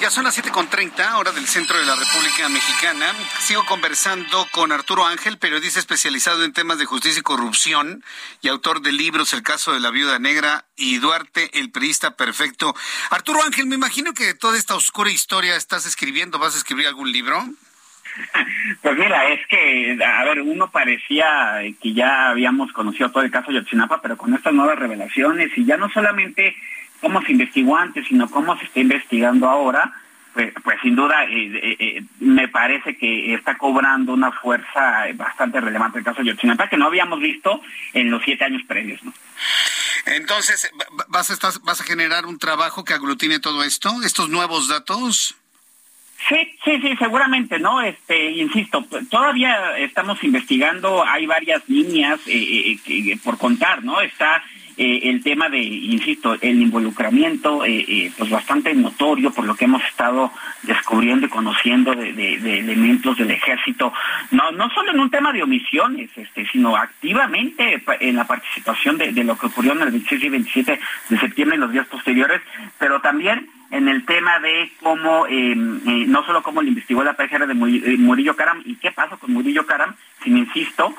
[0.00, 3.12] Ya son las 7 con 30, hora del centro de la República Mexicana.
[3.40, 8.04] Sigo conversando con Arturo Ángel, periodista especializado en temas de justicia y corrupción
[8.40, 12.74] y autor de libros El caso de la viuda negra y Duarte, el periodista perfecto.
[13.10, 16.86] Arturo Ángel, me imagino que de toda esta oscura historia estás escribiendo, ¿vas a escribir
[16.86, 17.44] algún libro?
[18.82, 23.50] Pues mira, es que, a ver, uno parecía que ya habíamos conocido todo el caso
[23.50, 26.56] de Yotzinapa, pero con estas nuevas revelaciones y ya no solamente
[27.00, 29.92] cómo se investigó antes, sino cómo se está investigando ahora,
[30.34, 35.60] pues, pues sin duda eh, eh, eh, me parece que está cobrando una fuerza bastante
[35.60, 37.60] relevante el caso de Yotzinapa que no habíamos visto
[37.92, 39.12] en los siete años previos, ¿no?
[40.06, 40.70] Entonces,
[41.08, 45.34] ¿vas a, ¿vas a generar un trabajo que aglutine todo esto, estos nuevos datos?
[46.28, 47.80] Sí, sí, sí, seguramente, ¿no?
[47.82, 52.20] Este, insisto, todavía estamos investigando, hay varias líneas
[53.22, 54.00] por contar, ¿no?
[54.00, 54.42] Está
[54.80, 59.64] eh, el tema de, insisto, el involucramiento, eh, eh, pues bastante notorio por lo que
[59.64, 60.30] hemos estado
[60.62, 63.92] descubriendo y conociendo de, elementos del ejército,
[64.30, 69.24] no, no solo en un tema de omisiones, este, sino activamente en la participación de,
[69.24, 72.40] lo que ocurrió en el 26 y 27 de septiembre y los días posteriores,
[72.78, 77.96] pero también en el tema de cómo, no solo cómo le investigó la PGR de
[77.98, 80.94] Murillo Caram y qué pasó con Murillo Caram, sino insisto,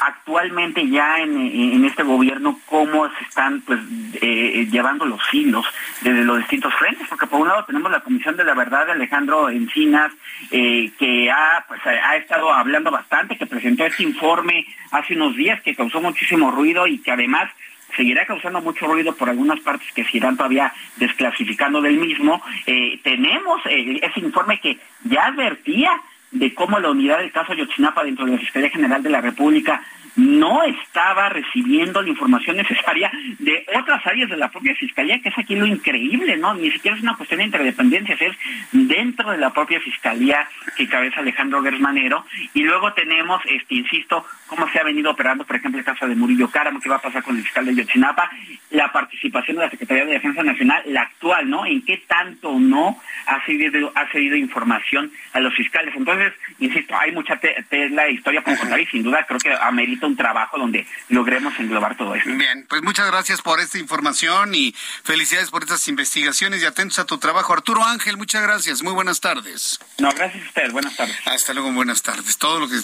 [0.00, 3.78] actualmente ya en, este gobierno cómo se están pues
[4.20, 5.66] eh, llevando los hilos
[6.00, 8.92] desde los distintos frentes, porque por un lado tenemos la Comisión de la Verdad de
[8.92, 10.12] Alejandro Encinas,
[10.50, 15.60] eh, que ha, pues, ha estado hablando bastante, que presentó este informe hace unos días
[15.62, 17.50] que causó muchísimo ruido y que además
[17.96, 22.40] seguirá causando mucho ruido por algunas partes que se irán todavía desclasificando del mismo.
[22.66, 25.90] Eh, tenemos ese informe que ya advertía
[26.30, 29.82] de cómo la unidad del caso Yotzinapa dentro de la Fiscalía General de la República
[30.16, 35.38] no estaba recibiendo la información necesaria de otras áreas de la propia fiscalía, que es
[35.38, 36.54] aquí lo increíble, ¿no?
[36.54, 38.36] Ni siquiera es una cuestión de interdependencias, es
[38.72, 42.24] dentro de la propia fiscalía que cabeza Alejandro Gersmanero.
[42.54, 46.14] Y luego tenemos, este, insisto, cómo se ha venido operando, por ejemplo, el caso de
[46.14, 48.30] Murillo Cáramo, qué va a pasar con el fiscal de Yotzinapa,
[48.70, 51.66] la participación de la Secretaría de Defensa Nacional, la actual, ¿no?
[51.66, 54.06] En qué tanto no ha cedido, ha
[54.36, 55.94] información a los fiscales.
[55.96, 57.38] Entonces, insisto, hay mucha
[57.68, 61.58] tela de historia por contar y sin duda creo que amerita un trabajo donde logremos
[61.58, 62.30] englobar todo esto.
[62.30, 67.06] Bien, pues muchas gracias por esta información y felicidades por estas investigaciones y atentos a
[67.06, 67.52] tu trabajo.
[67.52, 68.82] Arturo Ángel, muchas gracias.
[68.82, 69.78] Muy buenas tardes.
[69.98, 70.72] No, gracias a usted.
[70.72, 71.16] Buenas tardes.
[71.26, 72.36] Hasta luego, buenas tardes.
[72.38, 72.80] Todo lo que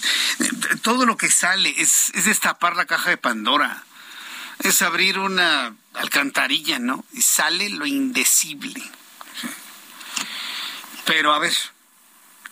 [0.82, 3.82] todo lo que sale es, es destapar la caja de Pandora.
[4.62, 7.04] Es abrir una alcantarilla, ¿no?
[7.12, 8.82] Y sale lo indecible.
[11.04, 11.52] Pero a ver,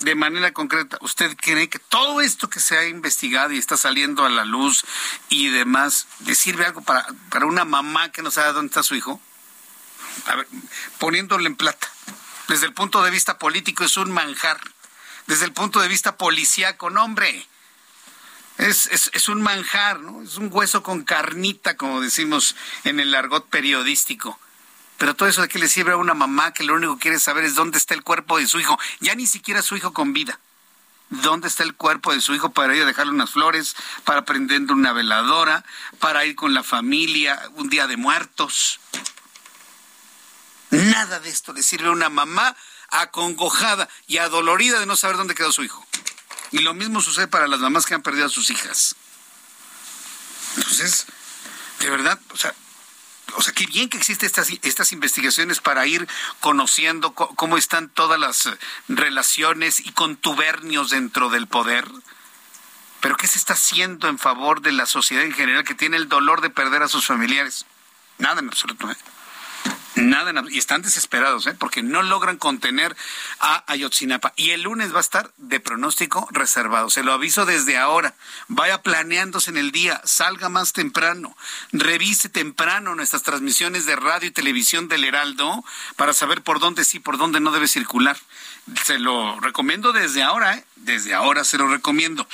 [0.05, 4.25] de manera concreta, ¿usted cree que todo esto que se ha investigado y está saliendo
[4.25, 4.85] a la luz
[5.31, 8.95] y demás, le sirve algo para, para una mamá que no sabe dónde está su
[8.95, 9.21] hijo?
[10.27, 10.47] A ver,
[10.99, 11.91] poniéndole en plata.
[12.49, 14.61] Desde el punto de vista político es un manjar.
[15.27, 17.47] Desde el punto de vista policíaco, no hombre.
[18.59, 20.23] Es, es, es, un manjar, ¿no?
[20.23, 22.55] Es un hueso con carnita, como decimos
[22.85, 24.39] en el argot periodístico.
[24.99, 27.19] Pero todo eso de que le sirve a una mamá que lo único que quiere
[27.19, 30.13] saber es dónde está el cuerpo de su hijo, ya ni siquiera su hijo con
[30.13, 30.39] vida.
[31.11, 34.63] ¿Dónde está el cuerpo de su hijo para ir a dejarle unas flores, para prender
[34.73, 35.65] una veladora,
[35.99, 38.81] para ir con la familia un día de muertos?
[40.71, 42.57] Nada de esto le sirve a una mamá
[42.89, 45.87] acongojada y adolorida de no saber dónde quedó su hijo.
[46.51, 48.97] Y lo mismo sucede para las mamás que han perdido a sus hijas.
[50.57, 51.07] Entonces,
[51.81, 52.55] de verdad, o sea,
[53.37, 56.07] o sea, qué bien que existen estas, estas investigaciones para ir
[56.41, 58.51] conociendo cómo están todas las
[58.89, 61.89] relaciones y contubernios dentro del poder.
[63.01, 66.09] Pero ¿qué se está haciendo en favor de la sociedad en general que tiene el
[66.09, 67.67] dolor de perder a sus familiares?
[68.19, 68.91] Nada en absoluto.
[68.91, 68.97] ¿eh?
[69.97, 71.55] Nada, y están desesperados, ¿eh?
[71.57, 72.97] porque no logran contener
[73.39, 74.33] a Ayotzinapa.
[74.35, 76.91] Y el lunes va a estar de pronóstico reservado.
[76.91, 78.15] Se lo aviso desde ahora.
[78.49, 81.37] Vaya planeándose en el día, salga más temprano,
[81.73, 85.65] revise temprano nuestras transmisiones de radio y televisión del Heraldo
[85.95, 88.17] para saber por dónde sí, por dónde no debe circular.
[88.85, 90.65] Se lo recomiendo desde ahora, ¿eh?
[90.77, 92.27] desde ahora se lo recomiendo.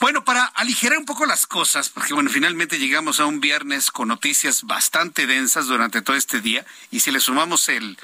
[0.00, 4.08] Bueno, para aligerar un poco las cosas, porque bueno, finalmente llegamos a un viernes con
[4.08, 7.98] noticias bastante densas durante todo este día, y si le sumamos el,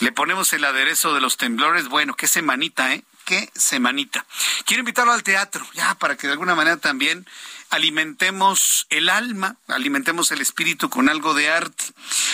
[0.00, 3.04] le ponemos el aderezo de los temblores, bueno, qué semanita, ¿eh?
[3.24, 4.26] Qué semanita.
[4.66, 7.26] Quiero invitarlo al teatro, ya, para que de alguna manera también
[7.70, 11.84] alimentemos el alma, alimentemos el espíritu con algo de arte.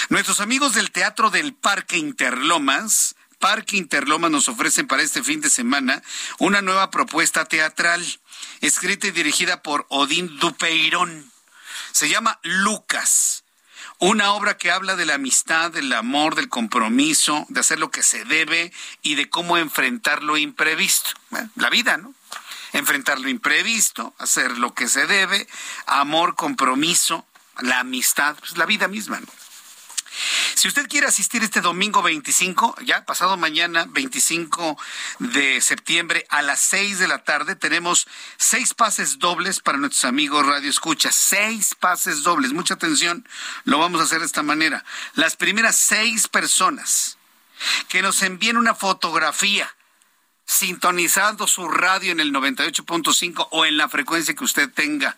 [0.09, 5.49] Nuestros amigos del Teatro del Parque Interlomas, Parque Interloma nos ofrecen para este fin de
[5.49, 6.03] semana
[6.39, 8.05] una nueva propuesta teatral,
[8.61, 11.33] escrita y dirigida por Odín Dupeirón.
[11.91, 13.45] Se llama Lucas.
[13.99, 18.03] Una obra que habla de la amistad, del amor, del compromiso, de hacer lo que
[18.03, 18.73] se debe
[19.03, 21.11] y de cómo enfrentar lo imprevisto.
[21.57, 22.15] la vida, ¿no?
[22.75, 25.49] Enfrentar lo imprevisto, hacer lo que se debe,
[25.87, 27.27] amor, compromiso,
[27.61, 29.40] la amistad, pues la vida misma, ¿no?
[30.55, 34.77] Si usted quiere asistir este domingo 25, ya pasado mañana 25
[35.19, 38.07] de septiembre a las 6 de la tarde, tenemos
[38.37, 41.11] seis pases dobles para nuestros amigos Radio Escucha.
[41.13, 42.53] Seis pases dobles.
[42.53, 43.27] Mucha atención.
[43.65, 44.85] Lo vamos a hacer de esta manera.
[45.15, 47.19] Las primeras seis personas
[47.89, 49.75] que nos envíen una fotografía
[50.51, 55.17] sintonizando su radio en el 98.5 o en la frecuencia que usted tenga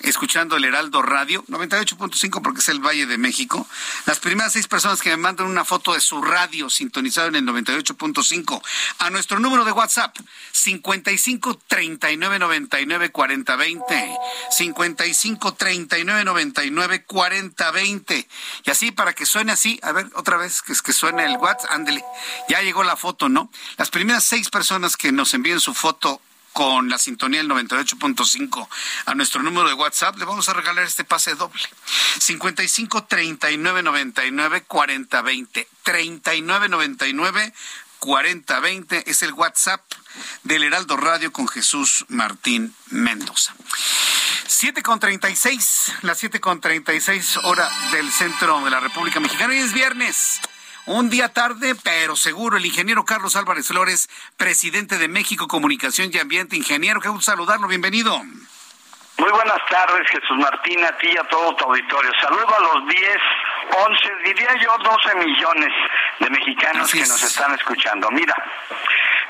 [0.00, 3.66] escuchando el Heraldo Radio, 98.5 porque es el Valle de México.
[4.04, 7.44] Las primeras seis personas que me mandan una foto de su radio sintonizado en el
[7.44, 8.62] 98.5
[8.98, 10.14] a nuestro número de WhatsApp,
[10.52, 14.16] 55 39 99 40 20.
[14.50, 18.28] 55 39 99 40 20.
[18.64, 21.38] Y así para que suene así, a ver, otra vez, que es que suene el
[21.38, 22.04] WhatsApp, ándele.
[22.50, 23.50] Ya llegó la foto, ¿no?
[23.78, 24.65] Las primeras seis personas
[24.96, 26.20] que nos envíen su foto
[26.52, 28.68] con la sintonía del 98.5
[29.04, 31.62] a nuestro número de WhatsApp, le vamos a regalar este pase doble.
[32.18, 35.68] 55 39 99 40 20.
[35.82, 37.52] 39 99
[37.98, 39.82] 4020 es el WhatsApp
[40.44, 43.54] del Heraldo Radio con Jesús Martín Mendoza.
[44.46, 49.54] 7 con 36, las 7 con 36 hora del centro de la República Mexicana.
[49.54, 50.40] y es viernes.
[50.86, 56.18] Un día tarde, pero seguro, el ingeniero Carlos Álvarez Flores, presidente de México Comunicación y
[56.20, 56.54] Ambiente.
[56.54, 58.16] Ingeniero, qué gusto saludarlo, bienvenido.
[59.18, 62.12] Muy buenas tardes, Jesús Martín, a ti y a todo tu auditorio.
[62.20, 63.18] Saludo a los 10,
[63.84, 65.72] 11, diría yo 12 millones
[66.20, 68.08] de mexicanos que nos están escuchando.
[68.12, 68.36] Mira,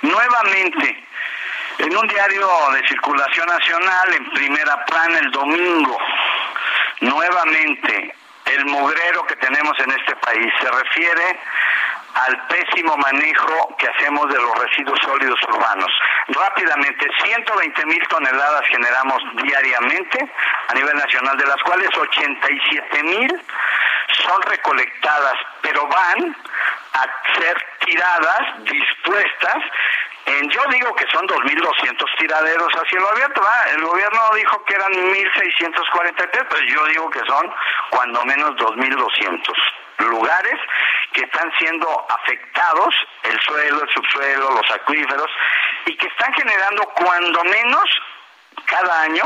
[0.03, 1.09] nuevamente,
[1.79, 5.99] en un diario de circulación nacional, en primera plana el domingo,
[7.01, 8.15] nuevamente
[8.47, 10.53] el mugrero que tenemos en este país.
[10.61, 11.39] Se refiere
[12.15, 15.91] al pésimo manejo que hacemos de los residuos sólidos urbanos.
[16.29, 20.31] Rápidamente, 120 mil toneladas generamos diariamente
[20.69, 23.43] a nivel nacional, de las cuales 87 mil
[24.27, 26.37] son recolectadas, pero van
[26.95, 29.63] a ser tiradas, dispuestas
[30.27, 33.43] yo digo que son 2.200 tiraderos a cielo abierto.
[33.75, 37.53] El gobierno dijo que eran 1.643, pero yo digo que son
[37.91, 39.53] cuando menos 2.200
[39.99, 40.61] lugares
[41.13, 45.31] que están siendo afectados, el suelo, el subsuelo, los acuíferos,
[45.87, 47.85] y que están generando cuando menos
[48.67, 49.25] cada año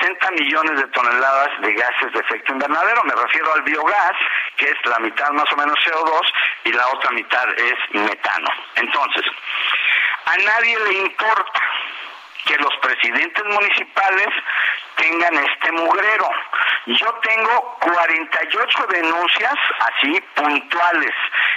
[0.00, 3.02] 60 millones de toneladas de gases de efecto invernadero.
[3.04, 4.12] Me refiero al biogás,
[4.56, 6.20] que es la mitad más o menos CO2
[6.64, 8.48] y la otra mitad es metano.
[8.76, 9.24] Entonces,
[10.30, 11.60] a nadie le importa
[12.44, 14.28] que los presidentes municipales
[14.96, 16.30] tengan este mugrero.
[16.86, 21.12] Yo tengo 48 denuncias así puntuales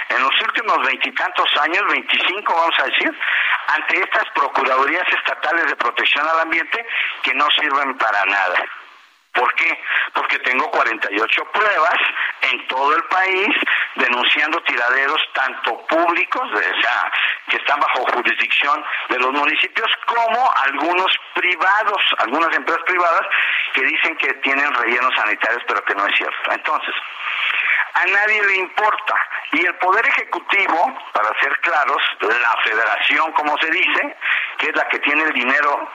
[0.08, 3.18] en los últimos veintitantos años, 25 vamos a decir,
[3.68, 6.86] ante estas procuradurías estatales de protección al ambiente
[7.22, 8.64] que no sirven para nada.
[9.34, 9.82] ¿Por qué?
[10.12, 11.98] Porque tengo 48 pruebas
[12.42, 13.48] en todo el país
[13.96, 17.12] denunciando tiraderos tanto públicos, o sea,
[17.48, 23.22] que están bajo jurisdicción de los municipios, como algunos privados, algunas empresas privadas
[23.72, 26.52] que dicen que tienen rellenos sanitarios, pero que no es cierto.
[26.52, 26.94] Entonces,
[27.94, 29.14] a nadie le importa.
[29.52, 34.16] Y el Poder Ejecutivo, para ser claros, la federación, como se dice,
[34.58, 35.88] que es la que tiene el dinero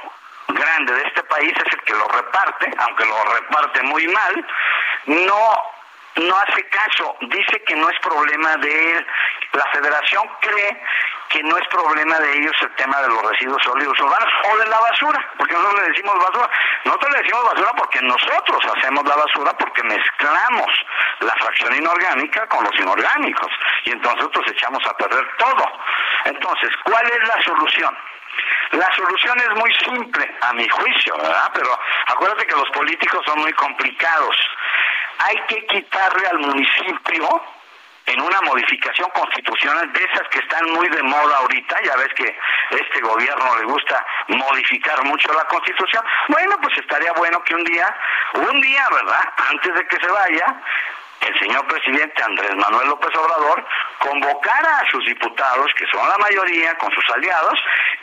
[0.53, 4.47] grande de este país es el que lo reparte, aunque lo reparte muy mal,
[5.05, 5.53] no
[6.15, 9.07] no hace caso, dice que no es problema de él.
[9.53, 10.83] La federación cree
[11.29, 14.67] que no es problema de ellos el tema de los residuos sólidos urbanos o de
[14.67, 16.49] la basura, porque nosotros le decimos basura.
[16.85, 20.67] Nosotros le decimos basura porque nosotros hacemos la basura porque mezclamos
[21.19, 23.51] la fracción inorgánica con los inorgánicos
[23.85, 25.63] y entonces nosotros echamos a perder todo.
[26.25, 27.97] Entonces, ¿cuál es la solución?
[28.71, 31.51] La solución es muy simple, a mi juicio, ¿verdad?
[31.53, 34.35] Pero acuérdate que los políticos son muy complicados.
[35.19, 37.43] Hay que quitarle al municipio
[38.05, 42.39] en una modificación constitucional de esas que están muy de moda ahorita, ya ves que
[42.71, 47.95] este gobierno le gusta modificar mucho la constitución, bueno, pues estaría bueno que un día,
[48.33, 49.33] un día, ¿verdad?
[49.51, 50.45] Antes de que se vaya,
[51.21, 53.65] el señor presidente Andrés Manuel López Obrador
[53.99, 57.59] convocara a sus diputados, que son la mayoría, con sus aliados,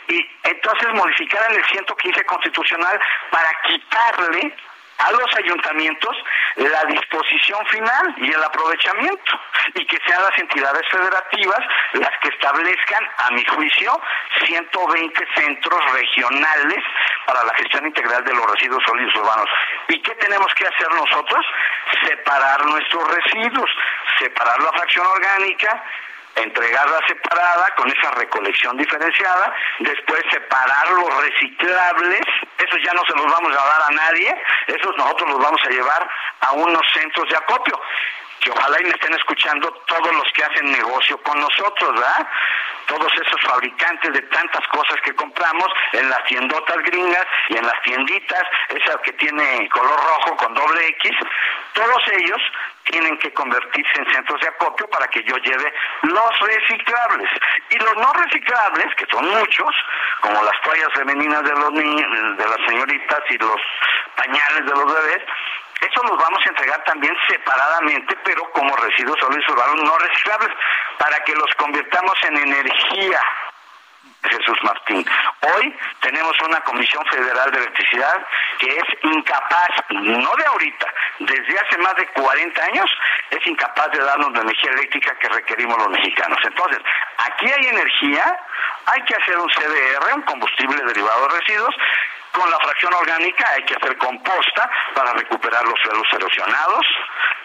[0.07, 2.99] y entonces modificaran el 115 constitucional
[3.31, 4.55] para quitarle
[4.97, 6.15] a los ayuntamientos
[6.55, 9.39] la disposición final y el aprovechamiento
[9.75, 11.59] y que sean las entidades federativas
[11.93, 14.01] las que establezcan, a mi juicio,
[14.45, 16.83] 120 centros regionales
[17.25, 19.49] para la gestión integral de los residuos sólidos urbanos.
[19.89, 21.45] ¿Y qué tenemos que hacer nosotros?
[22.05, 23.69] Separar nuestros residuos,
[24.19, 25.83] separar la fracción orgánica,
[26.41, 32.21] entregarla separada con esa recolección diferenciada, después separar los reciclables,
[32.57, 34.35] esos ya no se los vamos a dar a nadie,
[34.67, 36.09] esos nosotros los vamos a llevar
[36.41, 37.79] a unos centros de acopio
[38.39, 42.27] que ojalá y me estén escuchando todos los que hacen negocio con nosotros, ¿verdad?
[42.85, 47.81] Todos esos fabricantes de tantas cosas que compramos en las tiendotas gringas y en las
[47.81, 51.11] tienditas, esa que tiene color rojo con doble X,
[51.73, 52.41] todos ellos
[52.89, 55.73] tienen que convertirse en centros de acopio para que yo lleve
[56.03, 57.29] los reciclables.
[57.69, 59.75] Y los no reciclables, que son muchos,
[60.21, 63.61] como las toallas femeninas de los niños, de las señoritas y los
[64.15, 65.23] pañales de los bebés,
[65.81, 70.49] eso los vamos a entregar también separadamente, pero como residuos sólidos urbanos no reciclables,
[70.97, 73.19] para que los convirtamos en energía.
[74.23, 75.05] Jesús Martín.
[75.41, 78.25] Hoy tenemos una Comisión Federal de Electricidad
[78.59, 82.89] que es incapaz, no de ahorita, desde hace más de 40 años,
[83.31, 86.37] es incapaz de darnos la energía eléctrica que requerimos los mexicanos.
[86.43, 86.79] Entonces,
[87.17, 88.39] aquí hay energía,
[88.85, 91.75] hay que hacer un CDR, un combustible derivado de residuos,
[92.37, 96.85] con la fracción orgánica hay que hacer composta para recuperar los suelos erosionados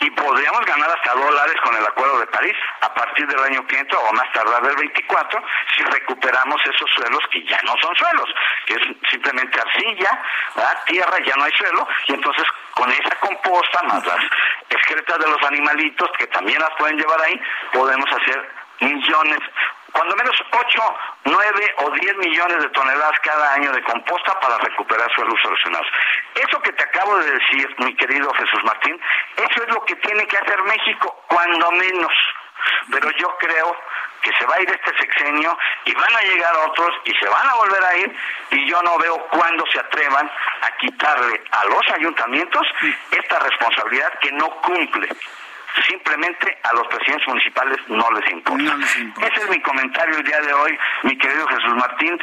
[0.01, 3.79] y podríamos ganar hasta dólares con el Acuerdo de París a partir del año que
[3.79, 5.43] entra o más tardar del 24
[5.75, 8.29] si recuperamos esos suelos que ya no son suelos,
[8.67, 10.21] que es simplemente arcilla,
[10.87, 12.45] tierra, ya no hay suelo y entonces
[12.75, 14.25] con esa composta más las
[14.69, 17.41] excretas de los animalitos que también las pueden llevar ahí,
[17.73, 19.41] podemos hacer millones
[19.93, 25.11] cuando menos 8, 9 o 10 millones de toneladas cada año de composta para recuperar
[25.15, 25.87] suelos erosionados.
[26.35, 28.99] Eso que te acabo de decir, mi querido Jesús Martín,
[29.37, 32.13] eso es lo que tiene que hacer México, cuando menos.
[32.91, 33.77] Pero yo creo
[34.23, 37.49] que se va a ir este sexenio y van a llegar otros y se van
[37.49, 38.17] a volver a ir
[38.51, 40.31] y yo no veo cuándo se atrevan
[40.63, 42.67] a quitarle a los ayuntamientos
[43.11, 45.09] esta responsabilidad que no cumple
[45.87, 48.77] simplemente a los presidentes municipales no les importa.
[49.21, 52.19] Ese es mi comentario el día de hoy, mi querido Jesús Martín.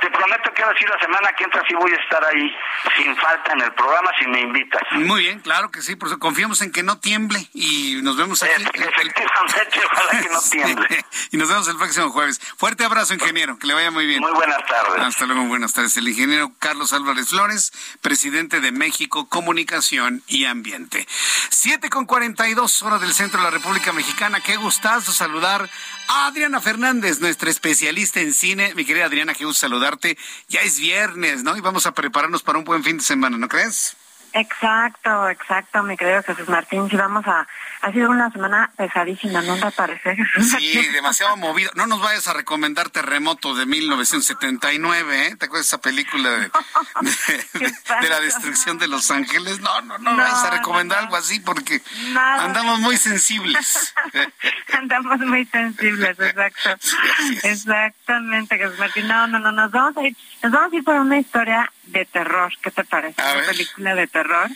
[0.00, 2.56] te prometo que ahora sí la semana que entra sí voy a estar ahí
[2.96, 4.82] sin falta en el programa si me invitas.
[4.92, 8.42] Muy bien, claro que sí, por eso confiamos en que no tiemble y nos vemos
[8.42, 8.52] aquí.
[8.62, 11.04] efectivamente, ojalá que no tiemble.
[11.30, 12.40] y nos vemos el próximo jueves.
[12.56, 14.20] Fuerte abrazo, ingeniero, que le vaya muy bien.
[14.20, 15.00] Muy buenas tardes.
[15.00, 15.96] Hasta luego, buenas tardes.
[15.96, 21.06] El ingeniero Carlos Álvarez Flores, presidente de México Comunicación y Ambiente.
[21.50, 22.48] Siete con cuarenta
[22.78, 24.40] y dos hora del centro de la República Mexicana.
[24.40, 25.68] Qué gustazo saludar
[26.08, 28.74] a Adriana Fernández, nuestra especialista en cine.
[28.74, 30.16] Mi querida Adriana, qué gusto saludarte.
[30.48, 31.56] Ya es viernes, ¿no?
[31.56, 33.96] Y vamos a prepararnos para un buen fin de semana, ¿no crees?
[34.32, 36.88] Exacto, exacto, mi querido Jesús Martín.
[36.88, 37.46] Si vamos a
[37.80, 40.16] ha sido una semana pesadísima, ¿no te parece?
[40.40, 41.70] Sí, demasiado movido.
[41.76, 45.36] No nos vayas a recomendar Terremoto de 1979, ¿eh?
[45.36, 46.50] ¿Te acuerdas de esa película de,
[48.08, 49.60] la destrucción de Los Ángeles?
[49.60, 51.80] No, no, no, vayas a recomendar algo así porque
[52.16, 53.94] andamos muy sensibles.
[54.72, 56.86] andamos muy sensibles, exacto.
[57.44, 59.06] Exactamente, Jesús Martín.
[59.06, 62.04] No, no, no, nos vamos a ir, nos vamos a ir por una historia de
[62.04, 62.52] terror.
[62.62, 63.20] ¿Qué te parece?
[63.20, 64.50] una película de terror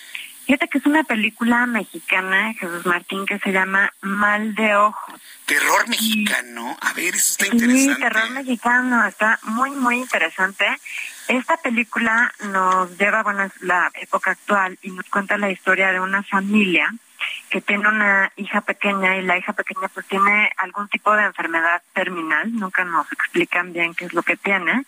[0.46, 5.20] Fíjate que es una película mexicana, Jesús Martín, que se llama Mal de Ojos.
[5.46, 6.76] Terror mexicano.
[6.80, 7.94] A ver, eso está interesante.
[7.94, 10.66] Sí, terror mexicano, está muy, muy interesante.
[11.28, 16.00] Esta película nos lleva, bueno, es la época actual y nos cuenta la historia de
[16.00, 16.92] una familia
[17.52, 21.82] que tiene una hija pequeña y la hija pequeña pues tiene algún tipo de enfermedad
[21.92, 24.86] terminal, nunca nos explican bien qué es lo que tiene,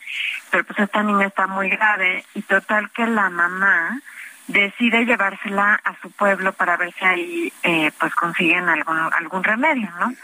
[0.51, 4.01] pero pues esta niña está muy grave y total que la mamá
[4.47, 9.91] decide llevársela a su pueblo para ver si ahí eh, pues consiguen algún algún remedio,
[10.01, 10.15] ¿no?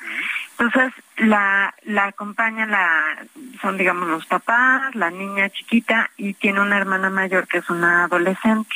[0.53, 3.19] Entonces la la acompaña la
[3.61, 8.05] son digamos los papás, la niña chiquita y tiene una hermana mayor que es una
[8.05, 8.71] adolescente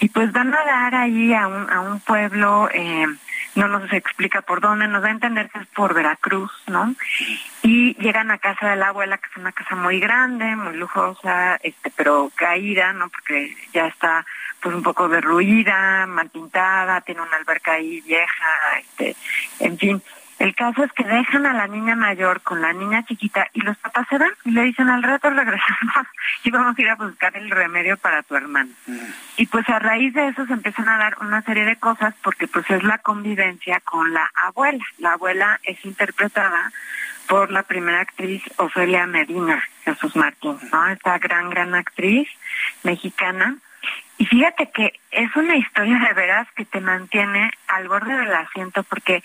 [0.00, 3.06] y pues van a dar ahí a un a un pueblo eh,
[3.56, 6.94] no nos explica por dónde, nos da a entender que es por Veracruz, ¿no?
[7.62, 11.56] Y llegan a casa de la abuela, que es una casa muy grande, muy lujosa,
[11.62, 13.08] este, pero caída, ¿no?
[13.08, 14.24] Porque ya está
[14.60, 19.16] pues un poco derruida, mal pintada, tiene una alberca ahí vieja, este,
[19.60, 20.02] en fin.
[20.38, 23.76] El caso es que dejan a la niña mayor con la niña chiquita y los
[23.78, 26.06] papás se van y le dicen al rato regresamos
[26.44, 28.70] y vamos a ir a buscar el remedio para tu hermano.
[28.86, 28.98] Mm.
[29.38, 32.48] Y pues a raíz de eso se empiezan a dar una serie de cosas porque
[32.48, 34.84] pues es la convivencia con la abuela.
[34.98, 36.70] La abuela es interpretada
[37.28, 40.86] por la primera actriz Ofelia Medina, Jesús Martín, ¿no?
[40.88, 42.28] Esta gran, gran actriz
[42.82, 43.56] mexicana
[44.18, 48.82] y fíjate que es una historia de veras que te mantiene al borde del asiento
[48.84, 49.22] porque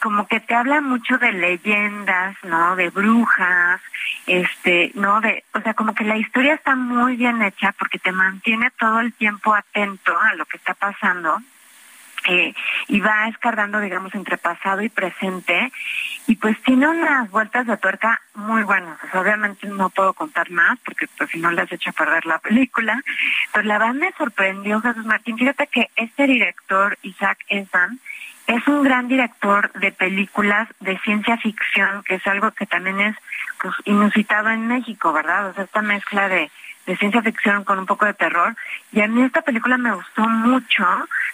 [0.00, 2.76] como que te habla mucho de leyendas, ¿no?
[2.76, 3.80] De brujas,
[4.26, 5.20] este, ¿no?
[5.20, 9.00] De, o sea, como que la historia está muy bien hecha porque te mantiene todo
[9.00, 11.40] el tiempo atento a lo que está pasando
[12.28, 12.54] eh,
[12.88, 15.72] y va escardando, digamos, entre pasado y presente,
[16.26, 18.98] y pues tiene unas vueltas de tuerca muy buenas.
[19.14, 23.00] obviamente no puedo contar más, porque pues si no les hecho a perder la película,
[23.52, 25.38] pero la verdad me sorprendió Jesús Martín.
[25.38, 27.98] Fíjate que este director, Isaac Esban,
[28.50, 33.16] es un gran director de películas de ciencia ficción, que es algo que también es
[33.60, 35.48] pues inusitado en México, ¿verdad?
[35.48, 36.50] O sea, esta mezcla de
[36.96, 38.56] ciencia ficción con un poco de terror.
[38.92, 40.84] Y a mí esta película me gustó mucho.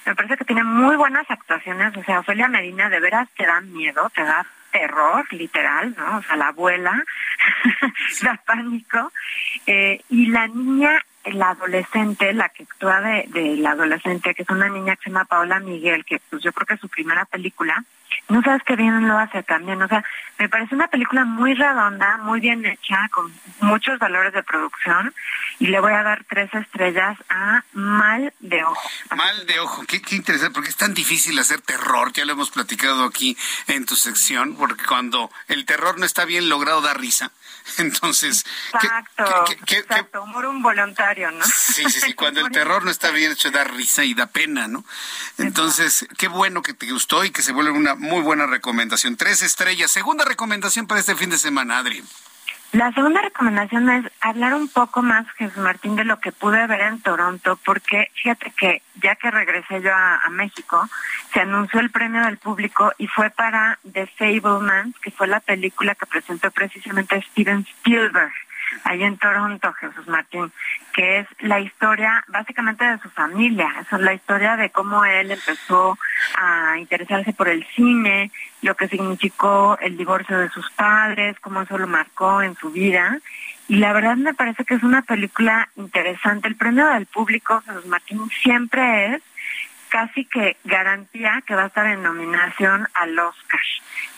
[0.04, 1.96] Me parece que tiene muy buenas actuaciones.
[1.96, 6.18] O sea, Ofelia Medina de veras te da miedo, te da terror, literal, ¿no?
[6.18, 7.02] O sea, la abuela
[8.22, 9.12] da pánico.
[9.66, 11.02] Eh, y la niña,
[11.34, 15.10] la adolescente, la que actúa de, de la adolescente, que es una niña que se
[15.10, 17.84] llama Paola Miguel, que pues yo creo que es su primera película,
[18.28, 19.80] no sabes qué bien lo hace también.
[19.82, 20.04] O sea,
[20.38, 25.14] me parece una película muy redonda, muy bien hecha, con muchos valores de producción
[25.58, 28.90] y le voy a dar tres estrellas a Mal de Ojo.
[29.14, 32.50] Mal de Ojo, qué, qué interesante, porque es tan difícil hacer terror, ya lo hemos
[32.50, 33.36] platicado aquí
[33.66, 37.32] en tu sección, porque cuando el terror no está bien logrado da risa.
[37.78, 41.44] Entonces, exacto, exacto, humor involuntario, ¿no?
[41.44, 44.68] Sí, sí, sí, cuando el terror no está bien hecho da risa y da pena,
[44.68, 44.84] ¿no?
[45.38, 49.16] Entonces, qué bueno que te gustó y que se vuelve una muy buena recomendación.
[49.16, 49.90] Tres estrellas.
[49.90, 52.02] Segunda recomendación para este fin de semana, Adri.
[52.72, 56.80] La segunda recomendación es hablar un poco más, Jesús Martín, de lo que pude ver
[56.80, 60.86] en Toronto, porque fíjate que ya que regresé yo a, México,
[61.32, 65.94] se anunció el premio del público y fue para The Fableman, que fue la película
[65.94, 68.32] que presentó precisamente Steven Spielberg
[68.84, 70.52] ahí en Toronto, Jesús Martín,
[70.92, 75.98] que es la historia básicamente de su familia, es la historia de cómo él empezó
[76.36, 78.30] a interesarse por el cine,
[78.62, 83.18] lo que significó el divorcio de sus padres, cómo eso lo marcó en su vida.
[83.68, 86.48] Y la verdad me parece que es una película interesante.
[86.48, 89.22] El premio del público, Jesús Martín, siempre es
[89.88, 93.60] casi que garantía que va a estar en nominación al Oscar.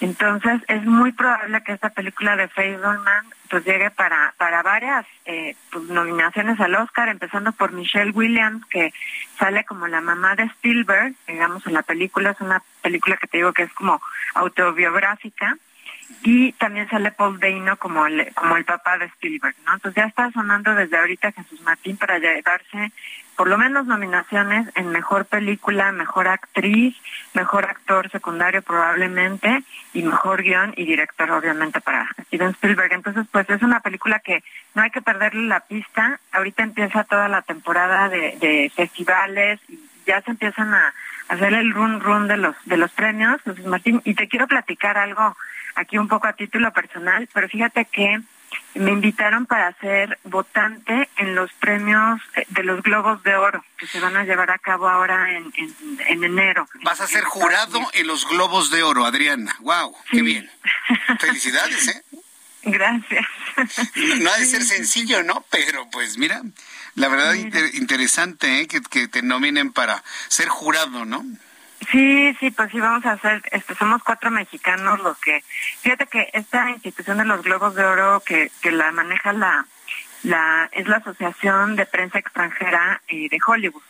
[0.01, 5.57] Entonces es muy probable que esta película de Fableman pues llegue para para varias eh,
[5.70, 8.93] pues, nominaciones al Oscar, empezando por Michelle Williams que
[9.39, 12.31] sale como la mamá de Spielberg, digamos en la película.
[12.31, 14.01] Es una película que te digo que es como
[14.35, 15.57] autobiográfica
[16.23, 19.75] y también sale Paul Dano como el, como el papá de Spielberg, ¿no?
[19.75, 22.93] Entonces ya está sonando desde ahorita Jesús Martín para llevarse
[23.37, 26.97] por lo menos nominaciones en mejor película, mejor actriz,
[27.35, 29.63] mejor actor secundario probablemente
[29.93, 32.93] y mejor guion y director obviamente para Steven Spielberg.
[32.93, 34.43] Entonces pues es una película que
[34.75, 36.19] no hay que perderle la pista.
[36.33, 40.93] Ahorita empieza toda la temporada de, de festivales y ya se empiezan a
[41.29, 44.01] hacer el run run de los de los premios, Jesús Martín.
[44.05, 45.37] Y te quiero platicar algo
[45.79, 48.21] aquí un poco a título personal, pero fíjate que
[48.75, 53.87] me invitaron para ser votante en los premios eh, de los Globos de Oro que
[53.87, 55.53] se van a llevar a cabo ahora en,
[56.07, 56.69] en, enero.
[56.83, 59.55] Vas a ser jurado en los Globos de Oro, Adriana.
[59.61, 59.95] ¡Wow!
[60.11, 60.51] ¡Qué bien!
[61.19, 62.03] Felicidades, ¿eh?
[62.63, 63.25] Gracias.
[64.21, 65.45] No, ha de ser sencillo, ¿no?
[65.51, 66.43] Pero pues mira,
[66.95, 68.67] la verdad interesante ¿eh?
[68.67, 71.25] que, que te nominen para ser jurado, ¿no?
[71.91, 75.43] Sí, sí, pues sí, vamos a hacer, este, somos cuatro mexicanos los que,
[75.81, 79.65] fíjate que esta institución de los Globos de Oro que, que la maneja la,
[80.25, 83.83] la, es la Asociación de Prensa Extranjera eh, de Hollywood.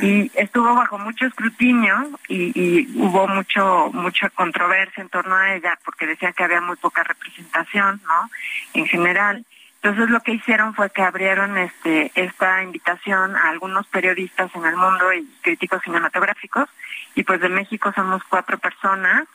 [0.00, 5.78] Y estuvo bajo mucho escrutinio y, y hubo mucho, mucha controversia en torno a ella
[5.84, 8.30] porque decían que había muy poca representación, ¿no?
[8.72, 9.44] En general.
[9.86, 14.74] Entonces lo que hicieron fue que abrieron este esta invitación a algunos periodistas en el
[14.74, 16.68] mundo y críticos cinematográficos
[17.14, 19.28] y pues de México somos cuatro personas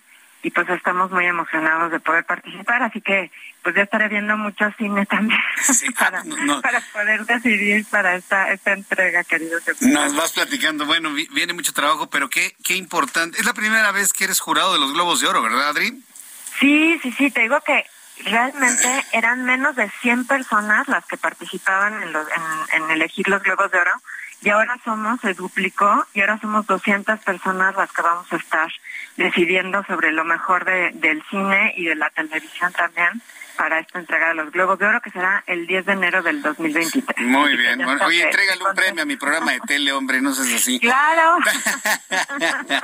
[0.44, 3.32] y pues estamos muy emocionados de poder participar, así que
[3.64, 5.40] pues ya estaré viendo mucho cine también
[5.98, 6.22] para,
[6.61, 9.57] para, poder decidir para esta esta entrega, querido.
[9.80, 13.40] Nos vas platicando, bueno, viene mucho trabajo, pero qué, qué importante.
[13.40, 16.03] Es la primera vez que eres jurado de los Globos de Oro, ¿verdad, Adri?
[16.60, 17.86] Sí, sí, sí, te digo que
[18.26, 23.41] realmente eran menos de 100 personas las que participaban en, los, en, en elegir los
[23.43, 23.93] Globos de Oro
[24.41, 28.72] y ahora somos, se duplicó y ahora somos 200 personas las que vamos a estar
[29.15, 33.22] decidiendo sobre lo mejor de, del cine y de la televisión también
[33.56, 36.41] para esta entrega de los Globos de Oro, que será el 10 de enero del
[36.41, 37.28] 2023.
[37.28, 37.84] Muy bien.
[37.84, 40.80] oye, entrégale un premio a mi programa de tele, hombre, no seas así.
[40.80, 41.38] Claro.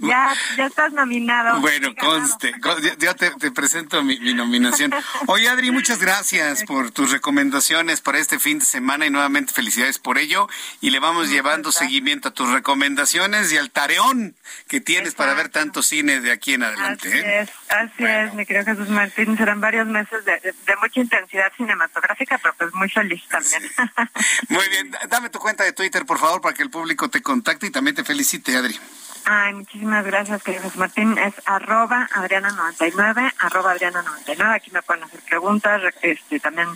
[0.00, 1.60] ya, ya estás nominado.
[1.60, 2.54] Bueno, conste.
[2.98, 4.94] Ya te, presento mi, nominación.
[5.26, 9.98] Oye, Adri, muchas gracias por tus recomendaciones para este fin de semana y nuevamente felicidades
[9.98, 10.48] por ello.
[10.80, 14.36] Y le vamos llevando seguimiento a tus recomendaciones y al tareón
[14.68, 17.10] que tienes para ver tanto cine de aquí en adelante.
[17.18, 17.48] ¿eh?
[17.68, 19.36] Así es, mi querido Jesús Martín.
[19.36, 23.62] Serán varios meses de, mucha intensidad cinematográfica, pero pues muy feliz también.
[24.48, 27.66] Muy bien, dame tu cuenta de Twitter, por favor, para que el público te contacte
[27.66, 28.78] y también te felicite, Adri.
[29.24, 31.18] Ay, muchísimas gracias, querido Jesús Martín.
[31.18, 34.54] Es arroba Adriana99, arroba Adriana99.
[34.54, 36.68] Aquí me pueden hacer preguntas, este, también,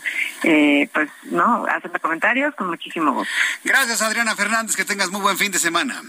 [0.43, 1.65] eh, pues, ¿no?
[1.67, 3.33] Hacerme comentarios con muchísimo gusto.
[3.65, 4.77] Gracias, Adriana Fernández.
[4.77, 6.03] Que tengas muy buen fin de semana.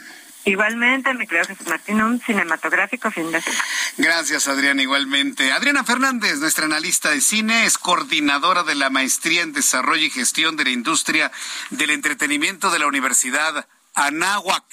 [0.45, 3.63] Igualmente, mi querido Jesús Martín, un cinematográfico fin de semana.
[3.97, 5.51] Gracias, Adriana, igualmente.
[5.53, 10.57] Adriana Fernández, nuestra analista de cine, es coordinadora de la Maestría en Desarrollo y Gestión
[10.57, 11.31] de la Industria
[11.69, 14.65] del Entretenimiento de la Universidad Anáhuac.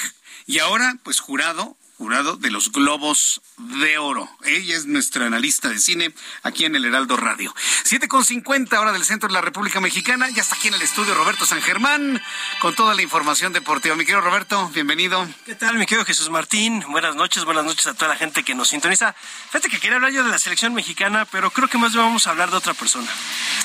[0.46, 4.26] Y ahora, pues jurado jurado de los Globos de Oro.
[4.46, 7.54] Ella es nuestra analista de cine aquí en el Heraldo Radio.
[7.84, 10.30] 7.50 hora del centro de la República Mexicana.
[10.30, 12.18] Ya está aquí en el estudio Roberto San Germán
[12.62, 13.96] con toda la información deportiva.
[13.96, 15.28] Mi querido Roberto, bienvenido.
[15.44, 16.82] ¿Qué tal, mi querido Jesús Martín?
[16.88, 19.14] Buenas noches, buenas noches a toda la gente que nos sintoniza.
[19.48, 22.26] Fíjate que quería hablar yo de la selección mexicana, pero creo que más bien vamos
[22.26, 23.10] a hablar de otra persona,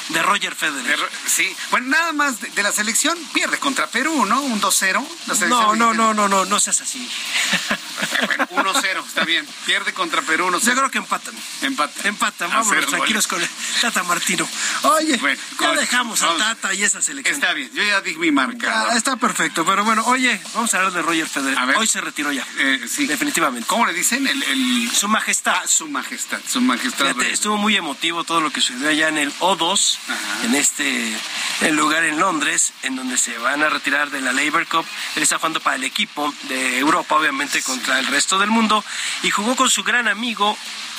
[0.10, 1.00] de Roger Federer.
[1.26, 4.42] sí, bueno, nada más de, la selección pierde contra Perú, ¿no?
[4.42, 5.48] Un 2-0.
[5.48, 7.10] No, no, no, no, no, no seas así.
[8.28, 9.46] 1-0, está bien.
[9.66, 10.62] Pierde contra Perú 1-0.
[10.62, 11.34] Yo creo que empatan.
[11.62, 12.08] Empatan.
[12.08, 13.50] Empatan, vámonos tranquilos con el
[13.82, 14.48] Tata Martino.
[14.84, 15.20] Oye,
[15.60, 17.36] ya dejamos a Tata y esa selección.
[17.36, 18.96] Está bien, yo ya di mi marca.
[18.96, 21.58] está perfecto, pero bueno, oye, vamos a hablar de Roger Federer.
[21.78, 22.46] Hoy se retiró ya.
[22.58, 23.06] Eh, sí.
[23.06, 23.68] Definitivamente.
[23.68, 24.28] ¿Cómo le dicen?
[24.28, 25.56] El, Su majestad.
[25.56, 27.08] Ah, su majestad, su majestad.
[27.08, 29.98] Fíjate, estuvo muy emotivo todo lo que sucedió allá en el O2,
[30.46, 31.16] en este
[31.62, 34.86] el lugar en Londres, en donde se van a retirar de la Labour Cup.
[35.16, 38.84] Él está jugando para el equipo de Europa, obviamente, contra el resto del mundo,
[39.24, 40.58] y jugó con su gran amigo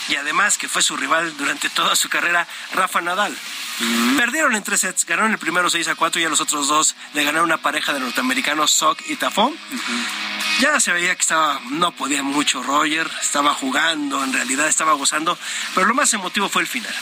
[0.09, 3.37] y además que fue su rival durante toda su carrera, Rafa Nadal.
[4.17, 6.95] Perdieron en tres sets, ganaron el primero 6 a 4 y a los otros dos
[7.15, 9.57] le ganaron una pareja de norteamericanos, Sock y Tafón.
[10.61, 15.37] Ya se veía que estaba, no podía mucho Roger, estaba jugando, en realidad estaba gozando,
[15.75, 16.95] pero lo más emotivo fue el final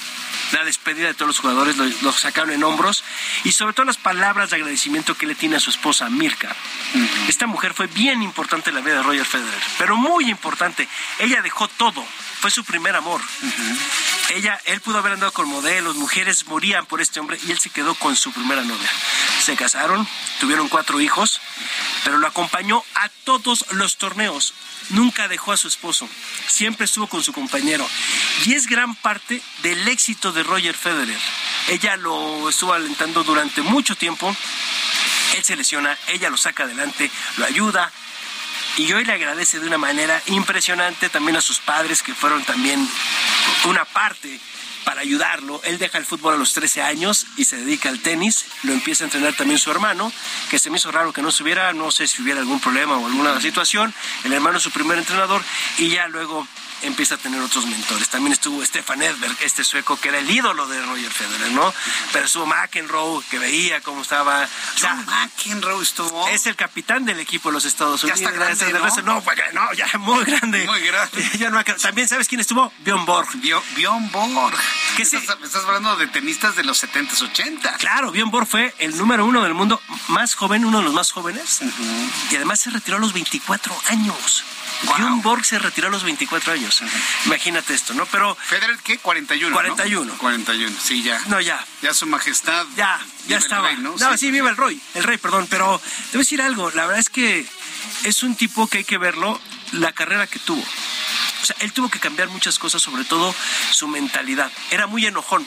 [0.54, 3.02] la despedida de todos los jugadores, lo, sacaron en hombros
[3.42, 6.54] y sobre todo las palabras de agradecimiento que le tiene a su esposa Mirka.
[7.28, 10.88] Esta mujer fue bien importante en la vida de Roger Federer, pero muy importante.
[11.18, 12.04] Ella dejó todo,
[12.40, 13.20] fue su primer amor.
[14.30, 17.70] Ella, él pudo haber andado con modelos, mujeres morían por este hombre y él se
[17.70, 18.90] quedó con su primera novia.
[19.42, 20.06] Se casaron,
[20.38, 21.40] tuvieron cuatro hijos,
[22.04, 24.54] pero lo acompañó a todos los torneos
[24.90, 26.08] nunca dejó a su esposo,
[26.46, 27.86] siempre estuvo con su compañero.
[28.44, 31.18] Y es gran parte del éxito de Roger Federer.
[31.68, 34.34] Ella lo estuvo alentando durante mucho tiempo.
[35.36, 37.90] Él se lesiona, ella lo saca adelante, lo ayuda,
[38.76, 42.88] y hoy le agradece de una manera impresionante también a sus padres que fueron también
[43.66, 44.40] una parte
[44.84, 45.60] para ayudarlo.
[45.64, 48.46] Él deja el fútbol a los 13 años y se dedica al tenis.
[48.62, 50.12] Lo empieza a entrenar también su hermano,
[50.50, 53.06] que se me hizo raro que no estuviera, no sé si hubiera algún problema o
[53.06, 53.94] alguna situación.
[54.24, 55.42] El hermano es su primer entrenador
[55.78, 56.46] y ya luego
[56.84, 58.08] empieza a tener otros mentores.
[58.08, 61.72] También estuvo Stefan Edberg, este sueco que era el ídolo de Roger Federer, ¿no?
[62.12, 64.48] Pero estuvo McEnroe, que veía cómo estaba.
[64.80, 66.28] John McEnroe estuvo.
[66.28, 68.20] Es el capitán del equipo de los Estados Unidos.
[68.20, 69.22] Ya está grande, ¿no?
[69.52, 70.64] No, ya muy grande.
[70.66, 71.74] Muy grande.
[71.82, 72.72] También sabes quién estuvo?
[72.80, 73.28] Bjorn Borg.
[73.76, 74.58] Bjorn Borg.
[74.96, 78.96] ¿Qué estás, estás hablando de tenistas de los 70s, 80 Claro, Bjorn Borg fue el
[78.96, 81.60] número uno del mundo más joven, uno de los más jóvenes.
[82.30, 84.44] Y además se retiró a los 24 años.
[84.86, 85.22] Wow.
[85.22, 86.73] Borg se retiró a los 24 años.
[87.26, 88.06] Imagínate esto, ¿no?
[88.06, 88.34] Pero.
[88.34, 88.98] ¿Federer qué?
[88.98, 89.54] 41.
[89.54, 90.18] 41.
[90.18, 91.20] 41, sí, ya.
[91.26, 91.64] No, ya.
[91.82, 92.66] Ya su majestad.
[92.76, 93.72] Ya, ya estaba.
[93.74, 93.96] ¿no?
[94.16, 94.80] sí, viva el rey.
[94.94, 95.46] El rey, perdón.
[95.48, 95.80] Pero
[96.10, 96.70] te voy a decir algo.
[96.70, 97.46] La verdad es que
[98.04, 99.40] es un tipo que hay que verlo,
[99.72, 100.62] la carrera que tuvo.
[100.62, 103.34] O sea, él tuvo que cambiar muchas cosas, sobre todo
[103.70, 104.50] su mentalidad.
[104.70, 105.46] Era muy enojón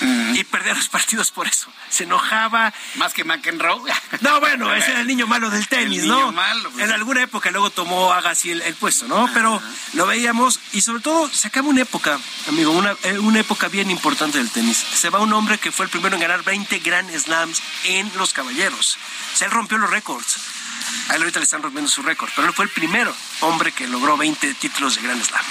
[0.00, 1.70] y perdía los partidos por eso.
[1.88, 2.72] Se enojaba.
[2.96, 3.92] Más que McEnroe.
[4.20, 6.16] No, bueno, ese era el niño malo del tenis, el ¿no?
[6.16, 6.84] Niño malo, pues.
[6.84, 9.28] En alguna época luego tomó Agassi el, el puesto, ¿no?
[9.34, 9.60] Pero
[9.94, 12.18] lo veíamos y sobre todo se acaba una época,
[12.48, 14.76] amigo, una, eh, una época bien importante del tenis.
[14.76, 18.32] Se va un hombre que fue el primero en ganar 20 Grand Slams en los
[18.32, 18.98] caballeros.
[19.34, 20.40] O sea, él rompió los récords.
[21.08, 23.86] A él ahorita le están rompiendo su récord, pero él fue el primero hombre que
[23.86, 25.44] logró 20 títulos de Grand Slam.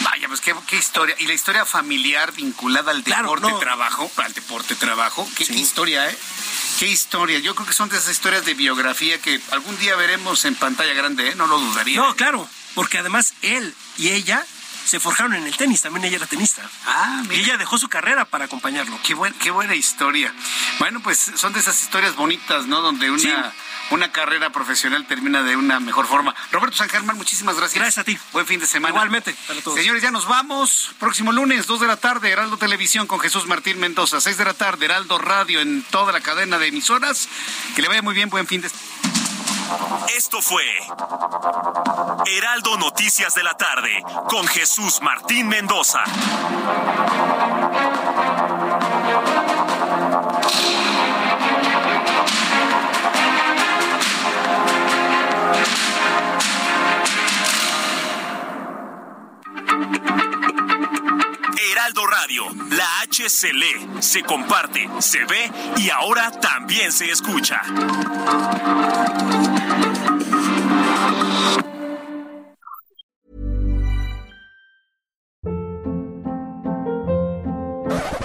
[0.00, 1.14] Vaya, pues qué, historia.
[1.18, 6.18] Y la historia familiar vinculada al deporte trabajo, al deporte trabajo, qué, historia, ¿eh?
[6.78, 7.38] Qué historia.
[7.40, 10.94] Yo creo que son de esas historias de biografía que algún día veremos en pantalla
[10.94, 11.34] grande, ¿eh?
[11.34, 12.00] No lo dudaría.
[12.00, 14.44] No, claro, porque además él y ella
[14.84, 16.62] se forjaron en el tenis, también ella era tenista.
[16.86, 18.98] Ah, Y ella dejó su carrera para acompañarlo.
[19.02, 20.32] Qué, buen, qué buena historia.
[20.78, 22.80] Bueno, pues son de esas historias bonitas, ¿no?
[22.80, 23.52] Donde una
[23.90, 26.34] una carrera profesional termina de una mejor forma.
[26.52, 27.80] Roberto San Germán, muchísimas gracias.
[27.80, 28.18] Gracias a ti.
[28.32, 28.94] Buen fin de semana.
[28.94, 29.78] Igualmente, para todos.
[29.78, 30.92] Señores, ya nos vamos.
[30.98, 34.20] Próximo lunes, 2 de la tarde, Heraldo Televisión con Jesús Martín Mendoza.
[34.20, 37.28] 6 de la tarde, Heraldo Radio en toda la cadena de emisoras.
[37.74, 38.70] Que le vaya muy bien, buen fin de
[40.16, 40.64] Esto fue
[42.26, 46.04] Heraldo Noticias de la tarde con Jesús Martín Mendoza.
[61.70, 67.60] Heraldo Radio, la H se lee, se comparte, se ve y ahora también se escucha.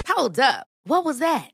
[0.08, 0.66] Hold up.
[0.86, 1.53] What was that?